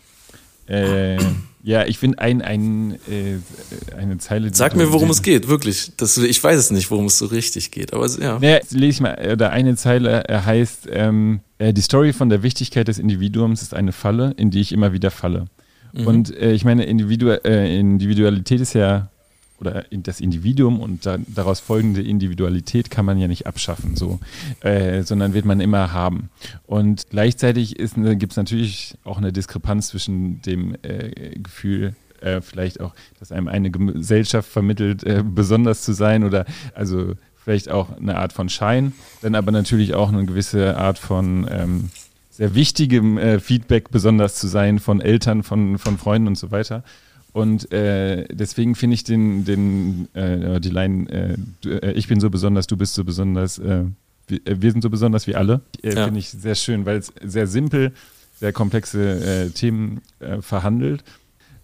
äh, 0.65 1.19
ja, 1.61 1.85
ich 1.85 1.99
finde 1.99 2.17
ein, 2.17 2.41
ein, 2.41 2.97
äh, 3.07 3.37
eine 3.95 4.17
Zeile. 4.17 4.51
Sag 4.51 4.75
mir, 4.75 4.91
worum 4.91 5.11
es 5.11 5.21
geht, 5.21 5.47
wirklich. 5.47 5.91
Das, 5.97 6.17
ich 6.17 6.43
weiß 6.43 6.57
es 6.57 6.71
nicht, 6.71 6.89
worum 6.89 7.05
es 7.05 7.19
so 7.19 7.27
richtig 7.27 7.69
geht, 7.69 7.93
aber 7.93 8.07
ja. 8.19 8.39
Naja, 8.39 8.59
lese 8.71 8.89
ich 8.89 9.01
mal, 9.01 9.33
oder 9.33 9.51
eine 9.51 9.75
Zeile 9.75 10.27
äh, 10.27 10.39
heißt, 10.39 10.87
ähm, 10.89 11.41
äh, 11.59 11.73
die 11.73 11.81
Story 11.81 12.11
von 12.11 12.29
der 12.29 12.41
Wichtigkeit 12.41 12.87
des 12.87 12.97
Individuums 12.97 13.61
ist 13.61 13.75
eine 13.75 13.91
Falle, 13.91 14.33
in 14.37 14.49
die 14.49 14.61
ich 14.61 14.71
immer 14.71 14.93
wieder 14.93 15.11
falle. 15.11 15.45
Mhm. 15.93 16.07
Und 16.07 16.35
äh, 16.35 16.53
ich 16.53 16.65
meine, 16.65 16.85
Individu 16.85 17.29
Individualität 17.29 18.61
ist 18.61 18.73
ja 18.73 19.11
oder 19.59 19.85
das 19.91 20.19
Individuum 20.19 20.79
und 20.79 21.05
da, 21.05 21.17
daraus 21.27 21.59
folgende 21.59 22.01
Individualität 22.01 22.89
kann 22.89 23.05
man 23.05 23.17
ja 23.17 23.27
nicht 23.27 23.47
abschaffen, 23.47 23.95
so, 23.95 24.19
äh, 24.61 25.03
sondern 25.03 25.33
wird 25.33 25.45
man 25.45 25.59
immer 25.59 25.93
haben. 25.93 26.29
Und 26.65 27.03
gleichzeitig 27.09 27.75
gibt 27.75 28.31
es 28.31 28.37
natürlich 28.37 28.95
auch 29.03 29.17
eine 29.17 29.31
Diskrepanz 29.31 29.87
zwischen 29.87 30.41
dem 30.41 30.75
äh, 30.81 31.37
Gefühl, 31.39 31.95
äh, 32.21 32.41
vielleicht 32.41 32.79
auch, 32.81 32.93
dass 33.19 33.31
einem 33.31 33.47
eine 33.47 33.69
Gesellschaft 33.69 34.49
vermittelt, 34.49 35.03
äh, 35.03 35.23
besonders 35.25 35.83
zu 35.83 35.93
sein 35.93 36.23
oder 36.23 36.45
also 36.73 37.13
vielleicht 37.43 37.69
auch 37.69 37.97
eine 37.97 38.17
Art 38.17 38.33
von 38.33 38.49
Schein, 38.49 38.93
dann 39.21 39.35
aber 39.35 39.51
natürlich 39.51 39.93
auch 39.93 40.09
eine 40.11 40.25
gewisse 40.25 40.77
Art 40.77 40.97
von 40.97 41.47
ähm, 41.51 41.89
sehr 42.29 42.55
wichtigem 42.55 43.17
äh, 43.17 43.39
Feedback 43.39 43.91
besonders 43.91 44.35
zu 44.35 44.47
sein 44.47 44.79
von 44.79 45.01
Eltern, 45.01 45.43
von, 45.43 45.77
von 45.77 45.97
Freunden 45.97 46.29
und 46.29 46.37
so 46.37 46.51
weiter. 46.51 46.83
Und 47.33 47.71
äh, 47.71 48.25
deswegen 48.31 48.75
finde 48.75 48.93
ich 48.93 49.03
den, 49.03 49.43
den, 49.43 50.07
äh, 50.13 50.61
die 50.61 50.69
Line, 50.69 51.09
äh, 51.65 51.67
äh, 51.67 51.91
ich 51.93 52.07
bin 52.07 52.19
so 52.19 52.29
besonders, 52.29 52.67
du 52.67 52.77
bist 52.77 52.93
so 52.93 53.03
besonders, 53.03 53.57
äh, 53.57 53.85
wir, 54.27 54.47
äh, 54.47 54.61
wir, 54.61 54.71
sind 54.71 54.83
so 54.83 54.89
besonders 54.91 55.25
wie 55.25 55.35
alle, 55.35 55.61
ja. 55.81 56.05
finde 56.05 56.19
ich 56.19 56.29
sehr 56.29 56.53
schön, 56.53 56.85
weil 56.85 56.97
es 56.97 57.11
sehr 57.23 57.47
simpel, 57.47 57.91
sehr 58.39 58.53
komplexe 58.53 59.51
Themen 59.53 60.01
verhandelt. 60.41 61.03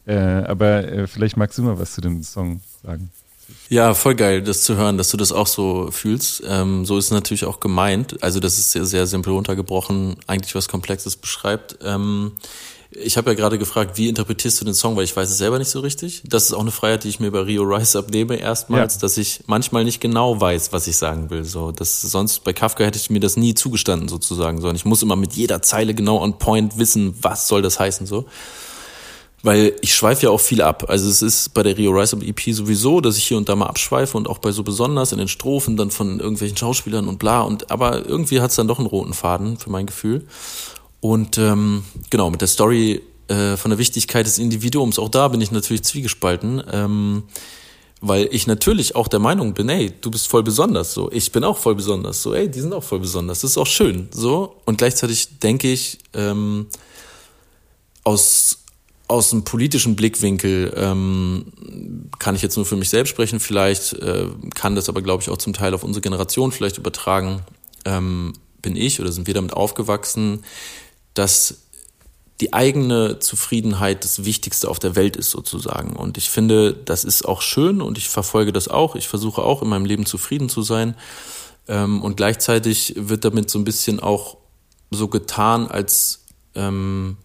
aber 0.05 1.07
vielleicht 1.07 1.35
magst 1.35 1.57
du 1.57 1.63
mal 1.63 1.77
was 1.77 1.93
zu 1.93 1.99
dem 1.99 2.23
Song 2.23 2.61
sagen. 2.83 3.09
Ja, 3.67 3.93
voll 3.93 4.15
geil, 4.15 4.41
das 4.41 4.63
zu 4.63 4.77
hören, 4.77 4.97
dass 4.97 5.09
du 5.09 5.17
das 5.17 5.31
auch 5.31 5.47
so 5.47 5.91
fühlst. 5.91 6.43
Ähm, 6.47 6.85
so 6.85 6.97
ist 6.97 7.05
es 7.05 7.11
natürlich 7.11 7.45
auch 7.45 7.59
gemeint. 7.59 8.21
Also, 8.23 8.39
das 8.39 8.57
ist 8.57 8.71
sehr, 8.71 8.85
sehr 8.85 9.07
simpel 9.07 9.33
runtergebrochen, 9.33 10.17
eigentlich 10.27 10.55
was 10.55 10.67
Komplexes 10.67 11.15
beschreibt. 11.17 11.77
Ähm, 11.83 12.33
ich 12.91 13.17
habe 13.17 13.29
ja 13.29 13.35
gerade 13.35 13.59
gefragt, 13.59 13.97
wie 13.97 14.09
interpretierst 14.09 14.59
du 14.59 14.65
den 14.65 14.73
Song, 14.73 14.95
weil 14.95 15.03
ich 15.03 15.15
weiß 15.15 15.29
es 15.29 15.37
selber 15.37 15.59
nicht 15.59 15.69
so 15.69 15.79
richtig. 15.79 16.23
Das 16.25 16.45
ist 16.45 16.53
auch 16.53 16.61
eine 16.61 16.71
Freiheit, 16.71 17.03
die 17.03 17.09
ich 17.09 17.19
mir 17.19 17.29
bei 17.29 17.41
Rio 17.41 17.61
Rice 17.61 17.95
abnehme 17.95 18.37
erstmals, 18.37 18.95
ja. 18.95 19.01
dass 19.01 19.17
ich 19.17 19.41
manchmal 19.45 19.83
nicht 19.83 20.01
genau 20.01 20.41
weiß, 20.41 20.73
was 20.73 20.87
ich 20.87 20.97
sagen 20.97 21.29
will. 21.29 21.45
So, 21.45 21.71
das 21.71 22.01
sonst 22.01 22.43
bei 22.43 22.51
Kafka 22.51 22.83
hätte 22.83 22.97
ich 22.97 23.11
mir 23.11 23.19
das 23.19 23.37
nie 23.37 23.53
zugestanden 23.53 24.09
sozusagen, 24.09 24.59
sondern 24.59 24.75
ich 24.75 24.85
muss 24.85 25.03
immer 25.03 25.15
mit 25.15 25.33
jeder 25.33 25.61
Zeile 25.61 25.93
genau 25.93 26.19
on 26.19 26.39
point 26.39 26.79
wissen, 26.79 27.13
was 27.21 27.47
soll 27.47 27.61
das 27.61 27.79
heißen 27.79 28.07
so. 28.07 28.25
Weil 29.43 29.73
ich 29.81 29.93
schweife 29.93 30.23
ja 30.23 30.31
auch 30.31 30.41
viel 30.41 30.61
ab. 30.61 30.85
Also 30.89 31.09
es 31.09 31.21
ist 31.21 31.53
bei 31.53 31.61
der 31.61 31.77
Rio 31.77 31.91
Rice 31.91 32.13
EP 32.13 32.41
sowieso, 32.53 33.01
dass 33.01 33.17
ich 33.17 33.25
hier 33.25 33.37
und 33.37 33.47
da 33.47 33.55
mal 33.55 33.67
abschweife 33.67 34.17
und 34.17 34.27
auch 34.27 34.39
bei 34.39 34.51
so 34.51 34.63
besonders 34.63 35.11
in 35.11 35.19
den 35.19 35.27
Strophen 35.27 35.77
dann 35.77 35.91
von 35.91 36.19
irgendwelchen 36.19 36.57
Schauspielern 36.57 37.07
und 37.07 37.19
bla. 37.19 37.41
Und 37.41 37.69
aber 37.69 38.05
irgendwie 38.05 38.41
hat 38.41 38.49
es 38.49 38.55
dann 38.55 38.67
doch 38.67 38.79
einen 38.79 38.87
roten 38.87 39.13
Faden 39.13 39.57
für 39.57 39.69
mein 39.69 39.85
Gefühl. 39.85 40.25
Und 41.01 41.37
ähm, 41.37 41.83
genau, 42.09 42.29
mit 42.29 42.41
der 42.41 42.47
Story 42.47 43.01
äh, 43.27 43.55
von 43.57 43.71
der 43.71 43.77
Wichtigkeit 43.77 44.25
des 44.25 44.37
Individuums, 44.37 44.99
auch 44.99 45.09
da 45.09 45.27
bin 45.27 45.41
ich 45.41 45.51
natürlich 45.51 45.83
zwiegespalten. 45.83 46.63
Ähm, 46.71 47.23
weil 48.01 48.29
ich 48.31 48.47
natürlich 48.47 48.95
auch 48.95 49.07
der 49.07 49.19
Meinung 49.19 49.53
bin, 49.53 49.67
ey, 49.67 49.91
du 50.01 50.09
bist 50.09 50.27
voll 50.27 50.43
besonders, 50.43 50.93
so. 50.93 51.11
Ich 51.11 51.31
bin 51.31 51.43
auch 51.43 51.57
voll 51.57 51.75
besonders, 51.75 52.21
so. 52.21 52.33
Ey, 52.33 52.49
die 52.49 52.61
sind 52.61 52.73
auch 52.73 52.83
voll 52.83 52.99
besonders. 52.99 53.41
Das 53.41 53.51
ist 53.51 53.57
auch 53.57 53.67
schön, 53.67 54.07
so. 54.11 54.55
Und 54.65 54.77
gleichzeitig 54.77 55.39
denke 55.39 55.71
ich, 55.71 55.97
ähm, 56.13 56.67
aus, 58.05 58.59
aus 59.07 59.33
einem 59.33 59.43
politischen 59.43 59.95
Blickwinkel 59.97 60.73
ähm, 60.77 61.51
kann 62.19 62.35
ich 62.35 62.41
jetzt 62.41 62.55
nur 62.55 62.65
für 62.65 62.77
mich 62.77 62.89
selbst 62.89 63.09
sprechen, 63.09 63.41
vielleicht 63.41 63.93
äh, 63.93 64.27
kann 64.55 64.75
das 64.75 64.87
aber, 64.87 65.01
glaube 65.01 65.21
ich, 65.23 65.29
auch 65.29 65.37
zum 65.37 65.53
Teil 65.53 65.73
auf 65.73 65.83
unsere 65.83 66.01
Generation 66.01 66.53
vielleicht 66.53 66.77
übertragen. 66.77 67.41
Ähm, 67.85 68.33
bin 68.61 68.75
ich 68.75 68.99
oder 69.01 69.11
sind 69.11 69.27
wir 69.27 69.33
damit 69.33 69.53
aufgewachsen, 69.53 70.43
dass 71.19 71.57
die 72.39 72.53
eigene 72.53 73.19
Zufriedenheit 73.19 74.05
das 74.05 74.23
Wichtigste 74.23 74.69
auf 74.69 74.79
der 74.79 74.95
Welt 74.95 75.17
ist 75.17 75.31
sozusagen. 75.31 75.97
Und 75.97 76.17
ich 76.17 76.29
finde, 76.29 76.73
das 76.73 77.03
ist 77.03 77.25
auch 77.27 77.41
schön 77.41 77.81
und 77.81 77.97
ich 77.97 78.07
verfolge 78.07 78.53
das 78.53 78.69
auch. 78.69 78.95
Ich 78.95 79.09
versuche 79.09 79.41
auch 79.41 79.61
in 79.61 79.67
meinem 79.67 79.83
Leben 79.83 80.05
zufrieden 80.05 80.47
zu 80.47 80.61
sein. 80.61 80.95
Ähm, 81.67 82.01
und 82.01 82.15
gleichzeitig 82.15 82.93
wird 82.95 83.25
damit 83.25 83.49
so 83.49 83.59
ein 83.59 83.65
bisschen 83.65 83.99
auch 83.99 84.37
so 84.91 85.09
getan, 85.09 85.67
als 85.67 86.23
ähm, 86.55 87.17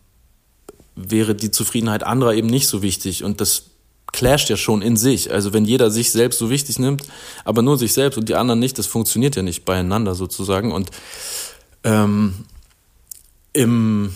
wäre 0.96 1.36
die 1.36 1.52
Zufriedenheit 1.52 2.02
anderer 2.02 2.34
eben 2.34 2.48
nicht 2.48 2.66
so 2.66 2.82
wichtig. 2.82 3.22
Und 3.22 3.40
das 3.40 3.70
clasht 4.12 4.50
ja 4.50 4.56
schon 4.56 4.82
in 4.82 4.96
sich. 4.96 5.30
Also 5.30 5.52
wenn 5.52 5.64
jeder 5.64 5.92
sich 5.92 6.10
selbst 6.10 6.40
so 6.40 6.50
wichtig 6.50 6.80
nimmt, 6.80 7.04
aber 7.44 7.62
nur 7.62 7.78
sich 7.78 7.92
selbst 7.92 8.18
und 8.18 8.28
die 8.28 8.34
anderen 8.34 8.58
nicht, 8.58 8.76
das 8.80 8.88
funktioniert 8.88 9.36
ja 9.36 9.42
nicht 9.42 9.64
beieinander 9.64 10.16
sozusagen. 10.16 10.72
Und 10.72 10.90
ähm, 11.84 12.44
im, 13.54 14.14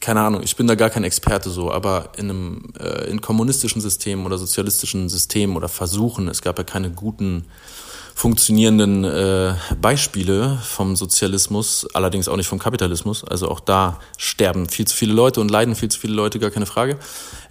keine 0.00 0.20
Ahnung, 0.20 0.42
ich 0.44 0.54
bin 0.54 0.66
da 0.68 0.76
gar 0.76 0.90
kein 0.90 1.04
Experte 1.04 1.50
so, 1.50 1.72
aber 1.72 2.12
in 2.16 2.30
einem 2.30 2.72
äh, 2.78 3.10
in 3.10 3.20
kommunistischen 3.20 3.80
Systemen 3.80 4.24
oder 4.24 4.38
sozialistischen 4.38 5.08
Systemen 5.08 5.56
oder 5.56 5.68
Versuchen, 5.68 6.28
es 6.28 6.40
gab 6.40 6.58
ja 6.58 6.64
keine 6.64 6.90
guten 6.90 7.44
funktionierenden 8.18 9.04
äh, 9.04 9.54
Beispiele 9.80 10.58
vom 10.64 10.96
Sozialismus, 10.96 11.86
allerdings 11.94 12.26
auch 12.26 12.36
nicht 12.36 12.48
vom 12.48 12.58
Kapitalismus. 12.58 13.22
Also 13.22 13.48
auch 13.48 13.60
da 13.60 14.00
sterben 14.16 14.68
viel 14.68 14.88
zu 14.88 14.96
viele 14.96 15.12
Leute 15.12 15.40
und 15.40 15.52
leiden 15.52 15.76
viel 15.76 15.88
zu 15.88 16.00
viele 16.00 16.14
Leute, 16.14 16.40
gar 16.40 16.50
keine 16.50 16.66
Frage. 16.66 16.98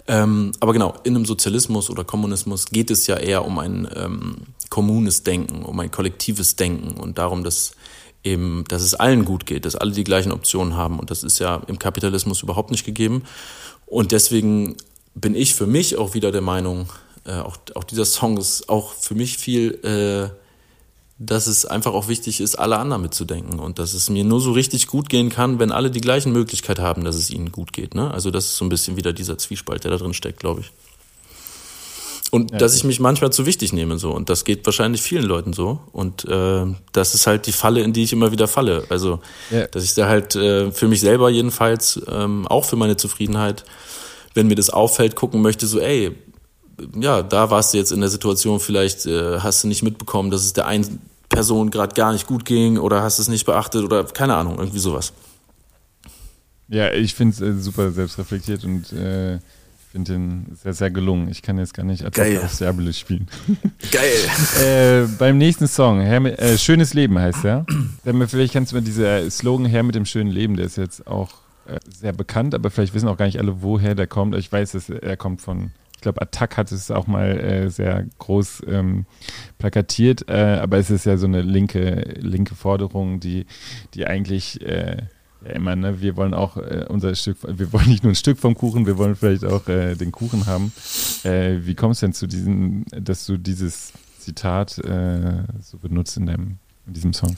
Ähm, 0.07 0.51
aber 0.59 0.73
genau, 0.73 0.93
in 1.05 1.15
einem 1.15 1.25
Sozialismus 1.25 1.89
oder 1.89 2.03
Kommunismus 2.03 2.65
geht 2.65 2.91
es 2.91 3.07
ja 3.07 3.15
eher 3.15 3.45
um 3.45 3.59
ein 3.59 3.87
ähm, 3.95 4.35
kommunes 4.69 5.23
Denken, 5.23 5.63
um 5.63 5.79
ein 5.79 5.89
kollektives 5.89 6.57
Denken 6.57 6.99
und 6.99 7.17
darum, 7.17 7.45
dass 7.45 7.71
eben, 8.23 8.63
dass 8.67 8.81
es 8.81 8.93
allen 8.93 9.25
gut 9.25 9.45
geht, 9.45 9.65
dass 9.65 9.75
alle 9.75 9.91
die 9.91 10.03
gleichen 10.03 10.31
Optionen 10.31 10.75
haben. 10.75 10.99
Und 10.99 11.11
das 11.11 11.23
ist 11.23 11.39
ja 11.39 11.61
im 11.67 11.79
Kapitalismus 11.79 12.43
überhaupt 12.43 12.71
nicht 12.71 12.85
gegeben. 12.85 13.23
Und 13.85 14.11
deswegen 14.11 14.75
bin 15.15 15.35
ich 15.35 15.55
für 15.55 15.67
mich 15.67 15.97
auch 15.97 16.13
wieder 16.13 16.31
der 16.31 16.41
Meinung, 16.41 16.89
äh, 17.25 17.39
auch, 17.39 17.57
auch 17.75 17.83
dieser 17.83 18.05
Song 18.05 18.37
ist 18.37 18.69
auch 18.69 18.93
für 18.93 19.15
mich 19.15 19.37
viel, 19.37 19.73
äh, 19.83 20.35
dass 21.19 21.47
es 21.47 21.65
einfach 21.65 21.93
auch 21.93 22.07
wichtig 22.07 22.41
ist, 22.41 22.55
alle 22.55 22.77
anderen 22.77 23.01
mitzudenken 23.01 23.59
und 23.59 23.79
dass 23.79 23.93
es 23.93 24.09
mir 24.09 24.23
nur 24.23 24.39
so 24.39 24.51
richtig 24.51 24.87
gut 24.87 25.09
gehen 25.09 25.29
kann, 25.29 25.57
wenn 25.57 25.71
alle 25.71 25.89
die 25.89 26.01
gleichen 26.01 26.31
Möglichkeit 26.31 26.79
haben, 26.79 27.03
dass 27.03 27.15
es 27.15 27.31
ihnen 27.31 27.51
gut 27.51 27.73
geht. 27.73 27.95
Ne? 27.95 28.11
Also 28.11 28.29
das 28.29 28.45
ist 28.45 28.57
so 28.57 28.65
ein 28.65 28.69
bisschen 28.69 28.97
wieder 28.97 29.13
dieser 29.13 29.37
Zwiespalt, 29.37 29.83
der 29.83 29.91
da 29.91 29.97
drin 29.97 30.13
steckt, 30.13 30.39
glaube 30.39 30.61
ich. 30.61 30.71
Und 32.29 32.51
ja, 32.51 32.57
dass 32.57 32.75
ich 32.75 32.83
mich 32.83 32.99
manchmal 32.99 33.31
zu 33.31 33.45
wichtig 33.45 33.71
nehme 33.71 33.97
so. 33.97 34.11
Und 34.11 34.29
das 34.29 34.43
geht 34.43 34.65
wahrscheinlich 34.65 35.01
vielen 35.01 35.23
Leuten 35.23 35.53
so. 35.53 35.79
Und 35.93 36.25
äh, 36.25 36.65
das 36.91 37.15
ist 37.15 37.25
halt 37.25 37.47
die 37.47 37.53
Falle, 37.53 37.81
in 37.81 37.93
die 37.93 38.03
ich 38.03 38.11
immer 38.11 38.31
wieder 38.31 38.47
falle. 38.47 38.83
Also, 38.89 39.19
ja. 39.49 39.67
dass 39.67 39.83
ich 39.83 39.93
da 39.93 40.07
halt 40.07 40.35
äh, 40.35 40.71
für 40.71 40.87
mich 40.87 40.99
selber 40.99 41.29
jedenfalls, 41.29 42.01
ähm, 42.09 42.45
auch 42.47 42.65
für 42.65 42.75
meine 42.75 42.97
Zufriedenheit, 42.97 43.63
wenn 44.33 44.47
mir 44.47 44.55
das 44.55 44.69
auffällt, 44.69 45.15
gucken 45.15 45.41
möchte, 45.41 45.67
so, 45.67 45.79
ey, 45.79 46.15
ja, 46.99 47.23
da 47.23 47.49
warst 47.49 47.73
du 47.73 47.77
jetzt 47.77 47.91
in 47.91 48.01
der 48.01 48.09
Situation, 48.09 48.59
vielleicht 48.59 49.05
äh, 49.05 49.39
hast 49.39 49.63
du 49.63 49.67
nicht 49.67 49.81
mitbekommen, 49.81 50.29
dass 50.29 50.45
es 50.45 50.53
der 50.53 50.67
einen 50.67 51.01
Person 51.29 51.71
gerade 51.71 51.93
gar 51.93 52.13
nicht 52.13 52.27
gut 52.27 52.45
ging 52.45 52.77
oder 52.77 53.01
hast 53.01 53.19
es 53.19 53.29
nicht 53.29 53.45
beachtet 53.45 53.83
oder 53.83 54.03
keine 54.03 54.35
Ahnung, 54.35 54.59
irgendwie 54.59 54.79
sowas. 54.79 55.13
Ja, 56.69 56.91
ich 56.91 57.15
finde 57.15 57.33
es 57.33 57.41
äh, 57.41 57.59
super 57.59 57.91
selbstreflektiert 57.91 58.63
und 58.63 58.91
äh, 58.93 59.39
finde 59.97 60.13
den 60.13 60.55
sehr, 60.55 60.73
sehr 60.73 60.91
gelungen. 60.91 61.27
Ich 61.29 61.41
kann 61.41 61.57
jetzt 61.57 61.73
gar 61.73 61.83
nicht 61.83 62.09
Geil. 62.13 62.39
auf 62.43 62.53
Serbelis 62.53 62.99
spielen. 62.99 63.27
Geil. 63.91 65.03
äh, 65.05 65.07
beim 65.17 65.37
nächsten 65.39 65.67
Song, 65.67 65.99
Herr 66.01 66.19
mit, 66.19 66.37
äh, 66.37 66.57
Schönes 66.57 66.93
Leben 66.93 67.17
heißt 67.17 67.43
der. 67.43 67.65
Vielleicht 68.27 68.53
kannst 68.53 68.71
du 68.71 68.75
mir 68.75 68.83
dieser 68.83 69.29
Slogan 69.31 69.65
Herr 69.65 69.81
mit 69.83 69.95
dem 69.95 70.05
schönen 70.05 70.29
Leben, 70.29 70.55
der 70.55 70.67
ist 70.67 70.77
jetzt 70.77 71.07
auch 71.07 71.31
äh, 71.65 71.79
sehr 71.91 72.13
bekannt, 72.13 72.53
aber 72.53 72.69
vielleicht 72.69 72.93
wissen 72.93 73.07
auch 73.07 73.17
gar 73.17 73.25
nicht 73.25 73.39
alle, 73.39 73.63
woher 73.63 73.95
der 73.95 74.05
kommt. 74.05 74.35
Ich 74.35 74.51
weiß, 74.51 74.73
dass 74.73 74.89
er 74.89 75.17
kommt 75.17 75.41
von 75.41 75.71
ich 75.95 76.01
glaube, 76.01 76.21
Attack 76.21 76.57
hat 76.57 76.71
es 76.71 76.91
auch 76.91 77.07
mal 77.07 77.39
äh, 77.39 77.69
sehr 77.71 78.05
groß 78.19 78.65
ähm, 78.67 79.07
plakatiert, 79.57 80.29
äh, 80.29 80.59
aber 80.61 80.77
es 80.77 80.91
ist 80.91 81.07
ja 81.07 81.17
so 81.17 81.25
eine 81.25 81.41
linke, 81.41 82.13
linke 82.19 82.53
Forderung, 82.53 83.19
die, 83.19 83.47
die 83.95 84.05
eigentlich 84.05 84.61
äh, 84.61 84.97
ja 85.47 85.53
immer, 85.53 85.75
ne, 85.75 86.01
wir 86.01 86.15
wollen 86.15 86.33
auch 86.33 86.57
äh, 86.57 86.85
unser 86.87 87.15
Stück, 87.15 87.37
wir 87.47 87.71
wollen 87.73 87.87
nicht 87.87 88.03
nur 88.03 88.11
ein 88.11 88.15
Stück 88.15 88.39
vom 88.39 88.55
Kuchen, 88.55 88.85
wir 88.85 88.97
wollen 88.97 89.15
vielleicht 89.15 89.45
auch 89.45 89.67
äh, 89.67 89.95
den 89.95 90.11
Kuchen 90.11 90.45
haben. 90.45 90.73
Äh, 91.23 91.59
wie 91.61 91.75
kommst 91.75 92.01
du 92.01 92.07
denn 92.07 92.13
zu 92.13 92.27
diesem, 92.27 92.85
dass 92.91 93.25
du 93.25 93.37
dieses 93.37 93.93
Zitat 94.19 94.77
äh, 94.79 95.43
so 95.61 95.77
benutzt 95.77 96.17
in, 96.17 96.25
deinem, 96.25 96.57
in 96.85 96.93
diesem 96.93 97.13
Song? 97.13 97.35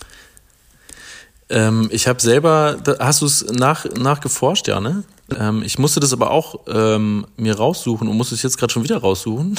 Ähm, 1.52 1.90
ich 1.92 2.08
habe 2.08 2.22
selber, 2.22 2.78
hast 3.00 3.22
du 3.22 3.26
es 3.26 3.46
nach, 3.52 3.86
nachgeforscht, 3.96 4.68
ja, 4.68 4.80
ne? 4.80 5.04
Ähm, 5.38 5.62
ich 5.64 5.78
musste 5.78 6.00
das 6.00 6.14
aber 6.14 6.32
auch 6.32 6.62
ähm, 6.68 7.26
mir 7.38 7.56
raussuchen 7.56 8.08
und 8.08 8.18
musste 8.18 8.36
es 8.36 8.44
jetzt 8.44 8.58
gerade 8.58 8.72
schon 8.72 8.84
wieder 8.84 8.98
raussuchen. 8.98 9.58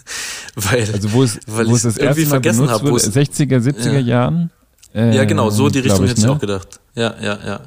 weil, 0.54 0.92
also 0.92 1.12
wo 1.12 1.22
es, 1.22 1.38
weil 1.46 1.66
wo 1.68 1.74
es 1.74 1.82
das 1.82 1.96
irgendwie 1.96 2.24
vergessen 2.24 2.68
habe. 2.68 2.88
60er, 2.90 3.58
70er 3.58 3.92
ja. 3.92 3.98
Jahren? 3.98 4.50
Ja, 4.92 5.24
genau, 5.24 5.50
so 5.50 5.68
die 5.68 5.80
Richtung 5.80 6.04
ich, 6.04 6.10
hätte 6.10 6.20
ich 6.20 6.26
ne? 6.26 6.32
auch 6.32 6.38
gedacht. 6.38 6.78
Ja, 6.94 7.14
ja, 7.20 7.38
ja. 7.44 7.60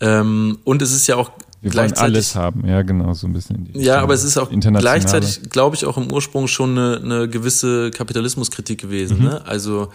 Ähm, 0.00 0.58
und 0.64 0.82
es 0.82 0.92
ist 0.92 1.06
ja 1.06 1.16
auch 1.16 1.30
wir 1.62 1.72
wollen 1.74 1.94
alles 1.94 2.34
haben, 2.34 2.66
ja, 2.66 2.82
genau, 2.82 3.14
so 3.14 3.26
ein 3.26 3.32
bisschen. 3.32 3.70
ja, 3.72 4.02
aber 4.02 4.12
es 4.12 4.22
ist 4.22 4.36
auch 4.36 4.50
gleichzeitig, 4.50 5.48
glaube 5.48 5.76
ich, 5.76 5.86
auch 5.86 5.96
im 5.96 6.12
Ursprung 6.12 6.46
schon 6.46 6.76
eine, 6.76 7.00
eine 7.02 7.28
gewisse 7.28 7.90
Kapitalismuskritik 7.90 8.78
gewesen. 8.78 9.18
Mhm. 9.20 9.24
Ne? 9.24 9.46
Also 9.46 9.88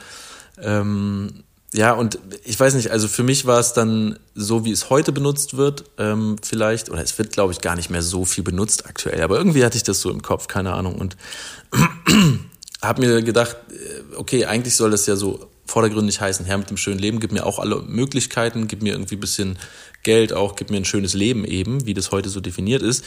ähm, 0.57 1.43
ja, 1.71 1.93
und 1.93 2.17
ich 2.43 2.59
weiß 2.59 2.73
nicht, 2.73 2.89
also 2.89 3.07
für 3.07 3.21
mich 3.21 3.45
war 3.45 3.59
es 3.59 3.73
dann 3.73 4.17
so, 4.33 4.65
wie 4.65 4.71
es 4.71 4.89
heute 4.89 5.11
benutzt 5.11 5.57
wird, 5.57 5.83
ähm, 5.99 6.37
vielleicht, 6.41 6.89
oder 6.89 7.03
es 7.03 7.17
wird, 7.19 7.31
glaube 7.31 7.53
ich, 7.53 7.61
gar 7.61 7.75
nicht 7.75 7.91
mehr 7.91 8.01
so 8.01 8.25
viel 8.25 8.43
benutzt 8.43 8.87
aktuell, 8.87 9.21
aber 9.21 9.37
irgendwie 9.37 9.63
hatte 9.63 9.77
ich 9.77 9.83
das 9.83 10.01
so 10.01 10.09
im 10.09 10.23
Kopf, 10.23 10.47
keine 10.47 10.73
Ahnung. 10.73 10.95
Und 10.95 11.15
habe 12.81 13.05
mir 13.05 13.21
gedacht, 13.21 13.55
äh, 13.69 14.15
okay, 14.15 14.45
eigentlich 14.45 14.75
soll 14.75 14.89
das 14.89 15.05
ja 15.05 15.15
so 15.15 15.47
vordergründig 15.67 16.19
heißen, 16.19 16.47
Herr 16.47 16.57
mit 16.57 16.71
dem 16.71 16.77
schönen 16.77 16.97
Leben, 16.97 17.19
gib 17.19 17.31
mir 17.31 17.45
auch 17.45 17.59
alle 17.59 17.83
Möglichkeiten, 17.83 18.67
gib 18.67 18.81
mir 18.81 18.93
irgendwie 18.93 19.15
ein 19.15 19.19
bisschen 19.19 19.59
Geld 20.03 20.33
auch, 20.33 20.55
gib 20.55 20.69
mir 20.69 20.77
ein 20.77 20.85
schönes 20.85 21.13
Leben 21.13 21.45
eben, 21.45 21.85
wie 21.85 21.93
das 21.93 22.11
heute 22.11 22.29
so 22.29 22.39
definiert 22.39 22.81
ist. 22.81 23.03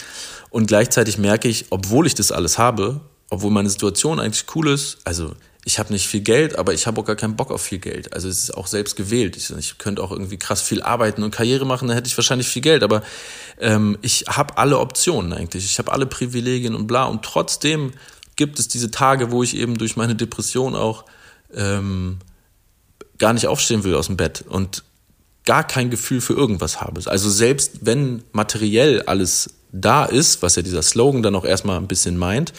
Und 0.51 0.67
gleichzeitig 0.67 1.19
merke 1.19 1.49
ich, 1.49 1.67
obwohl 1.71 2.07
ich 2.07 2.15
das 2.15 2.33
alles 2.33 2.59
habe, 2.59 3.01
obwohl 3.31 3.51
meine 3.51 3.71
Situation 3.71 4.21
eigentlich 4.21 4.45
cool 4.55 4.69
ist, 4.69 4.99
also 5.05 5.35
ich 5.65 5.79
habe 5.79 5.93
nicht 5.93 6.09
viel 6.09 6.23
Geld, 6.23 6.59
aber 6.59 6.75
ich 6.75 6.87
habe 6.87 7.01
auch 7.01 7.05
gar 7.05 7.17
keinen 7.17 7.37
Bock 7.37 7.53
auf 7.53 7.63
viel 7.63 7.79
Geld. 7.79 8.13
Also 8.13 8.29
es 8.29 8.43
ist 8.43 8.51
auch 8.57 8.67
selbst 8.67 8.97
gewählt. 8.97 9.37
Ich, 9.37 9.51
ich 9.51 9.79
könnte 9.79 10.03
auch 10.03 10.11
irgendwie 10.11 10.37
krass 10.37 10.61
viel 10.61 10.83
arbeiten 10.83 11.23
und 11.23 11.31
Karriere 11.31 11.65
machen, 11.65 11.87
dann 11.87 11.97
hätte 11.97 12.09
ich 12.09 12.17
wahrscheinlich 12.19 12.49
viel 12.49 12.63
Geld. 12.63 12.83
Aber 12.83 13.03
ähm, 13.61 13.97
ich 14.03 14.25
habe 14.29 14.59
alle 14.59 14.79
Optionen 14.81 15.33
eigentlich. 15.33 15.65
Ich 15.65 15.79
habe 15.79 15.93
alle 15.93 16.07
Privilegien 16.07 16.75
und 16.75 16.89
bla. 16.89 17.05
Und 17.05 17.25
trotzdem 17.25 17.93
gibt 18.35 18.59
es 18.59 18.67
diese 18.67 18.91
Tage, 18.91 19.31
wo 19.31 19.45
ich 19.45 19.57
eben 19.57 19.79
durch 19.79 19.97
meine 19.97 20.17
Depression 20.17 20.75
auch 20.75 21.05
ähm, 21.55 22.19
gar 23.19 23.33
nicht 23.33 23.47
aufstehen 23.47 23.85
will 23.85 23.95
aus 23.95 24.07
dem 24.07 24.17
Bett 24.17 24.45
und 24.49 24.83
gar 25.45 25.67
kein 25.67 25.91
Gefühl 25.91 26.21
für 26.21 26.35
irgendwas 26.35 26.81
habe. 26.81 27.01
Also 27.07 27.31
selbst 27.31 27.81
wenn 27.83 28.23
materiell 28.33 29.03
alles 29.03 29.55
da 29.73 30.05
ist, 30.05 30.43
was 30.43 30.57
ja 30.57 30.63
dieser 30.63 30.83
Slogan 30.83 31.23
dann 31.23 31.35
auch 31.35 31.45
erstmal 31.45 31.79
ein 31.79 31.89
bisschen 31.89 32.17
meint, 32.17 32.53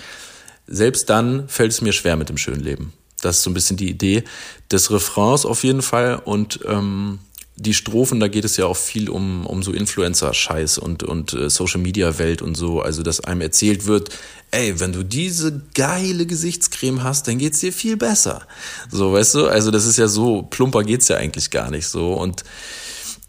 selbst 0.68 1.10
dann 1.10 1.48
fällt 1.48 1.72
es 1.72 1.82
mir 1.82 1.94
schwer 1.94 2.16
mit 2.16 2.30
dem 2.30 2.38
schönen 2.38 2.62
Leben. 2.62 2.94
Das 3.22 3.38
ist 3.38 3.44
so 3.44 3.50
ein 3.50 3.54
bisschen 3.54 3.78
die 3.78 3.90
Idee 3.90 4.24
des 4.72 4.92
Refrains 4.92 5.46
auf 5.46 5.64
jeden 5.64 5.82
Fall. 5.82 6.22
Und 6.24 6.60
ähm, 6.68 7.20
die 7.56 7.74
Strophen, 7.74 8.20
da 8.20 8.28
geht 8.28 8.46
es 8.46 8.58
ja 8.58 8.66
auch 8.66 8.78
viel 8.78 9.10
um, 9.10 9.46
um 9.46 9.62
so 9.62 9.72
Influencer-Scheiß 9.72 10.80
und, 10.80 11.04
und 11.04 11.34
äh, 11.34 11.50
Social-Media-Welt 11.50 12.42
und 12.42 12.56
so. 12.56 12.82
Also, 12.82 13.04
dass 13.04 13.20
einem 13.20 13.42
erzählt 13.42 13.86
wird, 13.86 14.10
ey, 14.52 14.80
wenn 14.80 14.92
du 14.92 15.04
diese 15.04 15.62
geile 15.76 16.26
Gesichtscreme 16.26 17.04
hast, 17.04 17.28
dann 17.28 17.38
geht's 17.38 17.60
dir 17.60 17.72
viel 17.72 17.96
besser. 17.96 18.42
So, 18.90 19.14
weißt 19.14 19.36
du? 19.36 19.48
Also, 19.48 19.70
das 19.70 19.86
ist 19.86 19.98
ja 19.98 20.08
so, 20.08 20.42
plumper 20.42 20.84
geht's 20.84 21.08
ja 21.10 21.18
eigentlich 21.18 21.52
gar 21.52 21.70
nicht 21.70 21.88
so. 21.88 22.14
Und 22.14 22.44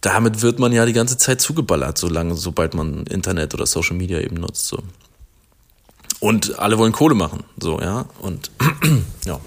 damit 0.01 0.41
wird 0.41 0.59
man 0.59 0.72
ja 0.72 0.87
die 0.87 0.93
ganze 0.95 1.18
Zeit 1.18 1.43
zugeballert, 1.43 1.99
solange, 1.99 2.35
sobald 2.35 2.75
man 2.75 3.05
Internet 3.07 3.53
oder 3.53 3.66
Social 3.66 3.97
Media 3.97 4.20
eben 4.20 4.37
nutzt. 4.37 4.68
So. 4.68 4.83
Und 6.20 6.59
alle 6.59 6.79
wollen 6.79 6.93
Kohle 6.93 7.14
machen, 7.14 7.45
so, 7.61 7.79
ja. 7.79 8.07
Und 8.20 8.51
ja. 9.27 9.39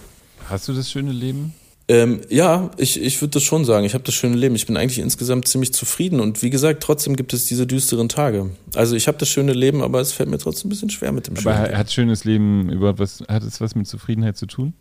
Hast 0.50 0.68
du 0.68 0.74
das 0.74 0.92
schöne 0.92 1.12
Leben? 1.12 1.54
Ähm, 1.90 2.20
ja, 2.30 2.72
ich, 2.76 3.02
ich 3.02 3.22
würde 3.22 3.32
das 3.32 3.44
schon 3.44 3.64
sagen. 3.64 3.86
Ich 3.86 3.94
habe 3.94 4.04
das 4.04 4.14
schöne 4.14 4.36
Leben. 4.36 4.56
Ich 4.56 4.66
bin 4.66 4.76
eigentlich 4.76 5.00
insgesamt 5.00 5.48
ziemlich 5.48 5.74
zufrieden. 5.74 6.20
Und 6.20 6.44
wie 6.44 6.50
gesagt, 6.50 6.84
trotzdem 6.84 7.16
gibt 7.16 7.34
es 7.34 7.46
diese 7.46 7.66
düsteren 7.66 8.10
Tage. 8.10 8.52
Also 8.76 8.96
ich 8.96 9.08
habe 9.08 9.18
das 9.18 9.30
schöne 9.30 9.54
Leben, 9.54 9.82
aber 9.82 10.02
es 10.02 10.12
fällt 10.12 10.30
mir 10.30 10.38
trotzdem 10.38 10.68
ein 10.68 10.72
bisschen 10.72 10.90
schwer 10.90 11.14
mit 11.14 11.28
dem 11.28 11.36
aber 11.36 11.42
schönen 11.42 11.64
Leben. 11.64 11.78
hat 11.78 11.92
schönes 11.92 12.26
Leben 12.26 12.70
überhaupt 12.70 13.00
was, 13.00 13.24
hat 13.30 13.44
es 13.44 13.62
was 13.62 13.74
mit 13.76 13.88
Zufriedenheit 13.88 14.36
zu 14.36 14.48
tun? 14.48 14.74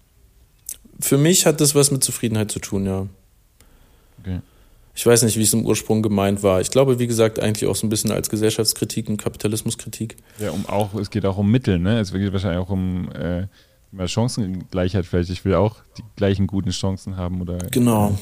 Für 0.98 1.18
mich 1.18 1.46
hat 1.46 1.60
das 1.60 1.74
was 1.76 1.92
mit 1.92 2.02
Zufriedenheit 2.02 2.50
zu 2.50 2.58
tun, 2.58 2.86
ja. 2.86 3.06
Okay. 4.20 4.40
Ich 4.96 5.04
weiß 5.04 5.22
nicht, 5.22 5.36
wie 5.36 5.42
es 5.42 5.52
im 5.52 5.64
Ursprung 5.66 6.02
gemeint 6.02 6.42
war. 6.42 6.60
Ich 6.62 6.70
glaube, 6.70 6.98
wie 6.98 7.06
gesagt, 7.06 7.38
eigentlich 7.38 7.68
auch 7.68 7.76
so 7.76 7.86
ein 7.86 7.90
bisschen 7.90 8.10
als 8.10 8.30
Gesellschaftskritik 8.30 9.08
und 9.10 9.18
Kapitalismuskritik. 9.18 10.16
Ja, 10.40 10.50
um 10.50 10.64
auch, 10.66 10.94
es 10.94 11.10
geht 11.10 11.26
auch 11.26 11.36
um 11.36 11.50
Mittel, 11.50 11.78
ne? 11.78 12.00
Es 12.00 12.12
geht 12.12 12.32
wahrscheinlich 12.32 12.58
auch 12.58 12.70
um 12.70 13.12
äh, 13.12 13.46
Chancengleichheit 14.06 15.06
vielleicht. 15.06 15.30
Ich 15.30 15.44
will 15.44 15.54
auch 15.54 15.76
die 15.96 16.02
gleichen 16.16 16.46
guten 16.46 16.70
Chancen 16.70 17.16
haben 17.16 17.40
oder. 17.40 17.58
Genau. 17.70 18.16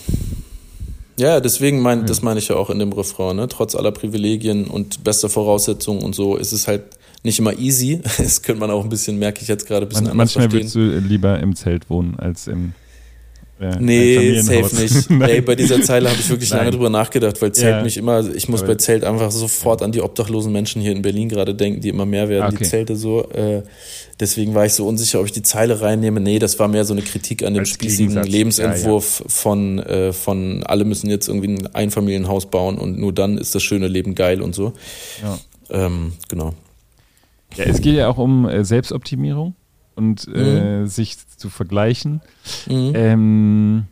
Ja, 1.17 1.41
deswegen 1.41 1.81
mein, 1.81 2.01
ja. 2.01 2.05
das 2.07 2.23
meine 2.23 2.41
ich 2.41 2.49
ja 2.49 2.57
auch 2.57 2.71
in 2.71 2.79
dem 2.79 2.93
Refrain, 2.93 3.37
ne? 3.37 3.47
Trotz 3.49 3.75
aller 3.75 3.93
Privilegien 3.93 4.67
und 4.67 5.05
bester 5.05 5.29
Voraussetzungen 5.29 6.03
und 6.03 6.15
so 6.15 6.37
ist 6.37 6.53
es 6.53 6.67
halt 6.67 6.83
nicht 7.23 7.39
immer 7.39 7.57
easy. 7.59 8.01
Das 8.19 8.43
könnte 8.43 8.61
man 8.61 8.71
auch 8.71 8.83
ein 8.83 8.89
bisschen, 8.89 9.19
merke 9.19 9.43
ich 9.43 9.49
jetzt 9.49 9.67
gerade 9.67 9.87
ein 9.87 9.89
bisschen 9.89 10.07
Man, 10.07 10.17
Manchmal 10.17 10.51
würdest 10.51 10.75
du 10.75 10.99
lieber 10.99 11.39
im 11.41 11.55
Zelt 11.55 11.89
wohnen 11.89 12.19
als 12.19 12.49
im 12.49 12.73
ja, 13.61 13.79
nee, 13.79 14.41
safe 14.41 14.75
nicht. 14.75 15.11
Ey, 15.29 15.41
bei 15.41 15.55
dieser 15.55 15.81
Zeile 15.81 16.11
habe 16.11 16.19
ich 16.19 16.29
wirklich 16.29 16.51
Nein. 16.51 16.61
lange 16.61 16.71
drüber 16.73 16.91
nachgedacht, 16.91 17.41
weil 17.41 17.53
Zelt 17.53 17.77
ja. 17.77 17.83
mich 17.83 17.97
immer, 17.97 18.29
ich 18.35 18.49
muss 18.49 18.63
Aber 18.63 18.73
bei 18.73 18.75
Zelt 18.77 19.05
einfach 19.05 19.31
sofort 19.31 19.81
an 19.81 19.93
die 19.93 20.03
obdachlosen 20.03 20.53
Menschen 20.53 20.83
hier 20.83 20.91
in 20.91 21.03
Berlin 21.03 21.29
gerade 21.29 21.55
denken, 21.55 21.81
die 21.81 21.89
immer 21.89 22.05
mehr 22.05 22.29
werden, 22.29 22.49
okay. 22.49 22.65
die 22.65 22.69
Zelte 22.69 22.97
so. 22.97 23.31
Äh, 23.31 23.63
deswegen 24.19 24.55
war 24.55 24.67
ich 24.67 24.73
so 24.73 24.89
unsicher, 24.89 25.21
ob 25.21 25.27
ich 25.27 25.33
die 25.33 25.43
Zeile 25.43 25.81
reinnehme. 25.81 26.21
Nee, 26.21 26.41
das 26.41 26.59
war 26.59 26.67
mehr 26.67 26.85
so 26.85 26.95
eine 26.95 27.03
Kritik 27.03 27.45
an 27.45 27.55
dem 27.55 27.65
spießigen 27.65 28.25
Lebensentwurf 28.25 29.21
ja, 29.21 29.27
von, 29.29 29.79
äh, 29.79 30.13
von 30.13 30.65
alle 30.65 30.85
müssen 30.85 31.09
jetzt 31.09 31.29
irgendwie 31.29 31.55
ein 31.55 31.75
Einfamilienhaus 31.75 32.47
bauen 32.47 32.77
und 32.77 32.99
nur 32.99 33.13
dann 33.13 33.39
ist 33.39 33.55
das 33.55 33.63
schöne 33.63 33.87
Leben 33.87 34.17
geil 34.17 34.43
und 34.43 34.57
so. 34.57 34.73
Ja. 35.23 35.39
Ähm, 35.71 36.15
genau. 36.29 36.55
Ja, 37.57 37.65
es 37.65 37.81
geht 37.81 37.95
ja 37.95 38.09
auch 38.09 38.19
um 38.19 38.49
äh, 38.49 38.65
Selbstoptimierung 38.65 39.55
und 39.95 40.29
äh, 40.35 40.81
mhm. 40.81 40.87
sich 40.87 41.17
zu 41.37 41.49
vergleichen. 41.49 42.21
Mhm. 42.67 42.93
Ähm, 42.95 43.85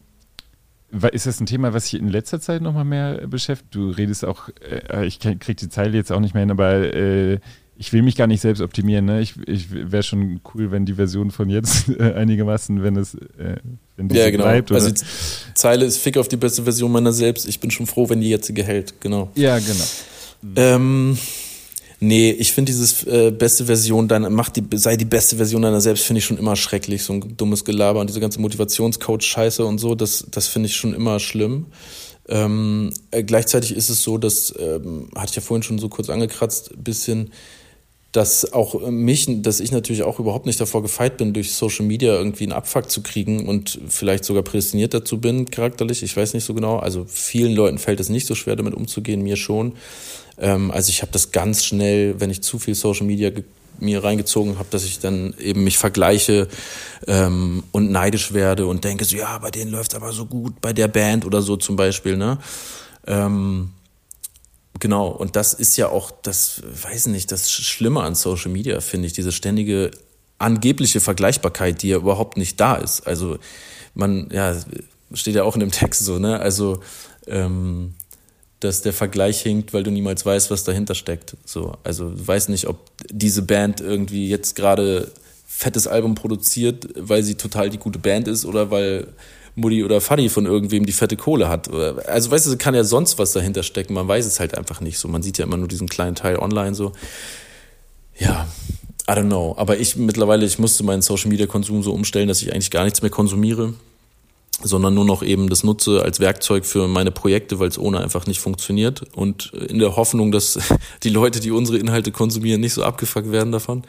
ist 1.13 1.27
das 1.27 1.41
ein 1.41 1.47
Thema, 1.47 1.73
was 1.73 1.89
sich 1.89 2.01
in 2.01 2.09
letzter 2.09 2.41
Zeit 2.41 2.61
nochmal 2.61 2.85
mehr 2.85 3.27
beschäftigt? 3.27 3.75
Du 3.75 3.91
redest 3.91 4.25
auch, 4.25 4.51
äh, 4.61 5.07
ich 5.07 5.21
krieg 5.21 5.57
die 5.57 5.69
Zeile 5.69 5.97
jetzt 5.97 6.13
auch 6.13 6.21
nicht 6.21 6.35
mehr 6.35 6.43
hin, 6.43 6.51
aber 6.51 6.95
äh, 6.95 7.39
ich 7.77 7.93
will 7.93 8.03
mich 8.03 8.17
gar 8.17 8.27
nicht 8.27 8.41
selbst 8.41 8.61
optimieren. 8.61 9.07
Ne? 9.07 9.21
Ich, 9.23 9.35
ich 9.47 9.69
wäre 9.73 10.03
schon 10.03 10.41
cool, 10.55 10.71
wenn 10.71 10.85
die 10.85 10.95
Version 10.95 11.31
von 11.31 11.49
jetzt 11.49 11.89
äh, 11.89 12.13
einigermaßen, 12.15 12.83
wenn 12.83 12.97
es 12.97 13.15
äh, 13.15 13.57
wenn 13.97 14.09
ja, 14.11 14.31
genau. 14.31 14.45
bleibt. 14.45 14.71
Oder? 14.71 14.81
Also 14.81 14.93
die 14.93 15.55
Zeile 15.55 15.85
ist 15.85 15.99
Fick 15.99 16.17
auf 16.19 16.29
die 16.29 16.37
beste 16.37 16.63
Version 16.63 16.93
meiner 16.93 17.13
selbst. 17.13 17.49
Ich 17.49 17.59
bin 17.61 17.71
schon 17.71 17.87
froh, 17.87 18.09
wenn 18.09 18.21
die 18.21 18.29
jetzige 18.29 18.63
hält. 18.63 19.01
Genau. 19.01 19.31
Ja, 19.35 19.59
genau. 19.59 19.85
Ähm, 20.57 21.19
Nee, 22.05 22.33
ich 22.33 22.53
finde 22.53 22.73
dieses 22.73 23.05
äh, 23.05 23.31
beste 23.31 23.67
Version 23.67 24.09
deiner, 24.09 24.29
mach 24.29 24.49
die, 24.49 24.65
sei 24.75 24.97
die 24.97 25.05
beste 25.05 25.37
Version 25.37 25.63
deiner 25.63 25.81
selbst, 25.81 26.03
finde 26.03 26.19
ich 26.19 26.25
schon 26.25 26.37
immer 26.37 26.57
schrecklich. 26.57 27.05
So 27.05 27.13
ein 27.13 27.37
dummes 27.37 27.65
Gelaber 27.65 28.01
und 28.01 28.11
diese 28.11 28.19
ganze 28.19 28.41
Motivationscoach-Scheiße 28.41 29.65
und 29.65 29.79
so, 29.79 29.95
das, 29.95 30.27
das 30.29 30.49
finde 30.49 30.69
ich 30.69 30.75
schon 30.75 30.95
immer 30.95 31.21
schlimm. 31.21 31.67
Ähm, 32.29 32.93
äh, 33.13 33.23
gleichzeitig 33.23 33.77
ist 33.77 33.89
es 33.89 34.03
so, 34.03 34.19
dass, 34.19 34.53
ähm, 34.59 35.11
hatte 35.15 35.31
ich 35.31 35.37
ja 35.37 35.43
vorhin 35.43 35.63
schon 35.63 35.79
so 35.79 35.89
kurz 35.89 36.11
angekratzt, 36.11 36.73
bisschen, 36.83 37.31
dass 38.11 38.53
auch 38.53 38.91
mich, 38.91 39.29
dass 39.43 39.61
ich 39.61 39.71
natürlich 39.71 40.03
auch 40.03 40.19
überhaupt 40.19 40.47
nicht 40.47 40.61
davor 40.61 40.83
gefeit 40.83 41.19
bin, 41.19 41.33
durch 41.33 41.53
Social 41.53 41.87
Media 41.87 42.15
irgendwie 42.15 42.43
einen 42.43 42.53
Abfuck 42.53 42.91
zu 42.91 43.05
kriegen 43.05 43.47
und 43.47 43.79
vielleicht 43.87 44.25
sogar 44.25 44.43
prädestiniert 44.43 44.93
dazu 44.93 45.21
bin, 45.21 45.53
charakterlich. 45.53 46.03
Ich 46.03 46.17
weiß 46.17 46.35
nicht 46.35 46.45
so 46.45 46.53
genau. 46.53 46.79
Also 46.79 47.07
vielen 47.07 47.55
Leuten 47.55 47.79
fällt 47.79 48.01
es 48.01 48.09
nicht 48.09 48.27
so 48.27 48.35
schwer, 48.35 48.57
damit 48.57 48.75
umzugehen, 48.75 49.23
mir 49.23 49.37
schon. 49.37 49.75
Ähm, 50.43 50.71
also 50.71 50.91
ich 50.91 51.01
habe 51.01 51.13
das 51.13 51.31
ganz 51.31 51.65
schnell, 51.65 52.21
wenn 52.21 52.29
ich 52.29 52.43
zu 52.43 52.59
viel 52.59 52.75
Social 52.75 53.07
Media 53.07 53.31
mir 53.79 54.05
reingezogen 54.05 54.59
habe, 54.59 54.69
dass 54.71 54.85
ich 54.85 54.99
dann 54.99 55.35
eben 55.39 55.65
mich 55.65 55.79
vergleiche 55.79 56.49
ähm, 57.07 57.63
und 57.73 57.91
neidisch 57.91 58.33
werde 58.33 58.67
und 58.67 58.85
denke 58.85 59.05
so, 59.05 59.17
ja, 59.17 59.39
bei 59.39 59.51
denen 59.51 59.71
läuft 59.71 59.95
aber 59.95 60.13
so 60.13 60.27
gut, 60.27 60.61
bei 60.61 60.73
der 60.73 60.89
Band 60.89 61.25
oder 61.25 61.41
so 61.41 61.57
zum 61.57 61.77
Beispiel, 61.77 62.17
ne? 62.17 62.39
Ähm, 63.07 63.71
genau, 64.79 65.09
und 65.09 65.37
das 65.37 65.55
ist 65.55 65.77
ja 65.77 65.89
auch, 65.89 66.11
das 66.23 66.63
weiß 66.83 67.07
nicht, 67.07 67.33
das 67.33 67.51
Schlimme 67.51 68.03
an 68.03 68.15
Social 68.15 68.51
Media, 68.51 68.81
finde 68.81 69.07
ich, 69.07 69.15
diese 69.15 69.33
ständige 69.33 69.91
angebliche 70.39 71.01
Vergleichbarkeit, 71.01 71.83
die 71.83 71.89
ja 71.89 71.97
überhaupt 71.97 72.37
nicht 72.37 72.61
da 72.61 72.75
ist. 72.75 73.07
Also 73.07 73.39
man, 73.95 74.29
ja, 74.33 74.57
steht 75.15 75.35
ja 75.35 75.45
auch 75.45 75.55
in 75.55 75.61
dem 75.61 75.71
Text 75.71 76.05
so, 76.05 76.19
ne? 76.19 76.41
Also 76.41 76.81
ähm, 77.27 77.95
dass 78.65 78.83
der 78.83 78.93
Vergleich 78.93 79.41
hinkt, 79.41 79.73
weil 79.73 79.83
du 79.83 79.91
niemals 79.91 80.25
weißt, 80.25 80.51
was 80.51 80.65
dahinter 80.65 80.95
steckt. 80.95 81.37
So, 81.45 81.75
also 81.85 82.11
du 82.11 82.27
weißt 82.27 82.49
nicht, 82.49 82.67
ob 82.69 82.79
diese 83.11 83.43
Band 83.43 83.81
irgendwie 83.81 84.29
jetzt 84.29 84.57
gerade 84.57 85.11
fettes 85.47 85.87
Album 85.87 86.15
produziert, 86.15 86.89
weil 86.97 87.23
sie 87.23 87.35
total 87.35 87.71
die 87.71 87.79
gute 87.79 87.99
Band 87.99 88.29
ist 88.29 88.45
oder 88.45 88.71
weil 88.71 89.09
Mutti 89.55 89.85
oder 89.85 90.01
Fadi 90.01 90.29
von 90.29 90.47
irgendwem 90.47 90.87
die 90.87 90.93
fette 90.93 91.17
Kohle 91.17 91.49
hat. 91.49 91.71
Also 92.07 92.31
weißt 92.31 92.47
du, 92.47 92.57
kann 92.57 92.75
ja 92.75 92.85
sonst 92.85 93.19
was 93.19 93.33
dahinter 93.33 93.63
stecken. 93.63 93.95
Man 93.95 94.09
weiß 94.09 94.27
es 94.27 94.41
halt 94.41 94.57
einfach 94.57 94.81
nicht 94.81 94.99
so. 94.99 95.09
Man 95.09 95.23
sieht 95.23 95.39
ja 95.39 95.45
immer 95.45 95.57
nur 95.57 95.69
diesen 95.69 95.89
kleinen 95.89 96.15
Teil 96.15 96.39
online 96.39 96.75
so. 96.75 96.93
Ja, 98.19 98.49
I 99.09 99.13
don't 99.13 99.27
know. 99.27 99.55
Aber 99.59 99.79
ich 99.79 99.97
mittlerweile, 99.97 100.47
ich 100.47 100.59
musste 100.59 100.85
meinen 100.85 101.03
Social 101.03 101.29
Media 101.29 101.47
Konsum 101.47 101.83
so 101.83 101.93
umstellen, 101.93 102.29
dass 102.29 102.41
ich 102.43 102.53
eigentlich 102.53 102.71
gar 102.71 102.85
nichts 102.85 103.03
mehr 103.03 103.11
konsumiere 103.11 103.75
sondern 104.63 104.95
nur 104.95 105.05
noch 105.05 105.23
eben 105.23 105.49
das 105.49 105.65
nutze 105.65 106.03
als 106.03 106.21
Werkzeug 106.21 106.65
für 106.65 106.89
meine 106.89 107.11
Projekte, 107.11 107.59
weil 107.59 107.69
es 107.69 107.79
ohne 107.79 108.01
einfach 108.01 108.27
nicht 108.27 108.41
funktioniert. 108.41 109.03
Und 109.15 109.53
in 109.53 109.79
der 109.79 109.97
Hoffnung, 109.97 110.33
dass 110.33 110.59
die 111.03 111.11
Leute, 111.11 111.41
die 111.41 111.51
unsere 111.51 111.79
Inhalte 111.79 112.13
konsumieren, 112.13 112.61
nicht 112.61 112.75
so 112.75 112.83
abgefuckt 112.83 113.33
werden 113.33 113.53
davon, 113.53 113.85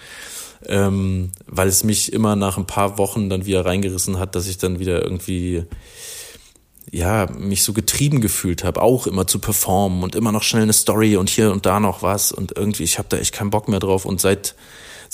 ähm, 0.66 1.32
weil 1.48 1.68
es 1.68 1.84
mich 1.84 2.14
immer 2.14 2.36
nach 2.36 2.58
ein 2.58 2.68
paar 2.68 2.98
Wochen 2.98 3.30
dann 3.30 3.46
wieder 3.46 3.66
reingerissen 3.66 4.20
hat, 4.20 4.36
dass 4.36 4.48
ich 4.48 4.58
dann 4.58 4.80
wieder 4.80 5.04
irgendwie 5.04 5.64
ja, 6.92 7.28
mich 7.38 7.64
so 7.64 7.74
getrieben 7.74 8.22
gefühlt 8.22 8.64
habe, 8.64 8.82
auch 8.82 9.08
immer 9.08 9.26
zu 9.26 9.40
performen 9.40 10.04
und 10.04 10.16
immer 10.16 10.32
noch 10.32 10.44
schnell 10.44 10.64
eine 10.64 10.74
Story 10.74 11.18
und 11.18 11.30
hier 11.30 11.52
und 11.52 11.66
da 11.66 11.80
noch 11.80 12.04
was. 12.04 12.32
Und 12.32 12.56
irgendwie, 12.56 12.84
ich 12.84 13.00
habe 13.00 13.08
da 13.10 13.18
echt 13.18 13.34
keinen 13.34 13.50
Bock 13.50 13.68
mehr 13.68 13.80
drauf. 13.80 14.06
Und 14.06 14.22
seit 14.22 14.54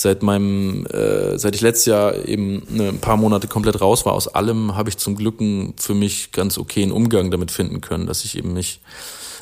seit 0.01 0.23
meinem, 0.23 0.85
äh, 0.85 1.37
seit 1.37 1.55
ich 1.55 1.61
letztes 1.61 1.87
Jahr 1.87 2.25
eben 2.25 2.63
ne, 2.69 2.87
ein 2.87 3.01
paar 3.01 3.17
Monate 3.17 3.49
komplett 3.49 3.81
raus 3.81 4.05
war 4.05 4.13
aus 4.13 4.29
allem, 4.29 4.77
habe 4.77 4.87
ich 4.87 4.97
zum 4.97 5.17
Glück 5.17 5.41
einen 5.41 5.73
für 5.77 5.93
mich 5.93 6.31
ganz 6.31 6.57
okayen 6.57 6.93
Umgang 6.93 7.31
damit 7.31 7.51
finden 7.51 7.81
können, 7.81 8.07
dass 8.07 8.23
ich 8.23 8.37
eben 8.37 8.53
nicht 8.53 8.79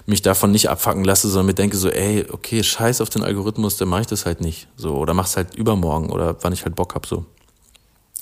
mich 0.08 0.24
davon 0.24 0.49
nicht 0.49 0.70
abfacken 0.70 1.03
lasse, 1.03 1.30
sondern 1.30 1.47
mir 1.47 1.53
denke 1.53 1.78
so, 1.78 1.89
ey, 1.89 2.26
okay, 2.32 2.64
scheiß 2.64 3.01
auf 3.01 3.10
den 3.10 3.24
Algorithmus, 3.24 3.78
dann 3.78 3.89
mache 3.89 4.01
ich 4.01 4.08
das 4.08 4.26
halt 4.26 4.41
nicht. 4.41 4.68
So, 4.78 4.95
oder 4.95 5.14
mach's 5.14 5.38
halt 5.38 5.53
übermorgen 5.53 6.10
oder 6.10 6.36
wann 6.41 6.53
ich 6.53 6.66
halt 6.66 6.76
Bock 6.76 6.95
hab 6.95 7.05
so. 7.05 7.26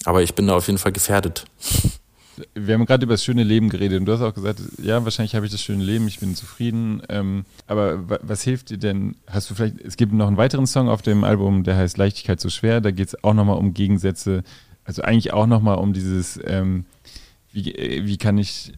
Aber 0.04 0.22
ich 0.22 0.36
bin 0.36 0.48
da 0.48 0.58
auf 0.58 0.68
jeden 0.68 0.80
Fall 0.80 0.92
gefährdet 0.92 1.46
wir 2.54 2.74
haben 2.74 2.86
gerade 2.86 3.04
über 3.06 3.14
das 3.14 3.24
schöne 3.24 3.44
Leben 3.44 3.70
geredet 3.70 4.00
und 4.00 4.06
du 4.06 4.14
hast 4.14 4.22
auch 4.22 4.34
gesagt, 4.34 4.60
ja, 4.82 5.04
wahrscheinlich 5.04 5.36
habe 5.36 5.46
ich 5.46 5.52
das 5.52 5.62
schöne 5.62 5.84
Leben, 5.84 6.08
ich 6.08 6.20
bin 6.20 6.36
zufrieden. 6.36 7.02
Ähm, 7.10 7.46
aber 7.68 8.00
was 8.22 8.44
hilft 8.44 8.70
dir 8.70 8.78
denn? 8.78 9.16
Hast 9.28 9.50
du 9.50 9.56
vielleicht, 9.56 9.80
es 9.82 9.98
gibt 9.98 10.14
noch 10.14 10.28
einen 10.28 10.38
weiteren 10.38 10.68
Song 10.68 10.90
auf 10.90 11.02
dem 11.02 11.24
Album, 11.24 11.64
der 11.64 11.78
heißt 11.78 11.98
Leichtigkeit 11.98 12.40
so 12.40 12.50
schwer, 12.50 12.82
da 12.82 12.92
geht 12.92 13.08
es 13.10 13.24
auch 13.24 13.34
nochmal 13.34 13.58
um 13.58 13.74
Gegensätze, 13.74 14.44
also 14.84 15.02
eigentlich 15.02 15.34
auch 15.34 15.48
nochmal 15.48 15.78
um 15.78 15.94
dieses, 15.94 16.40
ähm, 16.46 16.86
wie, 17.52 17.74
wie 18.04 18.18
kann 18.18 18.38
ich, 18.38 18.74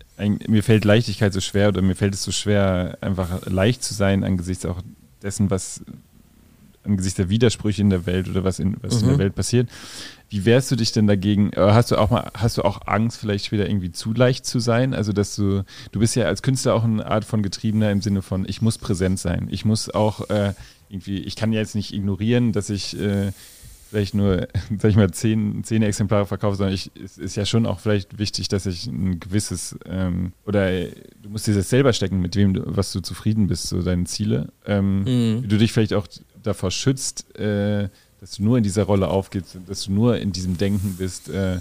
mir 0.48 0.64
fällt 0.64 0.86
Leichtigkeit 0.86 1.34
so 1.34 1.42
schwer 1.42 1.70
oder 1.70 1.82
mir 1.82 1.96
fällt 1.96 2.14
es 2.14 2.24
so 2.24 2.32
schwer, 2.32 2.98
einfach 3.02 3.46
leicht 3.48 3.84
zu 3.84 3.94
sein 3.94 4.24
angesichts 4.24 4.66
auch 4.66 4.82
dessen, 5.22 5.50
was 5.50 5.82
angesichts 6.88 7.18
der 7.18 7.30
Widersprüche 7.30 7.82
in 7.82 7.90
der 7.90 8.06
Welt 8.06 8.30
oder 8.30 8.44
was 8.44 8.60
in, 8.60 8.78
was 8.82 8.96
mhm. 8.96 9.00
in 9.00 9.06
der 9.06 9.16
mhm. 9.16 9.20
Welt 9.20 9.36
passiert. 9.36 9.70
Wie 10.30 10.44
wehrst 10.46 10.72
du 10.72 10.76
dich 10.76 10.92
denn 10.92 11.08
dagegen? 11.08 11.52
Äh, 11.54 11.60
hast 11.60 11.92
du 11.92 11.98
auch 11.98 12.10
mal, 12.10 12.32
hast 12.34 12.58
du 12.58 12.64
auch 12.64 12.86
Angst, 12.86 13.18
vielleicht 13.18 13.52
wieder 13.52 13.70
irgendwie 13.70 13.92
zu 13.92 14.14
leicht 14.14 14.46
zu 14.46 14.60
sein? 14.60 14.94
Also, 14.94 15.14
dass 15.14 15.36
du, 15.36 15.64
du 15.92 16.00
bist 16.00 16.16
ja 16.16 16.26
als 16.26 16.42
Künstler 16.42 16.74
auch 16.74 16.84
eine 16.84 17.06
Art 17.06 17.26
von 17.26 17.44
Getriebener 17.44 17.92
im 17.92 18.02
Sinne 18.02 18.22
von, 18.22 18.46
ich 18.48 18.62
muss 18.62 18.78
präsent 18.78 19.20
sein. 19.20 19.48
Ich 19.52 19.64
muss 19.64 19.90
auch 19.90 20.30
äh, 20.30 20.54
irgendwie, 20.90 21.20
ich 21.20 21.36
kann 21.36 21.54
ja 21.54 21.60
jetzt 21.60 21.76
nicht 21.76 21.94
ignorieren, 21.94 22.52
dass 22.52 22.70
ich 22.70 23.00
äh, 23.00 23.32
vielleicht 23.90 24.14
nur, 24.14 24.48
sag 24.80 24.92
ich 24.92 24.96
mal, 24.96 25.12
zehn, 25.12 25.64
zehn 25.64 25.82
Exemplare 25.82 26.26
verkaufe, 26.26 26.58
sondern 26.58 26.74
ich, 26.74 26.92
es 27.04 27.18
ist 27.18 27.36
ja 27.36 27.46
schon 27.46 27.66
auch 27.66 27.80
vielleicht 27.80 28.20
wichtig, 28.20 28.48
dass 28.48 28.66
ich 28.66 28.88
ein 28.88 29.20
gewisses, 29.20 29.78
ähm, 29.86 30.34
oder 30.46 30.86
du 31.22 31.30
musst 31.30 31.48
dir 31.48 31.56
das 31.56 31.70
selber 31.70 31.94
stecken, 31.94 32.20
mit 32.20 32.36
wem 32.36 32.54
du, 32.54 32.64
was 32.66 32.92
du 32.92 33.00
zufrieden 33.00 33.48
bist, 33.48 33.68
so 33.68 33.82
deine 33.82 34.06
Ziele. 34.06 34.52
Ähm, 34.66 35.00
mhm. 35.04 35.44
Wie 35.44 35.48
du 35.48 35.58
dich 35.58 35.72
vielleicht 35.72 35.94
auch 35.94 36.08
davor 36.48 36.72
schützt, 36.72 37.36
äh, 37.38 37.90
dass 38.20 38.38
du 38.38 38.44
nur 38.44 38.58
in 38.58 38.64
dieser 38.64 38.84
Rolle 38.84 39.08
aufgehst, 39.08 39.58
dass 39.68 39.84
du 39.84 39.92
nur 39.92 40.18
in 40.18 40.32
diesem 40.32 40.58
Denken 40.58 40.96
bist, 40.98 41.30
äh, 41.30 41.60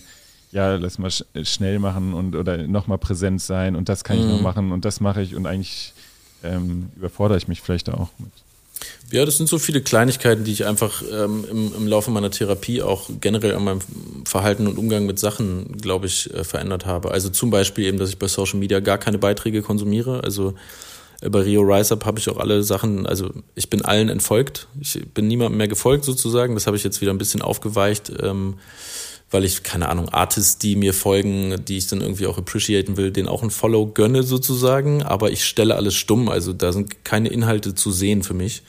ja, 0.53 0.77
lass 0.77 0.99
mal 0.99 1.11
sch 1.11 1.25
schnell 1.43 1.79
machen 1.79 2.15
und 2.15 2.35
oder 2.35 2.57
nochmal 2.67 2.99
präsent 2.99 3.43
sein 3.43 3.77
und 3.77 3.89
das 3.89 4.05
kann 4.05 4.17
mhm. 4.17 4.23
ich 4.23 4.29
noch 4.31 4.39
mhm. 4.39 4.43
machen 4.43 4.73
und 4.73 4.85
das 4.85 5.01
mache 5.01 5.21
ich 5.23 5.35
und 5.35 5.47
eigentlich 5.47 5.93
ähm, 6.43 6.91
überfordere 6.97 7.37
ich 7.39 7.49
mich 7.49 7.61
vielleicht 7.61 7.91
auch 7.91 8.09
mit. 8.19 8.31
Ja, 9.11 9.25
das 9.25 9.37
sind 9.37 9.49
so 9.49 9.59
viele 9.59 9.81
Kleinigkeiten, 9.81 10.45
die 10.45 10.53
ich 10.53 10.67
einfach 10.67 11.03
ähm, 11.11 11.45
im, 11.51 11.73
im 11.75 11.87
Laufe 11.87 12.11
meiner 12.11 12.31
Therapie 12.31 12.83
auch 12.83 13.09
generell 13.21 13.55
an 13.55 13.65
meinem 13.65 13.81
Verhalten 14.25 14.67
und 14.67 14.79
Umgang 14.79 15.07
mit 15.07 15.19
Sachen, 15.19 15.79
glaube 15.79 16.07
ich, 16.07 16.33
äh, 16.35 16.45
verändert 16.45 16.87
habe. 16.87 17.11
Also 17.11 17.31
zum 17.31 17.51
Beispiel 17.51 17.87
eben, 17.87 17.99
dass 17.99 18.11
ich 18.11 18.19
bei 18.19 18.29
Social 18.29 18.59
Media 18.59 18.81
gar 18.81 18.99
keine 18.99 19.19
Beiträge 19.19 19.63
konsumiere. 19.63 20.25
Also 20.25 20.55
bei 21.21 21.41
Rio 21.41 21.63
Rise 21.63 21.95
Up 21.95 22.05
habe 22.05 22.19
ich 22.19 22.29
auch 22.29 22.37
alle 22.37 22.63
Sachen, 22.63 23.07
also 23.07 23.31
ich 23.55 23.71
bin 23.71 23.83
allen 23.83 24.09
entfolgt. 24.09 24.69
Ich 24.81 25.01
bin 25.15 25.29
niemandem 25.29 25.59
mehr 25.59 25.69
gefolgt 25.69 26.05
sozusagen. 26.05 26.55
Das 26.55 26.67
habe 26.67 26.77
ich 26.77 26.85
jetzt 26.85 27.01
wieder 27.01 27.13
ein 27.13 27.19
bisschen 27.19 27.43
aufgeweicht, 27.43 28.13
ähm, 28.23 28.55
weil 29.31 29.45
ich, 29.45 29.63
keine 29.63 29.89
Ahnung, 29.89 30.09
Artists, 30.11 30.59
die 30.59 30.77
mir 30.77 30.95
folgen, 30.95 31.65
die 31.67 31.79
ich 31.79 31.89
dann 31.89 32.01
irgendwie 32.01 32.27
auch 32.27 32.39
appreciaten 32.39 32.97
will, 32.97 33.11
denen 33.11 33.29
auch 33.29 33.43
ein 33.43 33.51
Follow 33.51 33.87
gönne 33.87 34.23
sozusagen. 34.23 35.03
Aber 35.03 35.31
ich 35.31 35.45
stelle 35.45 35.75
alles 35.75 35.95
stumm. 35.95 36.29
Also 36.29 36.53
da 36.53 36.73
sind 36.73 37.05
keine 37.05 37.29
Inhalte 37.29 37.75
zu 37.75 37.91
sehen 37.91 38.23
für 38.23 38.35
mich. 38.35 38.63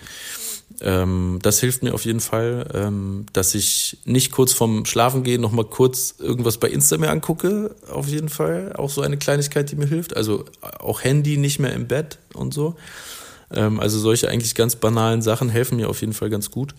Ähm, 0.79 1.39
das 1.41 1.59
hilft 1.59 1.81
mir 1.81 1.93
auf 1.93 2.05
jeden 2.05 2.19
Fall, 2.19 2.67
ähm, 2.73 3.25
dass 3.33 3.55
ich 3.55 3.97
nicht 4.05 4.31
kurz 4.31 4.53
vorm 4.53 4.85
Schlafen 4.85 5.23
gehen 5.23 5.41
noch 5.41 5.51
mal 5.51 5.65
kurz 5.65 6.15
irgendwas 6.19 6.57
bei 6.57 6.69
Insta 6.69 6.97
mir 6.97 7.09
angucke. 7.09 7.75
Auf 7.91 8.07
jeden 8.07 8.29
Fall 8.29 8.73
auch 8.73 8.89
so 8.89 9.01
eine 9.01 9.17
Kleinigkeit, 9.17 9.71
die 9.71 9.75
mir 9.75 9.87
hilft. 9.87 10.15
Also 10.15 10.45
auch 10.61 11.03
Handy 11.03 11.37
nicht 11.37 11.59
mehr 11.59 11.73
im 11.73 11.87
Bett 11.87 12.19
und 12.33 12.53
so. 12.53 12.75
Ähm, 13.51 13.79
also 13.79 13.97
solche 13.99 14.29
eigentlich 14.29 14.53
ganz 14.53 14.75
banalen 14.75 15.21
Sachen 15.21 15.49
helfen 15.49 15.77
mir 15.77 15.89
auf 15.89 16.01
jeden 16.01 16.13
Fall 16.13 16.29
ganz 16.29 16.51
gut. 16.51 16.75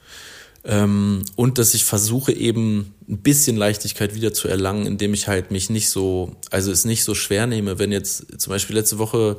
Ähm, 0.65 1.23
und 1.35 1.59
dass 1.59 1.75
ich 1.75 1.85
versuche 1.85 2.33
eben 2.33 2.95
ein 3.09 3.19
bisschen 3.19 3.57
Leichtigkeit 3.57 4.15
wieder 4.15 4.33
zu 4.33 4.49
erlangen, 4.49 4.87
indem 4.87 5.15
ich 5.15 5.27
halt 5.27 5.51
mich 5.51 5.71
nicht 5.71 5.89
so, 5.89 6.37
also 6.51 6.71
es 6.71 6.85
nicht 6.85 7.05
so 7.05 7.15
schwer 7.15 7.47
nehme. 7.47 7.79
Wenn 7.79 7.91
jetzt 7.91 8.41
zum 8.41 8.53
Beispiel 8.53 8.77
letzte 8.77 8.99
Woche 8.99 9.39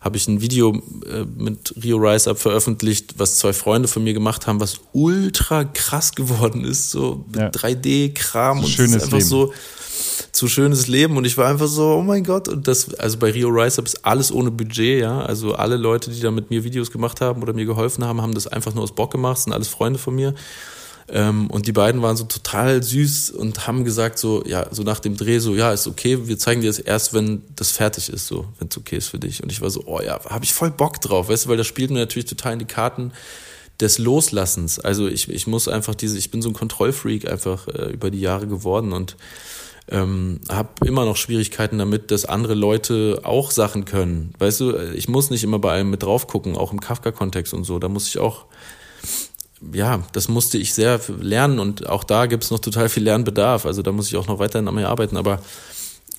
habe 0.00 0.16
ich 0.16 0.26
ein 0.28 0.40
Video 0.40 0.82
äh, 1.06 1.24
mit 1.36 1.74
Rio 1.82 1.98
Rise 1.98 2.30
Up 2.30 2.38
veröffentlicht, 2.38 3.14
was 3.18 3.36
zwei 3.36 3.52
Freunde 3.52 3.86
von 3.86 4.02
mir 4.02 4.14
gemacht 4.14 4.46
haben, 4.46 4.60
was 4.60 4.80
ultra 4.92 5.64
krass 5.64 6.12
geworden 6.14 6.64
ist, 6.64 6.90
so 6.90 7.24
ja. 7.36 7.48
3D-Kram 7.48 8.60
und 8.60 8.68
schönes 8.68 9.04
einfach 9.04 9.18
Leben. 9.18 9.28
so 9.28 9.52
zu 10.32 10.48
schönes 10.48 10.86
Leben. 10.86 11.16
Und 11.16 11.26
ich 11.26 11.36
war 11.36 11.48
einfach 11.48 11.66
so, 11.66 11.96
oh 11.96 12.02
mein 12.02 12.24
Gott. 12.24 12.48
Und 12.48 12.66
das, 12.66 12.94
also 12.94 13.18
bei 13.18 13.30
Rio 13.30 13.48
Rise 13.48 13.80
Up 13.80 13.86
ist 13.86 14.04
alles 14.04 14.32
ohne 14.32 14.50
Budget, 14.50 15.00
ja, 15.00 15.20
also 15.20 15.54
alle 15.54 15.76
Leute, 15.76 16.10
die 16.10 16.20
da 16.20 16.30
mit 16.30 16.50
mir 16.50 16.64
Videos 16.64 16.90
gemacht 16.90 17.20
haben 17.20 17.42
oder 17.42 17.52
mir 17.52 17.66
geholfen 17.66 18.04
haben, 18.04 18.22
haben 18.22 18.34
das 18.34 18.46
einfach 18.46 18.74
nur 18.74 18.84
aus 18.84 18.94
Bock 18.94 19.10
gemacht, 19.10 19.38
sind 19.38 19.52
alles 19.52 19.68
Freunde 19.68 19.98
von 19.98 20.14
mir 20.14 20.34
und 21.12 21.66
die 21.66 21.72
beiden 21.72 22.02
waren 22.02 22.16
so 22.16 22.24
total 22.24 22.82
süß 22.82 23.32
und 23.32 23.66
haben 23.66 23.84
gesagt 23.84 24.18
so, 24.18 24.44
ja, 24.46 24.66
so 24.70 24.84
nach 24.84 25.00
dem 25.00 25.16
Dreh 25.16 25.40
so, 25.40 25.56
ja, 25.56 25.72
ist 25.72 25.88
okay, 25.88 26.28
wir 26.28 26.38
zeigen 26.38 26.60
dir 26.60 26.68
das 26.68 26.78
erst, 26.78 27.14
wenn 27.14 27.42
das 27.56 27.72
fertig 27.72 28.08
ist, 28.08 28.28
so, 28.28 28.46
wenn 28.58 28.68
es 28.68 28.78
okay 28.78 28.96
ist 28.96 29.08
für 29.08 29.18
dich. 29.18 29.42
Und 29.42 29.50
ich 29.50 29.60
war 29.60 29.70
so, 29.70 29.82
oh 29.86 30.00
ja, 30.00 30.20
habe 30.28 30.44
ich 30.44 30.54
voll 30.54 30.70
Bock 30.70 31.00
drauf, 31.00 31.28
weißt 31.28 31.46
du, 31.46 31.48
weil 31.48 31.56
das 31.56 31.66
spielt 31.66 31.90
mir 31.90 31.98
natürlich 31.98 32.28
total 32.28 32.52
in 32.52 32.58
die 32.60 32.64
Karten 32.64 33.12
des 33.80 33.98
Loslassens. 33.98 34.78
Also 34.78 35.08
ich, 35.08 35.28
ich 35.28 35.46
muss 35.46 35.66
einfach 35.66 35.94
diese, 35.94 36.16
ich 36.16 36.30
bin 36.30 36.42
so 36.42 36.50
ein 36.50 36.54
Kontrollfreak 36.54 37.28
einfach 37.28 37.66
äh, 37.66 37.90
über 37.90 38.10
die 38.10 38.20
Jahre 38.20 38.46
geworden 38.46 38.92
und 38.92 39.16
ähm, 39.90 40.40
habe 40.48 40.68
immer 40.86 41.04
noch 41.04 41.16
Schwierigkeiten 41.16 41.78
damit, 41.78 42.10
dass 42.10 42.24
andere 42.24 42.54
Leute 42.54 43.22
auch 43.24 43.50
Sachen 43.50 43.84
können. 43.84 44.32
Weißt 44.38 44.60
du, 44.60 44.76
ich 44.94 45.08
muss 45.08 45.30
nicht 45.30 45.42
immer 45.42 45.58
bei 45.58 45.72
allem 45.72 45.90
mit 45.90 46.02
drauf 46.02 46.28
gucken, 46.28 46.56
auch 46.56 46.72
im 46.72 46.80
Kafka-Kontext 46.80 47.52
und 47.52 47.64
so. 47.64 47.78
Da 47.80 47.88
muss 47.88 48.06
ich 48.06 48.18
auch 48.18 48.44
ja, 49.72 50.02
das 50.12 50.28
musste 50.28 50.58
ich 50.58 50.74
sehr 50.74 51.00
lernen 51.20 51.58
und 51.58 51.88
auch 51.88 52.04
da 52.04 52.26
gibt 52.26 52.44
es 52.44 52.50
noch 52.50 52.60
total 52.60 52.88
viel 52.88 53.02
Lernbedarf. 53.02 53.66
Also 53.66 53.82
da 53.82 53.92
muss 53.92 54.08
ich 54.08 54.16
auch 54.16 54.26
noch 54.26 54.38
weiterhin 54.38 54.68
an 54.68 54.74
mir 54.74 54.88
arbeiten. 54.88 55.16
Aber 55.16 55.40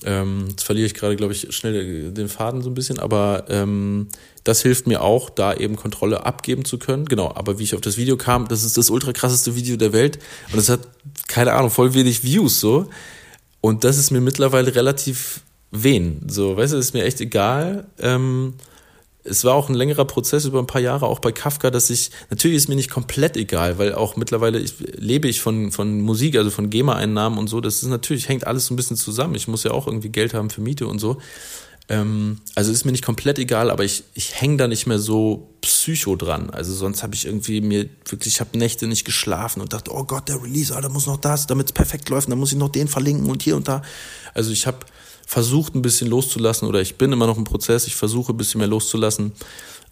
ähm, 0.03 0.47
jetzt 0.49 0.63
verliere 0.63 0.85
ich 0.85 0.93
gerade, 0.93 1.15
glaube 1.15 1.33
ich, 1.33 1.47
schnell 1.55 2.11
den 2.11 2.27
Faden 2.27 2.61
so 2.61 2.69
ein 2.69 2.73
bisschen. 2.73 2.99
Aber 2.99 3.45
ähm, 3.49 4.07
das 4.43 4.61
hilft 4.61 4.87
mir 4.87 5.01
auch, 5.01 5.29
da 5.29 5.53
eben 5.53 5.75
Kontrolle 5.75 6.25
abgeben 6.25 6.65
zu 6.65 6.77
können. 6.77 7.05
Genau, 7.05 7.31
aber 7.33 7.59
wie 7.59 7.63
ich 7.63 7.75
auf 7.75 7.81
das 7.81 7.97
Video 7.97 8.17
kam, 8.17 8.47
das 8.47 8.63
ist 8.63 8.77
das 8.77 8.89
ultra 8.89 9.11
krasseste 9.13 9.55
Video 9.55 9.77
der 9.77 9.93
Welt 9.93 10.19
und 10.51 10.59
es 10.59 10.69
hat, 10.69 10.81
keine 11.27 11.53
Ahnung, 11.53 11.69
voll 11.69 11.93
wenig 11.93 12.23
Views 12.23 12.59
so. 12.59 12.89
Und 13.59 13.83
das 13.83 13.97
ist 13.97 14.11
mir 14.11 14.21
mittlerweile 14.21 14.73
relativ 14.73 15.41
wen. 15.69 16.27
So, 16.27 16.57
weißt 16.57 16.73
du, 16.73 16.77
ist 16.77 16.93
mir 16.93 17.05
echt 17.05 17.21
egal. 17.21 17.85
Ähm, 17.99 18.55
es 19.23 19.43
war 19.43 19.53
auch 19.53 19.69
ein 19.69 19.75
längerer 19.75 20.05
Prozess 20.05 20.45
über 20.45 20.59
ein 20.59 20.67
paar 20.67 20.81
Jahre, 20.81 21.05
auch 21.05 21.19
bei 21.19 21.31
Kafka, 21.31 21.69
dass 21.69 21.89
ich, 21.89 22.11
natürlich 22.29 22.57
ist 22.57 22.69
mir 22.69 22.75
nicht 22.75 22.89
komplett 22.89 23.37
egal, 23.37 23.77
weil 23.77 23.93
auch 23.93 24.15
mittlerweile 24.15 24.59
ich, 24.59 24.73
lebe 24.79 25.27
ich 25.27 25.41
von, 25.41 25.71
von 25.71 26.01
Musik, 26.01 26.35
also 26.37 26.49
von 26.49 26.69
GEMA-Einnahmen 26.69 27.37
und 27.37 27.47
so. 27.47 27.61
Das 27.61 27.83
ist 27.83 27.89
natürlich, 27.89 28.29
hängt 28.29 28.47
alles 28.47 28.65
so 28.65 28.73
ein 28.73 28.77
bisschen 28.77 28.97
zusammen. 28.97 29.35
Ich 29.35 29.47
muss 29.47 29.63
ja 29.63 29.71
auch 29.71 29.85
irgendwie 29.85 30.09
Geld 30.09 30.33
haben 30.33 30.49
für 30.49 30.61
Miete 30.61 30.87
und 30.87 30.99
so. 30.99 31.17
Ähm, 31.87 32.39
also 32.55 32.71
ist 32.71 32.85
mir 32.85 32.93
nicht 32.93 33.05
komplett 33.05 33.37
egal, 33.37 33.69
aber 33.69 33.83
ich, 33.83 34.03
ich 34.13 34.39
hänge 34.39 34.57
da 34.57 34.67
nicht 34.67 34.87
mehr 34.87 34.99
so 34.99 35.49
psycho 35.61 36.15
dran. 36.15 36.49
Also 36.49 36.73
sonst 36.73 37.03
habe 37.03 37.13
ich 37.13 37.25
irgendwie 37.25 37.61
mir 37.61 37.89
wirklich, 38.05 38.35
ich 38.35 38.39
habe 38.39 38.57
Nächte 38.57 38.87
nicht 38.87 39.05
geschlafen 39.05 39.61
und 39.61 39.73
dachte, 39.73 39.91
oh 39.93 40.03
Gott, 40.03 40.29
der 40.29 40.41
Release, 40.41 40.73
da 40.73 40.89
muss 40.89 41.05
noch 41.05 41.17
das, 41.17 41.45
damit 41.47 41.67
es 41.67 41.73
perfekt 41.73 42.09
läuft, 42.09 42.31
dann 42.31 42.39
muss 42.39 42.53
ich 42.53 42.57
noch 42.57 42.69
den 42.69 42.87
verlinken 42.87 43.29
und 43.29 43.43
hier 43.43 43.55
und 43.55 43.67
da. 43.67 43.83
Also 44.33 44.51
ich 44.51 44.65
habe 44.65 44.79
versucht 45.31 45.75
ein 45.75 45.81
bisschen 45.81 46.09
loszulassen 46.09 46.67
oder 46.67 46.81
ich 46.81 46.95
bin 46.95 47.13
immer 47.13 47.25
noch 47.25 47.37
im 47.37 47.45
Prozess, 47.45 47.87
ich 47.87 47.95
versuche 47.95 48.33
ein 48.33 48.37
bisschen 48.37 48.59
mehr 48.59 48.67
loszulassen 48.67 49.31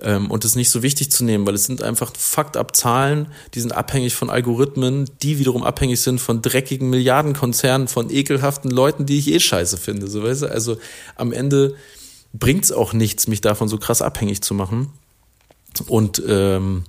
ähm, 0.02 0.30
und 0.30 0.44
es 0.44 0.58
nicht 0.58 0.70
so 0.70 0.84
wichtig 0.84 1.14
zu 1.14 1.24
nehmen, 1.24 1.48
weil 1.48 1.56
es 1.56 1.64
sind 1.64 1.82
einfach 1.82 2.12
Fakt-up 2.14 2.76
Zahlen, 2.76 3.30
die 3.54 3.62
sind 3.62 3.72
abhängig 3.72 4.16
von 4.16 4.30
Algorithmen, 4.30 5.10
die 5.24 5.40
wiederum 5.40 5.64
abhängig 5.64 6.02
sind 6.02 6.20
von 6.20 6.42
dreckigen 6.42 6.90
Milliardenkonzernen, 6.90 7.88
von 7.88 8.10
ekelhaften 8.10 8.70
Leuten, 8.70 9.06
die 9.06 9.18
ich 9.18 9.30
eh 9.30 9.40
scheiße 9.40 9.78
finde. 9.78 10.10
So, 10.10 10.24
weißt 10.24 10.42
du? 10.42 10.52
Also 10.52 10.76
am 11.16 11.32
Ende 11.32 11.74
bringt 12.34 12.66
es 12.66 12.74
auch 12.74 12.92
nichts, 12.92 13.28
mich 13.28 13.40
davon 13.40 13.70
so 13.70 13.78
krass 13.78 14.02
abhängig 14.02 14.42
zu 14.42 14.54
machen. 14.54 14.90
Und 15.88 16.22
ähm, 16.28 16.84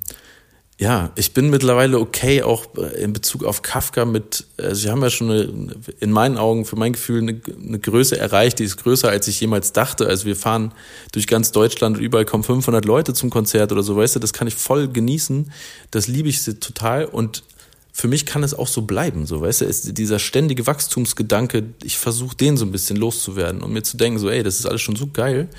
ja, 0.80 1.10
ich 1.14 1.34
bin 1.34 1.50
mittlerweile 1.50 2.00
okay, 2.00 2.42
auch 2.42 2.64
in 2.98 3.12
Bezug 3.12 3.44
auf 3.44 3.60
Kafka 3.60 4.06
mit, 4.06 4.46
also 4.56 4.84
wir 4.84 4.92
haben 4.92 5.02
ja 5.02 5.10
schon 5.10 5.30
eine, 5.30 5.74
in 6.00 6.10
meinen 6.10 6.38
Augen, 6.38 6.64
für 6.64 6.76
mein 6.76 6.94
Gefühl, 6.94 7.20
eine, 7.20 7.38
eine, 7.62 7.78
Größe 7.78 8.18
erreicht, 8.18 8.60
die 8.60 8.64
ist 8.64 8.78
größer, 8.78 9.10
als 9.10 9.28
ich 9.28 9.38
jemals 9.42 9.74
dachte. 9.74 10.06
Also 10.06 10.24
wir 10.24 10.36
fahren 10.36 10.72
durch 11.12 11.26
ganz 11.26 11.52
Deutschland 11.52 11.98
und 11.98 12.02
überall 12.02 12.24
kommen 12.24 12.44
500 12.44 12.86
Leute 12.86 13.12
zum 13.12 13.28
Konzert 13.28 13.72
oder 13.72 13.82
so, 13.82 13.94
weißt 13.94 14.16
du, 14.16 14.20
das 14.20 14.32
kann 14.32 14.48
ich 14.48 14.54
voll 14.54 14.88
genießen, 14.88 15.52
das 15.90 16.08
liebe 16.08 16.30
ich 16.30 16.42
total 16.42 17.04
und 17.04 17.42
für 17.92 18.08
mich 18.08 18.24
kann 18.24 18.42
es 18.42 18.54
auch 18.54 18.68
so 18.68 18.80
bleiben, 18.80 19.26
so, 19.26 19.42
weißt 19.42 19.60
du, 19.60 19.64
ist 19.66 19.98
dieser 19.98 20.18
ständige 20.18 20.66
Wachstumsgedanke, 20.66 21.64
ich 21.84 21.98
versuche 21.98 22.36
den 22.36 22.56
so 22.56 22.64
ein 22.64 22.72
bisschen 22.72 22.96
loszuwerden 22.96 23.62
und 23.62 23.74
mir 23.74 23.82
zu 23.82 23.98
denken, 23.98 24.18
so, 24.18 24.30
ey, 24.30 24.42
das 24.42 24.58
ist 24.58 24.64
alles 24.64 24.80
schon 24.80 24.96
so 24.96 25.08
geil, 25.08 25.50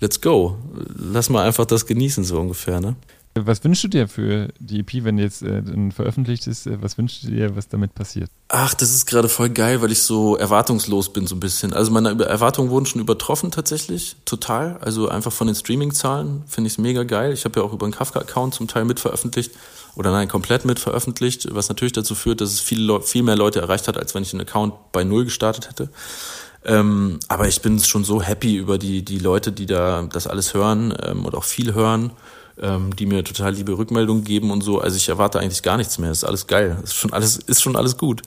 let's 0.00 0.18
go, 0.18 0.56
lass 0.96 1.28
mal 1.28 1.46
einfach 1.46 1.66
das 1.66 1.84
genießen, 1.84 2.24
so 2.24 2.40
ungefähr, 2.40 2.80
ne? 2.80 2.96
Was 3.36 3.64
wünschst 3.64 3.82
du 3.82 3.88
dir 3.88 4.06
für 4.06 4.48
die 4.60 4.80
EP, 4.80 5.02
wenn 5.02 5.18
jetzt 5.18 5.42
äh, 5.42 5.62
veröffentlicht 5.90 6.46
ist? 6.46 6.68
Äh, 6.68 6.80
was 6.80 6.96
wünschst 6.96 7.24
du 7.24 7.28
dir, 7.28 7.56
was 7.56 7.68
damit 7.68 7.92
passiert? 7.94 8.30
Ach, 8.48 8.74
das 8.74 8.94
ist 8.94 9.06
gerade 9.06 9.28
voll 9.28 9.50
geil, 9.50 9.82
weil 9.82 9.90
ich 9.90 10.02
so 10.02 10.36
erwartungslos 10.36 11.12
bin, 11.12 11.26
so 11.26 11.34
ein 11.34 11.40
bisschen. 11.40 11.72
Also 11.72 11.90
meine 11.90 12.24
Erwartungen 12.24 12.70
wurden 12.70 12.86
schon 12.86 13.00
übertroffen 13.00 13.50
tatsächlich, 13.50 14.14
total. 14.24 14.78
Also 14.80 15.08
einfach 15.08 15.32
von 15.32 15.48
den 15.48 15.56
Streaming-Zahlen 15.56 16.44
finde 16.46 16.68
ich 16.68 16.74
es 16.74 16.78
mega 16.78 17.02
geil. 17.02 17.32
Ich 17.32 17.44
habe 17.44 17.58
ja 17.58 17.66
auch 17.66 17.72
über 17.72 17.86
einen 17.86 17.94
Kafka-Account 17.94 18.54
zum 18.54 18.68
Teil 18.68 18.84
mitveröffentlicht 18.84 19.50
oder 19.96 20.12
nein, 20.12 20.28
komplett 20.28 20.64
mitveröffentlicht, 20.64 21.52
was 21.52 21.68
natürlich 21.68 21.92
dazu 21.92 22.14
führt, 22.14 22.40
dass 22.40 22.52
es 22.52 22.60
viel, 22.60 23.00
viel 23.02 23.24
mehr 23.24 23.36
Leute 23.36 23.60
erreicht 23.60 23.88
hat, 23.88 23.98
als 23.98 24.14
wenn 24.14 24.22
ich 24.22 24.32
einen 24.32 24.42
Account 24.42 24.74
bei 24.92 25.02
Null 25.02 25.24
gestartet 25.24 25.68
hätte. 25.68 25.88
Ähm, 26.64 27.18
aber 27.26 27.48
ich 27.48 27.62
bin 27.62 27.80
schon 27.80 28.04
so 28.04 28.22
happy 28.22 28.56
über 28.56 28.78
die, 28.78 29.04
die 29.04 29.18
Leute, 29.18 29.50
die 29.50 29.66
da 29.66 30.08
das 30.10 30.28
alles 30.28 30.54
hören 30.54 30.94
ähm, 31.02 31.24
und 31.24 31.34
auch 31.34 31.44
viel 31.44 31.74
hören 31.74 32.12
ähm, 32.60 32.94
die 32.96 33.06
mir 33.06 33.24
total 33.24 33.54
liebe 33.54 33.76
Rückmeldungen 33.76 34.24
geben 34.24 34.50
und 34.50 34.62
so. 34.62 34.80
Also 34.80 34.96
ich 34.96 35.08
erwarte 35.08 35.40
eigentlich 35.40 35.62
gar 35.62 35.76
nichts 35.76 35.98
mehr. 35.98 36.10
Ist 36.10 36.24
alles 36.24 36.46
geil. 36.46 36.78
Ist 36.82 36.94
schon 36.94 37.12
alles, 37.12 37.36
ist 37.36 37.62
schon 37.62 37.76
alles 37.76 37.96
gut. 37.96 38.22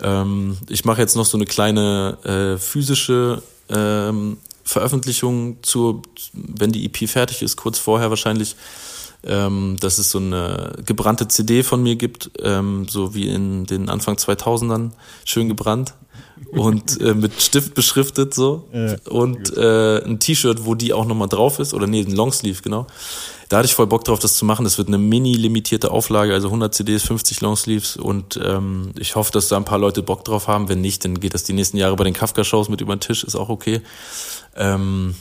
Ähm, 0.00 0.58
ich 0.68 0.84
mache 0.84 1.00
jetzt 1.00 1.16
noch 1.16 1.24
so 1.24 1.36
eine 1.36 1.46
kleine 1.46 2.18
äh, 2.24 2.58
physische 2.58 3.42
ähm, 3.68 4.38
Veröffentlichung 4.64 5.58
zur, 5.62 6.02
wenn 6.32 6.72
die 6.72 6.84
EP 6.84 7.08
fertig 7.08 7.42
ist, 7.42 7.56
kurz 7.56 7.78
vorher 7.78 8.10
wahrscheinlich, 8.10 8.56
ähm, 9.24 9.76
dass 9.80 9.98
es 9.98 10.10
so 10.10 10.18
eine 10.18 10.74
gebrannte 10.84 11.28
CD 11.28 11.62
von 11.62 11.82
mir 11.82 11.96
gibt, 11.96 12.30
ähm, 12.42 12.86
so 12.88 13.14
wie 13.14 13.28
in 13.28 13.66
den 13.66 13.88
Anfang 13.88 14.16
2000ern, 14.16 14.90
schön 15.24 15.48
gebrannt 15.48 15.94
und 16.52 17.00
äh, 17.00 17.14
mit 17.14 17.40
Stift 17.40 17.74
beschriftet 17.74 18.34
so 18.34 18.68
ja, 18.72 18.96
und 19.08 19.56
äh, 19.56 20.04
ein 20.04 20.18
T-Shirt, 20.18 20.64
wo 20.64 20.74
die 20.74 20.92
auch 20.92 21.06
nochmal 21.06 21.28
drauf 21.28 21.58
ist 21.58 21.74
oder 21.74 21.86
nee, 21.86 22.00
ein 22.00 22.12
Longsleeve, 22.12 22.62
genau 22.62 22.86
da 23.48 23.58
hatte 23.58 23.66
ich 23.66 23.74
voll 23.74 23.86
Bock 23.86 24.04
drauf, 24.04 24.18
das 24.18 24.36
zu 24.36 24.44
machen. 24.44 24.64
Das 24.64 24.78
wird 24.78 24.88
eine 24.88 24.98
mini-limitierte 24.98 25.90
Auflage, 25.90 26.34
also 26.34 26.48
100 26.48 26.74
CDs, 26.74 27.04
50 27.04 27.40
Longsleeves 27.40 27.96
und 27.96 28.40
ähm, 28.42 28.92
ich 28.98 29.14
hoffe, 29.14 29.32
dass 29.32 29.48
da 29.48 29.56
ein 29.56 29.64
paar 29.64 29.78
Leute 29.78 30.02
Bock 30.02 30.24
drauf 30.24 30.48
haben. 30.48 30.68
Wenn 30.68 30.80
nicht, 30.80 31.04
dann 31.04 31.20
geht 31.20 31.34
das 31.34 31.44
die 31.44 31.52
nächsten 31.52 31.76
Jahre 31.76 31.96
bei 31.96 32.04
den 32.04 32.14
Kafka-Shows 32.14 32.68
mit 32.68 32.80
über 32.80 32.96
den 32.96 33.00
Tisch, 33.00 33.22
ist 33.22 33.36
auch 33.36 33.48
okay. 33.48 33.82
Ähm, 34.56 35.14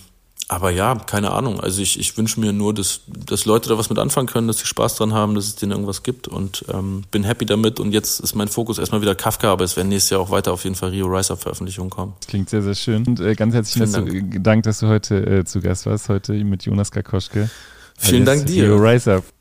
aber 0.47 0.69
ja, 0.69 0.95
keine 0.95 1.31
Ahnung. 1.31 1.59
Also 1.59 1.81
ich, 1.81 1.99
ich 1.99 2.15
wünsche 2.17 2.39
mir 2.39 2.53
nur, 2.53 2.73
dass, 2.73 3.01
dass 3.07 3.45
Leute 3.45 3.69
da 3.69 3.77
was 3.77 3.89
mit 3.89 3.97
anfangen 3.97 4.27
können, 4.27 4.47
dass 4.47 4.59
sie 4.59 4.65
Spaß 4.65 4.95
dran 4.95 5.13
haben, 5.13 5.33
dass 5.33 5.45
es 5.45 5.55
denen 5.55 5.71
irgendwas 5.71 6.03
gibt 6.03 6.27
und 6.27 6.65
ähm, 6.71 7.03
bin 7.09 7.23
happy 7.23 7.45
damit. 7.45 7.79
Und 7.79 7.93
jetzt 7.93 8.19
ist 8.19 8.35
mein 8.35 8.47
Fokus 8.47 8.77
erstmal 8.77 9.01
wieder 9.01 9.15
Kafka, 9.15 9.51
aber 9.51 9.63
es 9.63 9.75
werden 9.75 9.89
nächstes 9.89 10.11
Jahr 10.11 10.21
auch 10.21 10.29
weiter 10.29 10.53
auf 10.53 10.63
jeden 10.63 10.75
Fall 10.75 10.89
Rio 10.89 11.07
Rise 11.07 11.35
Veröffentlichungen 11.35 11.89
kommen. 11.89 12.13
Klingt 12.27 12.49
sehr, 12.49 12.61
sehr 12.61 12.75
schön. 12.75 13.05
Und 13.07 13.19
äh, 13.19 13.33
ganz 13.33 13.55
herzlichen 13.55 13.91
Dank. 13.91 14.43
Dank, 14.43 14.63
dass 14.63 14.79
du 14.79 14.87
heute 14.87 15.15
äh, 15.25 15.45
zu 15.45 15.61
Gast 15.61 15.87
warst, 15.87 16.09
heute 16.09 16.33
mit 16.33 16.63
Jonas 16.63 16.91
Kakoschke. 16.91 17.49
Vielen 17.97 18.25
Dank 18.25 18.45
dir. 18.45 18.69
Rise 18.69 19.15
Up. 19.15 19.25